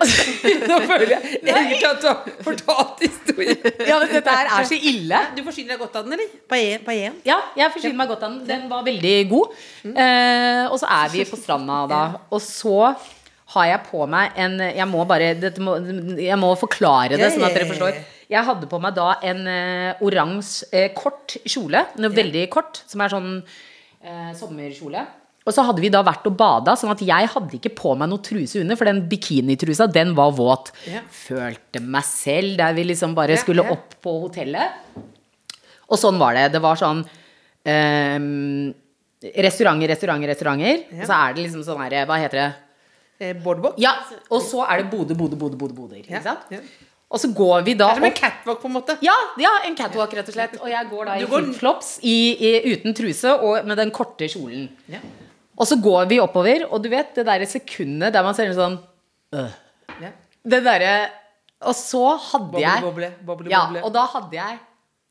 Nå 0.70 0.78
føler 0.88 1.12
jeg 1.12 1.40
egentlig 1.44 1.86
at 1.88 2.00
du 2.00 2.08
har 2.08 2.42
fortalt 2.44 3.02
historien. 3.04 3.60
Ja, 3.86 3.98
men 4.00 4.10
dette 4.12 4.34
her 4.34 4.50
er 4.56 4.68
så 4.68 4.78
ille. 4.90 5.22
Du 5.36 5.42
forsyner 5.46 5.74
deg 5.74 5.82
godt 5.82 5.98
av 6.00 6.06
den, 6.06 6.16
eller? 6.16 6.34
Paella? 6.50 7.14
Ja, 7.26 7.38
jeg 7.58 7.74
forsyner 7.76 7.98
meg 8.00 8.12
godt 8.12 8.24
av 8.26 8.34
den. 8.34 8.42
Den 8.48 8.66
var 8.70 8.84
veldig 8.86 9.16
god. 9.30 9.56
Eh, 9.90 10.64
og 10.70 10.76
så 10.82 10.90
er 11.00 11.12
vi 11.12 11.24
på 11.28 11.38
stranda 11.40 11.82
da. 11.90 12.02
Og 12.34 12.40
så 12.44 12.76
har 13.50 13.66
jeg 13.66 13.82
på 13.88 14.04
meg 14.06 14.36
en 14.38 14.60
Jeg 14.62 14.86
må 14.86 15.02
bare 15.08 15.32
dette 15.38 15.62
må, 15.64 15.74
Jeg 16.20 16.38
må 16.38 16.52
forklare 16.58 17.18
det, 17.18 17.32
sånn 17.34 17.46
at 17.48 17.56
dere 17.56 17.68
forstår. 17.70 18.02
Jeg 18.30 18.46
hadde 18.46 18.68
på 18.70 18.78
meg 18.78 18.94
da 18.94 19.08
en 19.26 19.40
uh, 19.42 20.02
oransje, 20.06 20.68
uh, 20.70 20.92
kort 20.94 21.34
kjole. 21.42 21.82
Noe 21.98 22.14
veldig 22.14 22.44
kort, 22.52 22.84
som 22.86 23.02
er 23.02 23.10
sånn 23.10 23.32
uh, 23.42 24.30
sommerkjole. 24.38 25.02
Og 25.50 25.54
så 25.56 25.64
hadde 25.66 25.82
vi 25.82 25.90
da 25.90 26.04
vært 26.06 26.28
og 26.30 26.36
bada, 26.38 26.76
sånn 26.78 26.92
at 26.94 27.00
jeg 27.02 27.30
hadde 27.32 27.56
ikke 27.58 27.72
på 27.74 27.96
meg 27.98 28.10
noe 28.12 28.22
truse 28.22 28.60
under, 28.62 28.78
for 28.78 28.86
den 28.86 29.02
bikinitrusa, 29.10 29.88
den 29.90 30.12
var 30.18 30.30
våt. 30.38 30.70
Ja. 30.86 31.02
Følte 31.10 31.82
meg 31.82 32.06
selv 32.06 32.54
der 32.60 32.76
vi 32.76 32.86
liksom 32.92 33.16
bare 33.18 33.34
Ja, 33.34 33.42
skulle 33.42 33.66
opp 33.74 33.96
på 34.04 34.14
hotellet. 34.28 34.78
Og 35.90 35.98
sånn 35.98 36.20
var 36.22 36.38
det. 36.38 36.52
Det 36.54 36.62
var 36.62 36.78
sånn 36.78 37.02
eh, 37.66 38.18
Restauranter, 39.20 39.90
restauranter, 39.90 40.30
restauranter. 40.32 40.84
Og 40.96 41.02
så 41.04 41.16
er 41.18 41.34
det 41.34 41.42
liksom 41.48 41.64
sånn 41.66 41.82
her 41.82 42.06
Hva 42.08 42.20
heter 42.22 42.38
det? 42.40 42.50
Eh, 43.20 43.34
Boardwalk? 43.36 43.74
Ja, 43.82 43.96
og 44.30 44.40
så 44.46 44.62
er 44.64 44.80
det 44.80 44.86
Bodø, 44.94 45.18
Bodø, 45.18 45.36
Bodø, 45.36 45.58
Bodø. 45.60 45.74
Bodø 45.76 45.98
ikke 45.98 46.22
sant? 46.24 46.46
ja. 46.54 46.62
Og 47.10 47.18
så 47.18 47.26
går 47.34 47.64
vi 47.66 47.72
da 47.74 47.88
Det 47.90 47.96
er 47.96 47.98
som 47.98 48.06
en 48.06 48.14
catwalk, 48.14 48.60
på 48.62 48.68
en 48.68 48.74
måte. 48.76 48.94
ja, 49.02 49.14
ja, 49.42 49.50
en 49.66 49.74
catwalk, 49.74 50.12
rett 50.14 50.28
og 50.30 50.34
slett. 50.36 50.52
Og 50.62 50.68
jeg 50.70 50.86
går 50.92 51.08
da 51.08 51.16
i 51.18 51.24
flipflops 51.26 51.88
uten 52.06 52.94
truse 52.94 53.32
og 53.34 53.66
med 53.66 53.80
den 53.82 53.90
korte 53.90 54.28
kjolen. 54.30 54.68
Ja. 54.86 55.00
Og 55.60 55.68
så 55.68 55.76
går 55.76 56.08
vi 56.08 56.18
oppover, 56.22 56.64
og 56.70 56.80
du 56.82 56.88
vet 56.92 57.12
det 57.18 57.26
derre 57.28 57.48
sekundet 57.48 58.14
der 58.14 58.24
man 58.24 58.36
ser 58.36 58.52
sånn 58.56 58.78
Ja. 60.00 60.10
Det 60.40 60.62
derre 60.64 60.92
Og 61.60 61.74
så 61.76 62.00
hadde 62.16 62.48
Boble, 62.54 62.64
jeg 62.64 62.82
boble, 62.86 63.10
boble, 63.28 63.50
Ja, 63.52 63.66
og 63.84 63.92
da 63.92 64.06
hadde 64.14 64.38
jeg 64.38 64.58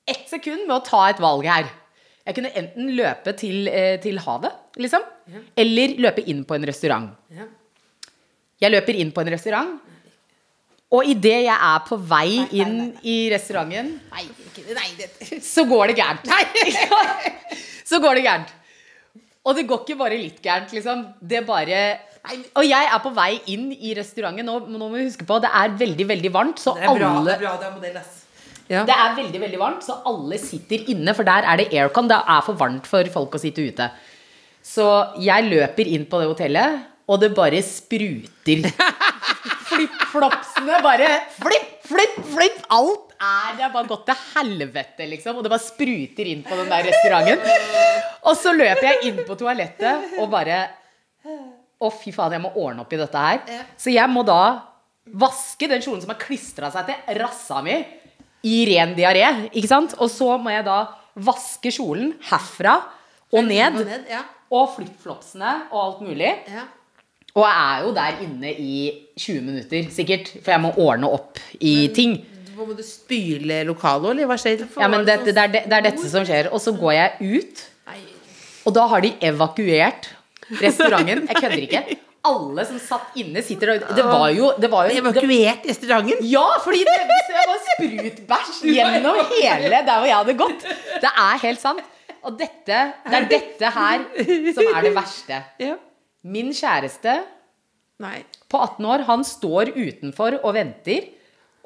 ett 0.10 0.26
sekund 0.32 0.66
med 0.66 0.74
å 0.74 0.82
ta 0.82 1.04
et 1.12 1.20
valg 1.22 1.46
her. 1.46 1.68
Jeg 2.26 2.36
kunne 2.40 2.50
enten 2.58 2.88
løpe 2.98 3.36
til, 3.38 3.68
eh, 3.70 4.00
til 4.02 4.18
havet, 4.18 4.56
liksom, 4.82 5.04
eller 5.56 5.94
løpe 6.02 6.24
inn 6.26 6.42
på 6.50 6.56
en 6.58 6.66
restaurant. 6.66 7.12
Ja. 7.30 7.46
Jeg 8.60 8.74
løper 8.74 8.98
inn 8.98 9.12
på 9.14 9.22
en 9.22 9.30
restaurant, 9.30 9.78
og 10.90 11.06
idet 11.06 11.44
jeg 11.46 11.54
er 11.54 11.80
på 11.86 12.00
vei 12.10 12.48
inn 12.58 12.98
i 13.06 13.30
restauranten, 13.30 14.00
Nei, 14.10 14.26
ikke, 14.48 14.66
nei 14.74 14.90
det, 14.98 15.44
så 15.46 15.68
går 15.70 15.92
det 15.94 16.00
gærent. 16.02 16.26
så 17.92 18.02
går 18.02 18.18
det 18.18 18.24
gærent. 18.26 18.56
Og 19.50 19.58
det 19.58 19.66
går 19.70 19.82
ikke 19.82 19.98
bare 19.98 20.20
litt 20.20 20.40
gærent, 20.46 20.72
liksom. 20.76 21.02
Det 21.26 21.42
bare 21.48 21.82
Og 22.60 22.66
jeg 22.68 22.90
er 22.94 23.02
på 23.02 23.12
vei 23.16 23.32
inn 23.50 23.72
i 23.74 23.96
restauranten. 23.98 24.46
Nå, 24.46 24.60
nå 24.70 24.80
må 24.82 24.92
vi 24.94 25.08
huske 25.08 25.26
på, 25.26 25.40
det 25.42 25.50
er 25.56 25.74
veldig, 25.80 26.06
veldig 26.12 26.32
varmt, 26.36 26.62
så 26.62 26.76
det 26.78 26.86
er 26.86 27.00
bra, 27.00 27.12
alle 27.18 27.26
det 27.26 27.36
er 27.38 27.44
bra 27.46 27.54
det 27.58 27.70
er 27.70 27.76
modell, 27.78 28.00
ass. 28.04 28.16
Ja. 28.70 28.84
det 28.86 28.94
er 28.94 29.16
veldig 29.18 29.40
veldig 29.42 29.58
varmt, 29.58 29.82
så 29.82 29.96
alle 30.06 30.38
sitter 30.38 30.84
inne, 30.94 31.16
for 31.18 31.26
der 31.26 31.48
er 31.50 31.58
det 31.58 31.72
aircon. 31.74 32.10
Det 32.12 32.20
er 32.20 32.44
for 32.46 32.60
varmt 32.60 32.86
for 32.86 33.10
folk 33.16 33.40
å 33.40 33.42
sitte 33.42 33.66
ute. 33.66 33.90
Så 34.62 34.86
jeg 35.24 35.48
løper 35.50 35.90
inn 35.90 36.06
på 36.06 36.20
det 36.22 36.30
hotellet, 36.30 36.84
og 37.10 37.24
det 37.24 37.32
bare 37.34 37.64
spruter 37.66 38.68
Flippflopsene 39.70 40.80
bare 40.86 41.08
flipp, 41.40 41.72
flipp, 41.90 42.18
flipp. 42.36 42.62
Alt 42.74 43.09
er 43.20 43.56
Det 43.58 43.66
har 43.66 43.72
bare 43.74 43.90
gått 43.90 44.06
til 44.08 44.20
helvete, 44.36 45.08
liksom. 45.12 45.38
Og 45.38 45.46
det 45.46 45.52
bare 45.52 45.64
spruter 45.64 46.32
inn 46.32 46.44
på 46.46 46.56
den 46.60 46.72
der 46.72 46.88
restauranten. 46.88 47.44
Og 48.30 48.36
så 48.40 48.54
løper 48.56 48.88
jeg 48.88 49.12
inn 49.12 49.22
på 49.28 49.38
toalettet 49.40 50.20
og 50.20 50.30
bare 50.32 50.66
Å, 51.80 51.88
fy 51.96 52.12
faen, 52.12 52.34
jeg 52.36 52.44
må 52.44 52.50
ordne 52.60 52.84
opp 52.84 52.92
i 52.92 53.00
dette 53.00 53.22
her. 53.24 53.64
Så 53.80 53.92
jeg 53.94 54.12
må 54.12 54.26
da 54.28 54.42
vaske 55.20 55.68
den 55.72 55.82
kjolen 55.82 56.02
som 56.04 56.12
har 56.12 56.20
klistra 56.22 56.70
seg 56.74 56.90
til 56.90 57.20
rassa 57.22 57.62
mi 57.64 57.78
i 58.48 58.58
ren 58.68 58.96
diaré. 58.98 59.24
Ikke 59.54 59.70
sant? 59.72 59.96
Og 60.04 60.12
så 60.12 60.34
må 60.42 60.52
jeg 60.52 60.66
da 60.68 60.82
vaske 61.20 61.72
kjolen 61.74 62.14
herfra 62.30 62.76
og 63.32 63.48
ned. 63.48 63.80
Og 63.80 63.88
ned. 63.88 64.12
Og 64.50 64.68
flipflopsene 64.76 65.56
og 65.70 65.80
alt 65.84 66.04
mulig. 66.08 66.34
Ja. 66.52 66.66
Og 67.38 67.46
jeg 67.46 67.58
er 67.62 67.84
jo 67.86 67.92
der 67.96 68.22
inne 68.26 68.52
i 68.52 68.76
20 69.20 69.42
minutter, 69.46 69.90
sikkert. 69.94 70.32
For 70.42 70.56
jeg 70.56 70.64
må 70.64 70.74
ordne 70.82 71.12
opp 71.14 71.40
i 71.62 71.76
ting. 71.96 72.18
Må 72.60 72.76
du 72.76 72.84
spyle 72.84 73.62
lokalet, 73.68 74.12
eller 74.12 74.28
hva 74.28 74.36
skjer? 74.40 74.66
Ja, 74.76 74.90
men 74.92 75.06
det, 75.08 75.22
det, 75.30 75.36
er, 75.38 75.52
det 75.56 75.76
er 75.78 75.86
dette 75.86 76.12
som 76.12 76.26
skjer. 76.28 76.52
Og 76.52 76.60
så 76.60 76.74
går 76.76 76.96
jeg 76.98 77.40
ut, 77.40 77.66
og 78.68 78.76
da 78.76 78.86
har 78.92 79.04
de 79.06 79.14
evakuert 79.24 80.10
restauranten. 80.60 81.26
Jeg 81.30 81.40
kødder 81.40 81.64
ikke. 81.66 81.84
Alle 82.30 82.66
som 82.68 82.80
satt 82.84 83.16
inne, 83.22 83.42
sitter 83.46 83.72
og 83.78 83.86
Det 83.96 84.04
var 84.04 84.26
jo, 84.36 84.50
det 84.60 84.68
var 84.72 84.90
jo 84.90 85.00
Evakuert 85.00 85.64
restauranten? 85.70 86.20
Ja, 86.28 86.44
fordi 86.64 86.82
det, 86.84 86.96
det 87.08 87.46
var 87.48 87.62
sprutbæsj 87.70 88.58
gjennom 88.76 89.22
hele 89.32 89.70
der 89.72 89.94
hvor 89.94 90.10
jeg 90.10 90.18
hadde 90.18 90.36
gått. 90.42 90.66
Det 91.00 91.14
er 91.14 91.40
helt 91.46 91.64
sant. 91.64 91.86
Og 92.28 92.36
dette, 92.36 92.80
det 93.08 93.16
er 93.22 93.30
dette 93.32 93.72
her 93.72 94.04
som 94.52 94.68
er 94.74 94.82
det 94.84 94.92
verste. 94.98 95.38
Min 96.28 96.52
kjæreste 96.52 97.22
Nei. 98.04 98.18
på 98.52 98.60
18 98.60 98.90
år, 98.92 99.06
han 99.08 99.24
står 99.24 99.72
utenfor 99.78 100.42
og 100.44 100.54
venter. 100.60 101.08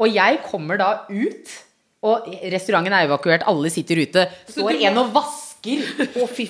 Og 0.02 0.10
jeg 0.10 0.40
kommer 0.48 0.80
da 0.82 0.90
ut, 1.10 1.54
og 2.04 2.28
restauranten 2.52 2.94
er 2.96 3.08
evakuert, 3.08 3.46
alle 3.48 3.70
sitter 3.72 4.02
ute. 4.04 4.26
Står 4.50 4.76
en 4.76 4.98
og 5.00 5.14
vasker 5.16 5.84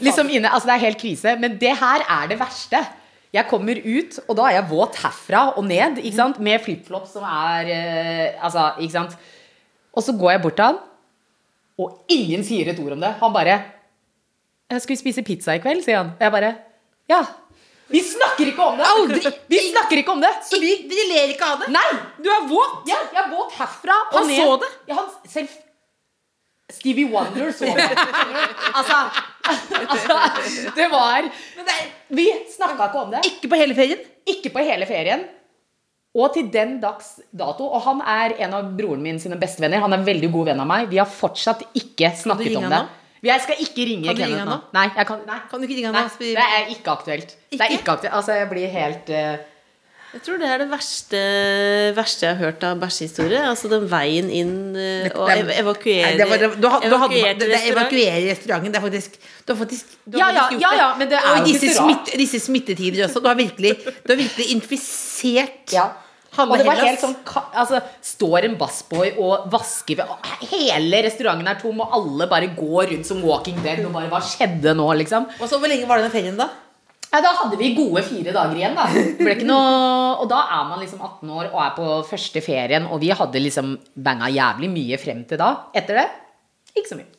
liksom 0.01 0.31
inne. 0.33 0.49
Altså, 0.49 0.69
det 0.71 0.75
er 0.77 0.85
helt 0.87 1.01
krise. 1.01 1.35
Men 1.41 1.57
det 1.61 1.75
her 1.77 2.05
er 2.09 2.31
det 2.31 2.39
verste. 2.39 2.81
Jeg 3.33 3.49
kommer 3.49 3.77
ut, 3.81 4.17
og 4.27 4.37
da 4.37 4.47
er 4.47 4.55
jeg 4.59 4.69
våt 4.69 4.97
herfra 5.01 5.43
og 5.57 5.65
ned, 5.65 5.99
ikke 6.03 6.17
sant? 6.19 6.39
med 6.39 6.61
flipflops 6.61 7.15
som 7.15 7.23
er 7.25 7.69
eh, 7.73 8.43
Altså, 8.45 8.67
ikke 8.79 8.93
sant. 8.93 9.15
Og 9.93 10.05
så 10.05 10.13
går 10.17 10.35
jeg 10.35 10.41
bort 10.43 10.57
til 10.57 10.67
han, 10.69 10.81
og 11.81 12.13
ingen 12.13 12.45
sier 12.45 12.69
et 12.69 12.81
ord 12.81 12.93
om 12.93 13.01
det. 13.01 13.09
Han 13.21 13.33
bare 13.33 13.55
«Eh, 14.69 14.77
'Skal 14.79 14.93
vi 14.95 15.01
spise 15.01 15.23
pizza 15.25 15.53
i 15.53 15.61
kveld?' 15.61 15.83
sier 15.85 15.97
han. 15.97 16.13
Og 16.13 16.21
jeg 16.21 16.31
bare 16.31 16.55
Ja. 17.09 17.21
Vi 17.93 18.01
snakker 18.01 18.49
ikke 18.49 18.65
om 18.65 18.79
det! 18.79 18.87
Aldri. 18.89 19.33
Vi 19.53 19.59
snakker 19.67 20.01
ikke 20.01 20.15
om 20.15 20.23
det! 20.23 20.31
Så 20.47 20.57
vi 20.61 20.71
vi 20.89 21.03
ler 21.11 21.33
ikke 21.35 21.45
av 21.45 21.61
det? 21.61 21.69
Nei! 21.75 21.89
Du 22.23 22.31
er 22.33 22.47
våt! 22.49 22.79
Ja, 22.89 22.97
jeg 23.13 23.21
er 23.21 23.29
våt 23.33 23.53
herfra 23.59 23.99
og 24.07 24.17
Han 24.17 24.31
ned. 24.31 24.41
så 24.41 24.55
det? 24.63 24.71
Ja, 24.89 24.97
han 24.97 25.11
selv 25.29 25.59
Stevie 26.73 27.05
Wonder 27.11 27.51
så 27.53 27.69
det. 27.69 27.85
altså, 28.79 28.97
altså 29.45 30.17
Det 30.79 30.87
var 30.89 31.29
Vi 32.09 32.25
snakka 32.55 32.89
ikke 32.89 33.03
om 33.03 33.13
det. 33.13 33.21
Ikke 33.29 33.51
på 33.51 33.61
hele 33.61 33.77
ferien? 33.77 34.03
Ikke 34.33 34.53
på 34.55 34.65
hele 34.65 34.89
ferien. 34.89 35.27
Og 36.13 36.33
til 36.33 36.49
den 36.53 36.79
dags 36.81 37.19
dato. 37.29 37.67
Og 37.67 37.81
han 37.85 38.01
er 38.01 38.35
en 38.45 38.57
av 38.57 38.73
broren 38.77 39.01
min 39.05 39.21
sine 39.21 39.37
bestevenner. 39.41 39.81
Han 39.85 39.93
er 39.93 40.05
veldig 40.05 40.29
god 40.33 40.49
venn 40.51 40.65
av 40.65 40.69
meg. 40.69 40.89
Vi 40.89 41.01
har 41.01 41.09
fortsatt 41.09 41.65
ikke 41.77 42.13
snakket 42.17 42.57
om 42.57 42.69
han 42.69 42.75
det. 42.79 42.83
Jeg 43.23 43.39
skal 43.41 43.55
ikke 43.63 43.85
ringe 43.87 44.03
Kan 44.09 44.15
du 44.15 44.21
ringe 44.21 44.35
Kenneth 44.35 44.49
nå. 44.49 44.55
nå? 44.57 44.73
Nei, 44.75 44.89
jeg 44.97 45.07
kan, 45.07 45.19
nei. 45.27 45.39
Kan 45.49 45.59
du 45.61 45.65
ikke 45.67 45.77
ringe 45.79 45.89
han 45.93 45.95
nei, 45.95 46.03
og 46.03 46.19
det 46.19 46.35
er 46.43 46.69
ikke 46.75 46.91
aktuelt. 46.91 47.29
Det 47.51 47.59
er 47.61 47.65
Ikke? 47.71 47.79
ikke 47.79 47.91
aktuelt. 47.97 48.13
Altså, 48.19 48.31
jeg 48.41 48.49
blir 48.51 48.67
helt 48.67 49.09
uh... 49.15 49.49
Jeg 50.13 50.21
tror 50.21 50.37
det 50.37 50.45
er 50.53 50.59
det 50.61 50.67
verste, 50.69 51.19
verste 51.97 52.27
jeg 52.27 52.35
har 52.35 52.41
hørt 52.45 52.63
av 52.67 52.75
bæsjehistorie. 52.83 53.39
Altså 53.49 53.69
den 53.71 53.87
veien 53.89 54.27
inn 54.29 54.51
uh, 54.77 55.07
og 55.17 55.31
ev 55.33 55.49
evakuere 55.55 56.03
Nei, 56.05 56.17
det 56.19 56.27
var- 56.29 56.43
du 56.61 56.67
har- 56.69 56.83
du 56.85 56.97
hadde- 57.01 57.15
det- 57.15 57.39
det 57.39 57.47
restaurant. 57.49 57.87
Evakuere 57.87 58.19
restauranten. 58.29 58.71
Det 58.75 58.77
er 58.77 58.85
faktisk 58.85 59.17
Du 59.47 59.53
har 59.55 59.59
faktisk 59.63 59.85
du 60.05 60.17
Ja, 60.19 60.25
har 60.25 60.33
ja, 60.33 60.41
faktisk 60.43 60.59
gjort 60.59 60.61
ja, 60.61 60.69
det. 60.69 60.83
ja, 60.83 60.89
men 60.99 61.09
det 61.09 61.17
er 61.17 61.31
Og 61.31 61.47
i 61.47 61.51
disse, 61.51 61.65
ikke 61.65 61.79
smitt, 61.81 62.13
disse 62.21 62.39
smittetider 62.45 63.05
også. 63.07 63.19
Du 63.23 63.27
har 63.27 63.35
virkelig, 63.35 63.71
du 64.05 64.13
har 64.13 64.19
virkelig 64.21 64.51
infisert 64.53 65.73
Ja. 65.73 65.87
Halve 66.37 66.55
Og 66.55 66.61
det 66.61 66.65
var 66.67 66.79
Hellas. 66.79 66.89
helt 66.89 67.03
sånn 67.03 67.15
Altså, 67.53 67.79
står 68.01 68.47
en 68.49 68.57
bassboy 68.59 69.13
og 69.21 69.47
vasker 69.53 70.01
Hele 70.49 71.03
restauranten 71.05 71.47
er 71.51 71.59
tom, 71.61 71.81
og 71.85 71.95
alle 71.99 72.27
bare 72.31 72.51
går 72.57 72.91
rundt 72.93 73.09
som 73.09 73.21
Walking 73.25 73.61
Dead 73.63 73.83
og 73.85 73.93
bare 73.95 74.09
Hva 74.11 74.21
skjedde 74.25 74.75
nå, 74.77 74.89
liksom? 75.03 75.29
Og 75.39 75.49
så 75.49 75.59
Hvor 75.61 75.71
lenge 75.71 75.87
var 75.89 76.01
denne 76.01 76.13
ferien, 76.13 76.37
da? 76.39 76.49
Ja, 77.13 77.19
da 77.21 77.29
hadde 77.43 77.59
vi 77.59 77.75
gode 77.77 78.01
fire 78.01 78.31
dager 78.33 78.57
igjen, 78.57 78.73
da. 78.73 78.87
Noe, 79.45 80.15
og 80.23 80.29
da 80.31 80.39
er 80.55 80.63
man 80.71 80.79
liksom 80.81 80.97
18 81.05 81.29
år 81.29 81.51
og 81.51 81.59
er 81.61 81.75
på 81.77 81.89
første 82.09 82.41
ferien, 82.41 82.87
og 82.89 83.03
vi 83.03 83.11
hadde 83.13 83.43
liksom 83.43 83.75
banga 83.93 84.31
jævlig 84.33 84.71
mye 84.73 84.97
frem 84.97 85.21
til 85.29 85.37
da. 85.37 85.51
Etter 85.77 86.01
det 86.01 86.07
ikke 86.73 86.89
så 86.89 86.97
mye. 86.97 87.11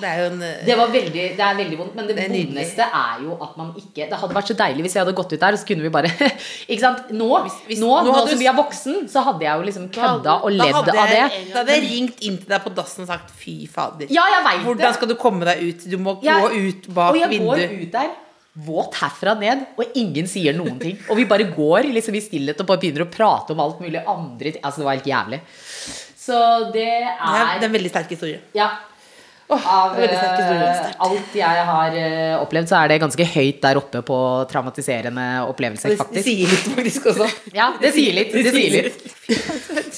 Det 0.00 0.08
er 0.08 0.18
jo 0.22 0.26
en 0.32 0.42
eh, 0.42 0.62
Det, 0.66 0.76
var 0.78 0.88
veldig, 0.92 1.24
det 1.36 1.44
er 1.46 1.56
veldig 1.58 1.78
vondt, 1.78 1.94
men 1.98 2.06
det, 2.08 2.16
Det 2.16 2.28
vondeste 2.32 2.86
er 3.02 3.20
jo 3.24 3.36
at 3.44 3.56
man 3.60 3.72
ikke 3.76 4.06
Det 4.10 4.18
hadde 4.22 4.34
vært 4.38 4.48
så 4.52 4.56
deilig 4.62 4.82
hvis 4.86 4.94
jeg 4.96 5.02
hadde 5.04 5.14
gått 5.20 5.32
ut 5.34 5.40
der, 5.44 5.52
og 5.52 5.60
så 5.62 5.68
kunne 5.68 5.82
vi 5.86 5.92
bare 5.98 6.10
Ikke 6.72 6.80
sant? 6.80 7.10
Nå, 7.12 7.28
hvis- 7.44 7.80
nå, 7.82 7.90
nå 7.90 8.06
nå, 8.08 8.14
hadde 8.16 8.30
som 8.34 8.42
vi 8.42 8.48
er 8.52 8.56
voksen, 8.56 8.98
så 9.12 9.24
hadde 9.28 9.44
jeg 9.46 9.58
jo 9.60 9.68
liksom 9.68 9.88
kødda 9.98 10.38
og 10.42 10.50
ledd 10.56 10.74
av 10.80 10.84
det. 10.86 10.94
da 11.52 11.60
hadde 11.60 11.76
jeg 11.78 11.84
ringt 11.90 12.20
inn 12.28 12.38
til 12.42 12.48
deg 12.54 12.64
på 12.64 12.74
dassen 12.74 13.04
og 13.04 13.12
sagt 13.12 13.30
fy 13.42 13.56
fader. 13.70 14.06
Ja, 14.10 14.24
jeg 14.36 14.44
vet 14.48 14.66
Hvordan 14.66 14.86
det. 14.88 14.94
skal 14.98 15.08
du 15.12 15.16
komme 15.20 15.44
deg 15.48 15.62
ut? 15.68 15.88
Du 15.90 15.98
må 15.98 16.16
Jeg- 16.22 16.42
gå 16.42 16.68
ut 16.68 16.88
bak 16.94 17.10
og 17.14 17.20
jeg 17.20 17.40
går 17.40 17.56
vinduet. 17.62 17.80
ut 17.86 17.92
der 17.98 18.10
våt 18.66 18.94
herfra 19.00 19.32
ned, 19.40 19.62
og 19.80 19.94
ingen 19.96 20.26
sier 20.28 20.52
noen 20.52 20.78
ting. 20.78 20.98
Og 21.08 21.16
vi 21.16 21.24
bare 21.24 21.46
går 21.56 21.86
liksom 21.88 22.14
i 22.18 22.20
stillhet 22.20 22.58
og 22.60 22.66
bare 22.68 22.82
begynner 22.82 23.06
å 23.06 23.10
prate 23.10 23.54
om 23.54 23.60
alt 23.64 23.78
mulig 23.80 24.02
andre. 24.04 24.52
Altså, 24.60 24.82
det 24.82 24.84
var 24.84 24.98
helt 24.98 25.08
jævlig. 25.08 25.38
Så 26.22 26.36
det 26.70 26.74
Det 26.74 26.82
er, 26.84 27.16
er 27.16 27.58
det 27.58 27.64
er 27.64 27.70
en 27.70 27.72
veldig 27.78 27.90
sterk 27.94 28.10
historie. 28.12 28.40
Ja. 28.54 28.68
Av 29.52 29.96
eh, 30.00 30.92
alt 31.06 31.34
jeg 31.36 31.64
har 31.68 31.96
eh, 31.98 32.34
opplevd, 32.40 32.68
så 32.70 32.78
er 32.80 32.92
det 32.92 32.98
ganske 33.02 33.26
høyt 33.34 33.60
der 33.64 33.80
oppe 33.80 34.02
på 34.06 34.18
traumatiserende 34.50 35.26
opplevelser, 35.50 35.96
Det 36.12 36.24
sier 36.26 36.50
litt 36.52 36.68
faktisk 36.76 37.10
også. 37.12 37.28
Ja, 37.58 37.70
det 37.80 37.92
sier 37.96 38.16
litt. 38.16 38.32
Det 38.34 38.52
sier 38.54 38.76
litt. 38.78 39.02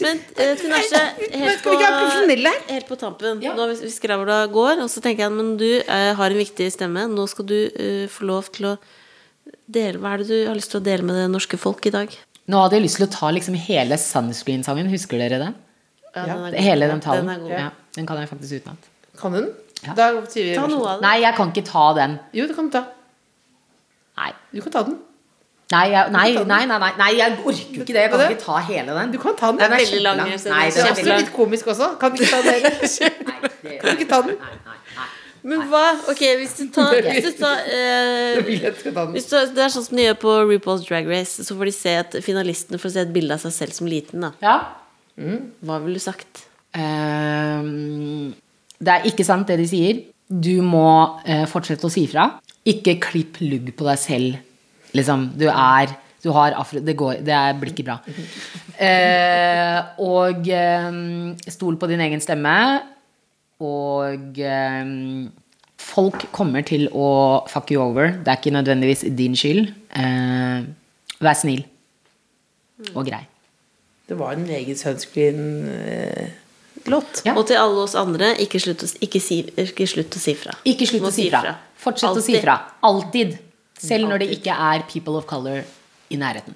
Men 0.05 0.19
uh, 0.19 0.53
Tinashe, 0.59 1.01
helt, 1.33 1.63
på- 1.65 1.77
helt 2.71 2.89
på 2.89 2.99
tampen 3.01 3.43
Ja. 3.45 3.55
Nå 3.57 3.69
hvis 3.71 3.85
skravla 3.97 4.45
går, 4.53 4.83
og 4.85 4.91
så 4.93 5.03
tenker 5.05 5.27
jeg 5.27 5.35
men 5.35 5.55
du 5.61 5.69
eh, 5.81 6.13
har 6.19 6.31
en 6.35 6.41
viktig 6.41 6.69
stemme. 6.75 7.07
Nå 7.11 7.27
skal 7.31 7.47
du 7.49 7.59
eh, 7.71 8.05
få 8.11 8.27
lov 8.29 8.51
til 8.55 8.73
å 8.73 8.77
dele 9.71 10.01
Hva 10.01 10.15
er 10.15 10.23
det 10.25 10.29
du 10.31 10.39
har 10.49 10.57
lyst 10.59 10.73
til 10.75 10.81
å 10.83 10.85
dele 10.85 11.07
med 11.07 11.17
det 11.23 11.29
norske 11.33 11.59
folk 11.61 11.87
i 11.89 11.93
dag? 11.95 12.13
Nå 12.51 12.61
hadde 12.61 12.77
jeg 12.77 12.85
lyst 12.85 12.99
til 13.01 13.07
å 13.07 13.13
ta 13.13 13.31
liksom 13.33 13.55
hele 13.57 13.97
Sunscreen-sangen. 14.01 14.91
Husker 14.93 15.21
dere 15.23 15.39
det? 15.41 15.53
Ja, 16.15 16.25
den 16.29 16.35
er 16.35 16.51
god. 16.53 16.59
Hele 16.67 16.91
den 16.91 17.01
talen. 17.05 17.25
Den 17.27 17.35
er 17.35 17.41
god. 17.45 17.55
Ja, 17.57 17.71
den 17.97 18.09
kan 18.11 18.21
jeg 18.21 18.29
faktisk 18.31 18.61
utenat. 18.61 18.91
Kan 19.25 19.33
du 19.33 19.41
den? 19.41 19.49
Ja. 19.85 19.97
Da 19.97 20.11
sier 20.29 20.51
vi 20.51 20.53
Ta 20.59 20.69
noe 20.69 20.85
av 20.85 21.01
den. 21.01 21.07
Nei, 21.09 21.17
jeg 21.25 21.37
kan 21.39 21.51
ikke 21.53 21.65
ta 21.69 21.89
den. 21.97 22.19
Jo, 22.37 22.47
det 22.51 22.57
kan 22.59 22.69
du 22.69 22.77
ta. 22.77 22.85
Nei. 24.21 24.31
Du 24.53 24.61
kan 24.65 24.75
ta 24.77 24.85
den. 24.91 25.01
Nei, 25.73 25.85
jeg, 25.89 26.13
nei, 26.13 26.25
nei, 26.37 26.45
nei, 26.69 26.79
nei, 26.79 26.91
nei, 27.01 27.11
jeg 27.17 27.37
orker 27.41 27.81
ikke 27.81 27.95
det. 27.97 28.03
Jeg 28.05 28.11
kan 28.13 28.23
ikke 28.29 28.43
ta 28.45 28.59
hele 28.69 28.97
den. 28.99 29.15
Du 29.15 29.19
kan 29.23 29.37
ta 29.39 29.49
den. 29.51 29.63
Den 29.63 29.73
er 29.73 29.81
veldig 29.81 30.03
lang, 30.05 30.21
Nei, 30.21 30.37
den 30.37 30.45
Det 30.45 30.83
er 30.85 30.91
også 30.93 31.19
litt 31.23 31.33
komisk 31.35 31.71
også. 31.73 31.89
Kan 32.01 32.13
du 32.13 32.21
ikke 32.21 32.37
ta 32.37 32.43
den? 32.45 32.69
Kan 33.81 33.89
du 33.89 33.95
ikke 33.97 34.11
ta 34.13 34.21
den? 34.29 34.37
Nei, 34.45 34.57
nei, 34.69 34.77
nei. 34.99 35.09
Men 35.45 35.65
hva 35.69 35.83
Ok, 36.09 36.21
hvis 36.41 36.55
du 36.57 36.63
tar, 36.73 36.95
hvis 37.05 37.27
du 37.27 37.35
tar 37.37 37.67
eh, 37.69 38.39
at 38.65 38.79
hvis 39.13 39.27
du, 39.29 39.35
Det 39.53 39.61
er 39.61 39.73
sånn 39.73 39.85
som 39.85 39.99
de 39.99 40.07
gjør 40.07 40.17
på 40.23 40.37
RuPaul's 40.53 40.87
Drag 40.89 41.09
Race. 41.11 41.45
Så 41.45 41.57
får 41.57 41.69
de 41.69 41.75
se 41.77 41.97
et, 42.05 42.17
finalistene 42.25 42.81
får 42.81 42.95
se 42.95 43.05
et 43.05 43.13
bilde 43.17 43.37
av 43.37 43.45
seg 43.45 43.57
selv 43.57 43.77
som 43.77 43.91
liten. 43.91 44.25
da 44.25 44.33
Ja. 44.45 44.57
Hva 45.17 45.81
ville 45.85 46.01
du 46.01 46.03
sagt? 46.03 46.47
Ehm, 46.75 48.33
det 48.85 48.95
er 48.95 49.09
ikke 49.11 49.27
sant 49.27 49.49
det 49.51 49.59
de 49.61 49.69
sier. 49.69 50.01
Du 50.29 50.63
må 50.65 50.87
eh, 51.29 51.45
fortsette 51.51 51.89
å 51.89 51.93
si 51.93 52.07
fra. 52.11 52.29
Ikke 52.69 52.97
klipp 53.03 53.41
lugg 53.45 53.73
på 53.77 53.87
deg 53.89 54.01
selv. 54.01 54.41
Liksom, 54.97 55.31
du 55.39 55.49
er 55.51 56.01
Du 56.25 56.31
har 56.33 56.55
afro... 56.57 56.81
Det, 56.81 56.95
går, 56.97 57.19
det 57.21 57.35
er, 57.37 57.57
blir 57.61 57.75
ikke 57.75 57.85
bra. 57.85 57.99
Eh, 58.81 59.81
og 60.01 60.49
eh, 60.49 60.95
stol 61.53 61.77
på 61.77 61.91
din 61.91 62.01
egen 62.01 62.23
stemme. 62.25 62.55
Og 63.61 64.41
ehm, 64.41 65.29
folk 65.77 66.25
kommer 66.33 66.65
til 66.67 66.89
å 66.97 67.45
fuck 67.51 67.75
you 67.75 67.83
over. 67.85 68.17
Det 68.25 68.33
er 68.33 68.41
ikke 68.41 68.55
nødvendigvis 68.57 69.05
din 69.19 69.37
skyld. 69.37 69.69
Eh, 70.01 70.65
vær 71.21 71.39
snill. 71.39 71.67
Og 72.95 73.05
grei. 73.07 73.23
Det 74.09 74.17
var 74.19 74.35
en 74.37 74.49
egen 74.49 74.77
sunscreen-låt. 76.85 77.25
Ja. 77.25 77.35
Og 77.37 77.47
til 77.47 77.57
alle 77.57 77.85
oss 77.85 77.95
andre, 77.95 78.35
ikke 78.39 78.61
slutt 78.61 78.83
å, 78.85 78.89
ikke 79.01 79.21
si, 79.21 79.45
ikke 79.57 79.87
slutt 79.87 80.15
å 80.17 80.19
si 80.21 80.35
fra. 80.35 80.53
Ikke 80.65 80.87
slutt 80.87 81.09
å 81.09 81.13
si 81.13 81.31
fra. 81.31 81.57
Fortsett 81.77 82.17
å 82.17 82.23
si 82.23 82.41
fra. 82.41 82.59
Alltid. 82.83 83.39
Selv 83.79 84.09
når 84.09 84.25
det 84.25 84.33
ikke 84.39 84.53
er 84.53 84.85
people 84.89 85.17
of 85.17 85.27
color 85.27 85.65
i 86.11 86.17
nærheten. 86.17 86.55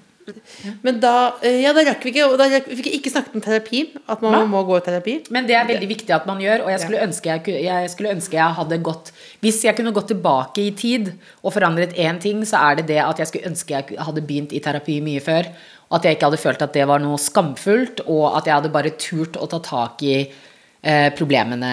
Men 0.85 0.99
da, 1.01 1.39
eh, 1.41 1.63
ja, 1.63 1.73
da 1.73 1.81
rakk 1.87 2.03
vi 2.05 2.11
ikke 2.13 2.37
da 2.37 2.45
rakk, 2.53 2.67
vi 2.69 2.77
fikk 2.83 2.99
ikke 2.99 3.11
snakket 3.11 3.37
om 3.39 3.41
terapi. 3.41 3.81
At 4.07 4.21
man 4.21 4.35
Hva? 4.35 4.43
må 4.47 4.61
gå 4.69 4.77
i 4.77 4.85
terapi. 4.85 5.15
Men 5.33 5.47
det 5.47 5.57
er 5.57 5.65
veldig 5.65 5.89
viktig 5.89 6.13
at 6.13 6.27
man 6.29 6.39
gjør, 6.39 6.67
og 6.67 6.69
jeg 6.69 6.83
skulle, 6.83 7.01
ønske 7.01 7.33
jeg, 7.33 7.65
jeg 7.65 7.91
skulle 7.95 8.13
ønske 8.13 8.37
jeg 8.37 8.59
hadde 8.59 8.79
gått 8.85 9.13
Hvis 9.41 9.63
jeg 9.65 9.77
kunne 9.79 9.95
gått 9.97 10.09
tilbake 10.13 10.67
i 10.67 10.75
tid 10.77 11.15
og 11.43 11.55
forandret 11.55 11.97
én 11.97 12.21
ting, 12.21 12.45
så 12.45 12.61
er 12.61 12.77
det 12.77 12.89
det 12.93 13.01
at 13.01 13.19
jeg 13.19 13.31
skulle 13.31 13.49
ønske 13.49 13.73
jeg 13.73 13.99
hadde 14.05 14.27
begynt 14.27 14.53
i 14.53 14.61
terapi 14.61 15.01
mye 15.01 15.21
før. 15.25 15.49
At 15.95 16.05
jeg 16.05 16.17
ikke 16.17 16.29
hadde 16.29 16.41
følt 16.43 16.63
at 16.65 16.75
det 16.77 16.85
var 16.89 17.01
noe 17.01 17.17
skamfullt, 17.21 18.03
og 18.07 18.37
at 18.37 18.49
jeg 18.49 18.59
hadde 18.59 18.73
bare 18.75 18.97
turt 19.01 19.39
å 19.41 19.49
ta 19.49 19.61
tak 19.65 20.03
i 20.05 20.17
eh, 20.21 21.09
problemene 21.17 21.73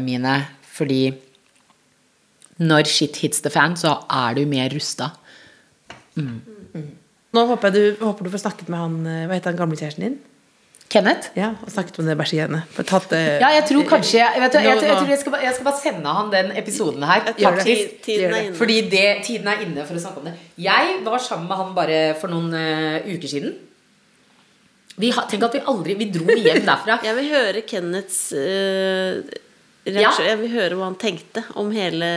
mine. 0.00 0.34
Fordi 0.72 1.04
når 2.62 2.88
shit 2.90 3.22
hits 3.24 3.40
the 3.44 3.52
fan, 3.52 3.76
så 3.80 3.96
er 4.12 4.36
du 4.36 4.44
mer 4.48 4.68
rusta. 4.74 5.12
Nå 7.32 7.46
håper, 7.48 7.72
jeg 7.72 7.96
du, 7.96 8.04
håper 8.04 8.28
du 8.28 8.32
får 8.34 8.42
snakket 8.44 8.68
med 8.68 8.76
han 8.76 8.96
eh, 9.08 9.22
Hva 9.24 9.38
heter 9.38 9.54
han 9.54 9.60
gamle 9.62 9.78
kjæresten 9.80 10.04
din? 10.04 10.18
Kenneth? 10.92 11.30
Ja, 11.38 11.54
og 11.64 11.72
snakket 11.72 11.98
om 12.02 12.08
det 12.08 12.14
bæsjegreiene. 12.20 12.58
Ja, 13.40 13.48
jeg 13.56 13.64
tror 13.70 13.86
kanskje 13.88 14.18
Jeg, 14.20 14.40
vet 14.42 14.52
du, 14.52 14.58
jeg, 14.60 14.76
jeg, 14.76 14.96
tror 14.98 15.08
jeg, 15.08 15.20
skal, 15.22 15.36
jeg 15.46 15.54
skal 15.56 15.66
bare 15.70 15.80
sende 15.80 16.14
han 16.18 16.32
den 16.34 16.50
episoden 16.60 17.06
her. 17.08 17.22
Faktisk. 17.32 17.94
Tiden 18.04 18.34
er 18.34 18.48
inne. 18.48 18.56
Fordi 18.58 18.76
det, 18.92 19.06
tiden 19.24 19.48
er 19.48 19.64
inne 19.64 19.86
for 19.88 19.96
å 19.96 20.02
snakke 20.04 20.20
om 20.20 20.28
det. 20.28 20.34
Jeg 20.60 20.98
var 21.06 21.22
sammen 21.24 21.48
med 21.48 21.62
han 21.62 21.72
bare 21.78 22.00
for 22.20 22.32
noen 22.32 22.52
uh, 22.52 23.08
uker 23.08 23.32
siden. 23.32 23.54
Vi 25.00 25.08
tenk 25.30 25.46
at 25.48 25.54
vi 25.56 25.62
aldri 25.72 25.96
Vi 25.96 26.10
dro 26.12 26.28
hjem 26.28 26.66
derfra. 26.70 26.98
Jeg 27.06 27.16
vil 27.16 27.30
høre 27.32 27.64
Kenneths 27.64 28.18
uh, 28.36 29.22
reaksjon. 29.88 30.28
Jeg 30.28 30.40
vil 30.44 30.52
høre 30.58 30.76
hva 30.76 30.90
han 30.90 30.98
tenkte 31.00 31.46
om 31.56 31.72
hele 31.74 32.10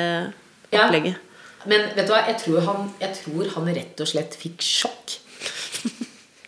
Ja. 0.73 0.83
opplegget. 0.83 1.21
Men 1.65 1.87
vet 1.95 2.05
du 2.05 2.11
hva, 2.13 2.25
jeg 2.27 2.37
tror, 2.43 2.59
han, 2.67 2.89
jeg 3.01 3.15
tror 3.23 3.47
han 3.55 3.69
rett 3.73 4.01
og 4.03 4.09
slett 4.11 4.35
fikk 4.37 4.61
sjokk. 4.61 5.15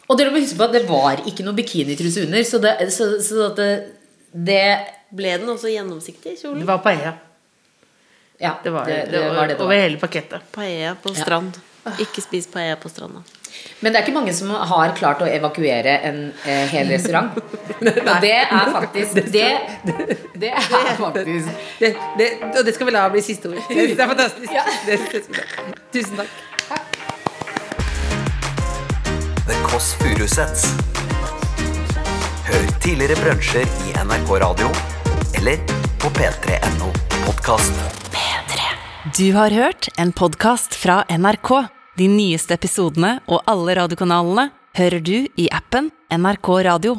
Og 0.08 0.18
dere 0.20 0.32
må 0.32 0.40
huske 0.40 0.58
på 0.60 0.68
at 0.68 0.76
det 0.76 0.86
var 0.88 1.24
ikke 1.28 1.44
noe 1.44 1.58
bikinitruse 1.58 2.24
under, 2.28 2.44
så 2.48 2.60
det, 2.64 2.76
så, 2.96 3.10
så 3.24 3.50
at 3.52 3.60
det, 3.60 3.72
det 4.52 4.62
Ble 5.08 5.38
den 5.40 5.48
også 5.48 5.70
gjennomsiktig, 5.72 6.34
kjolen? 6.42 6.60
Det 6.60 6.68
var 6.68 6.82
paella. 6.84 7.14
Ja, 8.44 8.58
Det 8.64 8.74
var 8.76 8.86
det, 8.86 8.98
det, 9.06 9.12
det, 9.12 9.30
var 9.36 9.48
det 9.48 9.56
det 9.56 9.64
over 9.64 9.72
var. 9.72 9.84
hele 9.86 9.98
pakettet. 10.02 10.50
Paella 10.52 10.96
på 11.00 11.14
Ja. 11.16 11.94
Ikke 12.04 12.20
spis 12.22 12.48
paella 12.52 12.76
på 12.76 12.90
stranda. 12.92 13.22
Men 13.80 13.94
det 13.94 14.00
er 14.00 14.04
ikke 14.04 14.14
mange 14.18 14.34
som 14.36 14.50
har 14.52 14.92
klart 14.98 15.22
å 15.24 15.30
evakuere 15.32 15.94
en 16.10 16.20
eh, 16.44 16.66
hel 16.74 16.92
restaurant. 16.92 17.38
Og 17.80 18.12
det 18.22 18.34
er 18.36 18.72
faktisk 18.74 19.22
Det, 19.32 19.48
det 20.36 20.52
er 20.52 20.94
faktisk 21.00 21.48
Det, 21.80 21.94
det, 22.20 22.28
og 22.58 22.66
det 22.66 22.74
skal 22.76 22.90
vi 22.90 22.96
la 22.98 23.08
bli 23.14 23.22
siste 23.24 23.48
ord. 23.50 23.64
Det 23.70 23.96
er 23.96 24.08
fantastisk. 24.12 24.52
Det, 24.86 25.00
det 25.14 25.24
skal. 25.24 25.76
Tusen 25.94 26.20
takk. 26.20 26.57
The 29.48 29.56
Kåss 29.64 29.94
Furuseths. 29.94 30.66
Hør 32.48 32.66
tidligere 32.84 33.16
brunsjer 33.22 33.64
i 33.88 33.94
NRK 33.96 34.32
Radio 34.44 34.68
eller 35.40 35.62
på 36.02 36.12
p3.no 36.18 36.90
podkast. 37.26 37.72
Du 39.18 39.32
har 39.38 39.56
hørt 39.56 39.88
en 39.98 40.12
podkast 40.12 40.76
fra 40.76 41.04
NRK. 41.08 41.52
De 41.98 42.10
nyeste 42.12 42.58
episodene 42.60 43.22
og 43.28 43.48
alle 43.48 43.78
radiokanalene 43.80 44.50
hører 44.76 45.00
du 45.00 45.16
i 45.40 45.48
appen 45.48 45.92
NRK 46.12 46.52
Radio. 46.68 46.98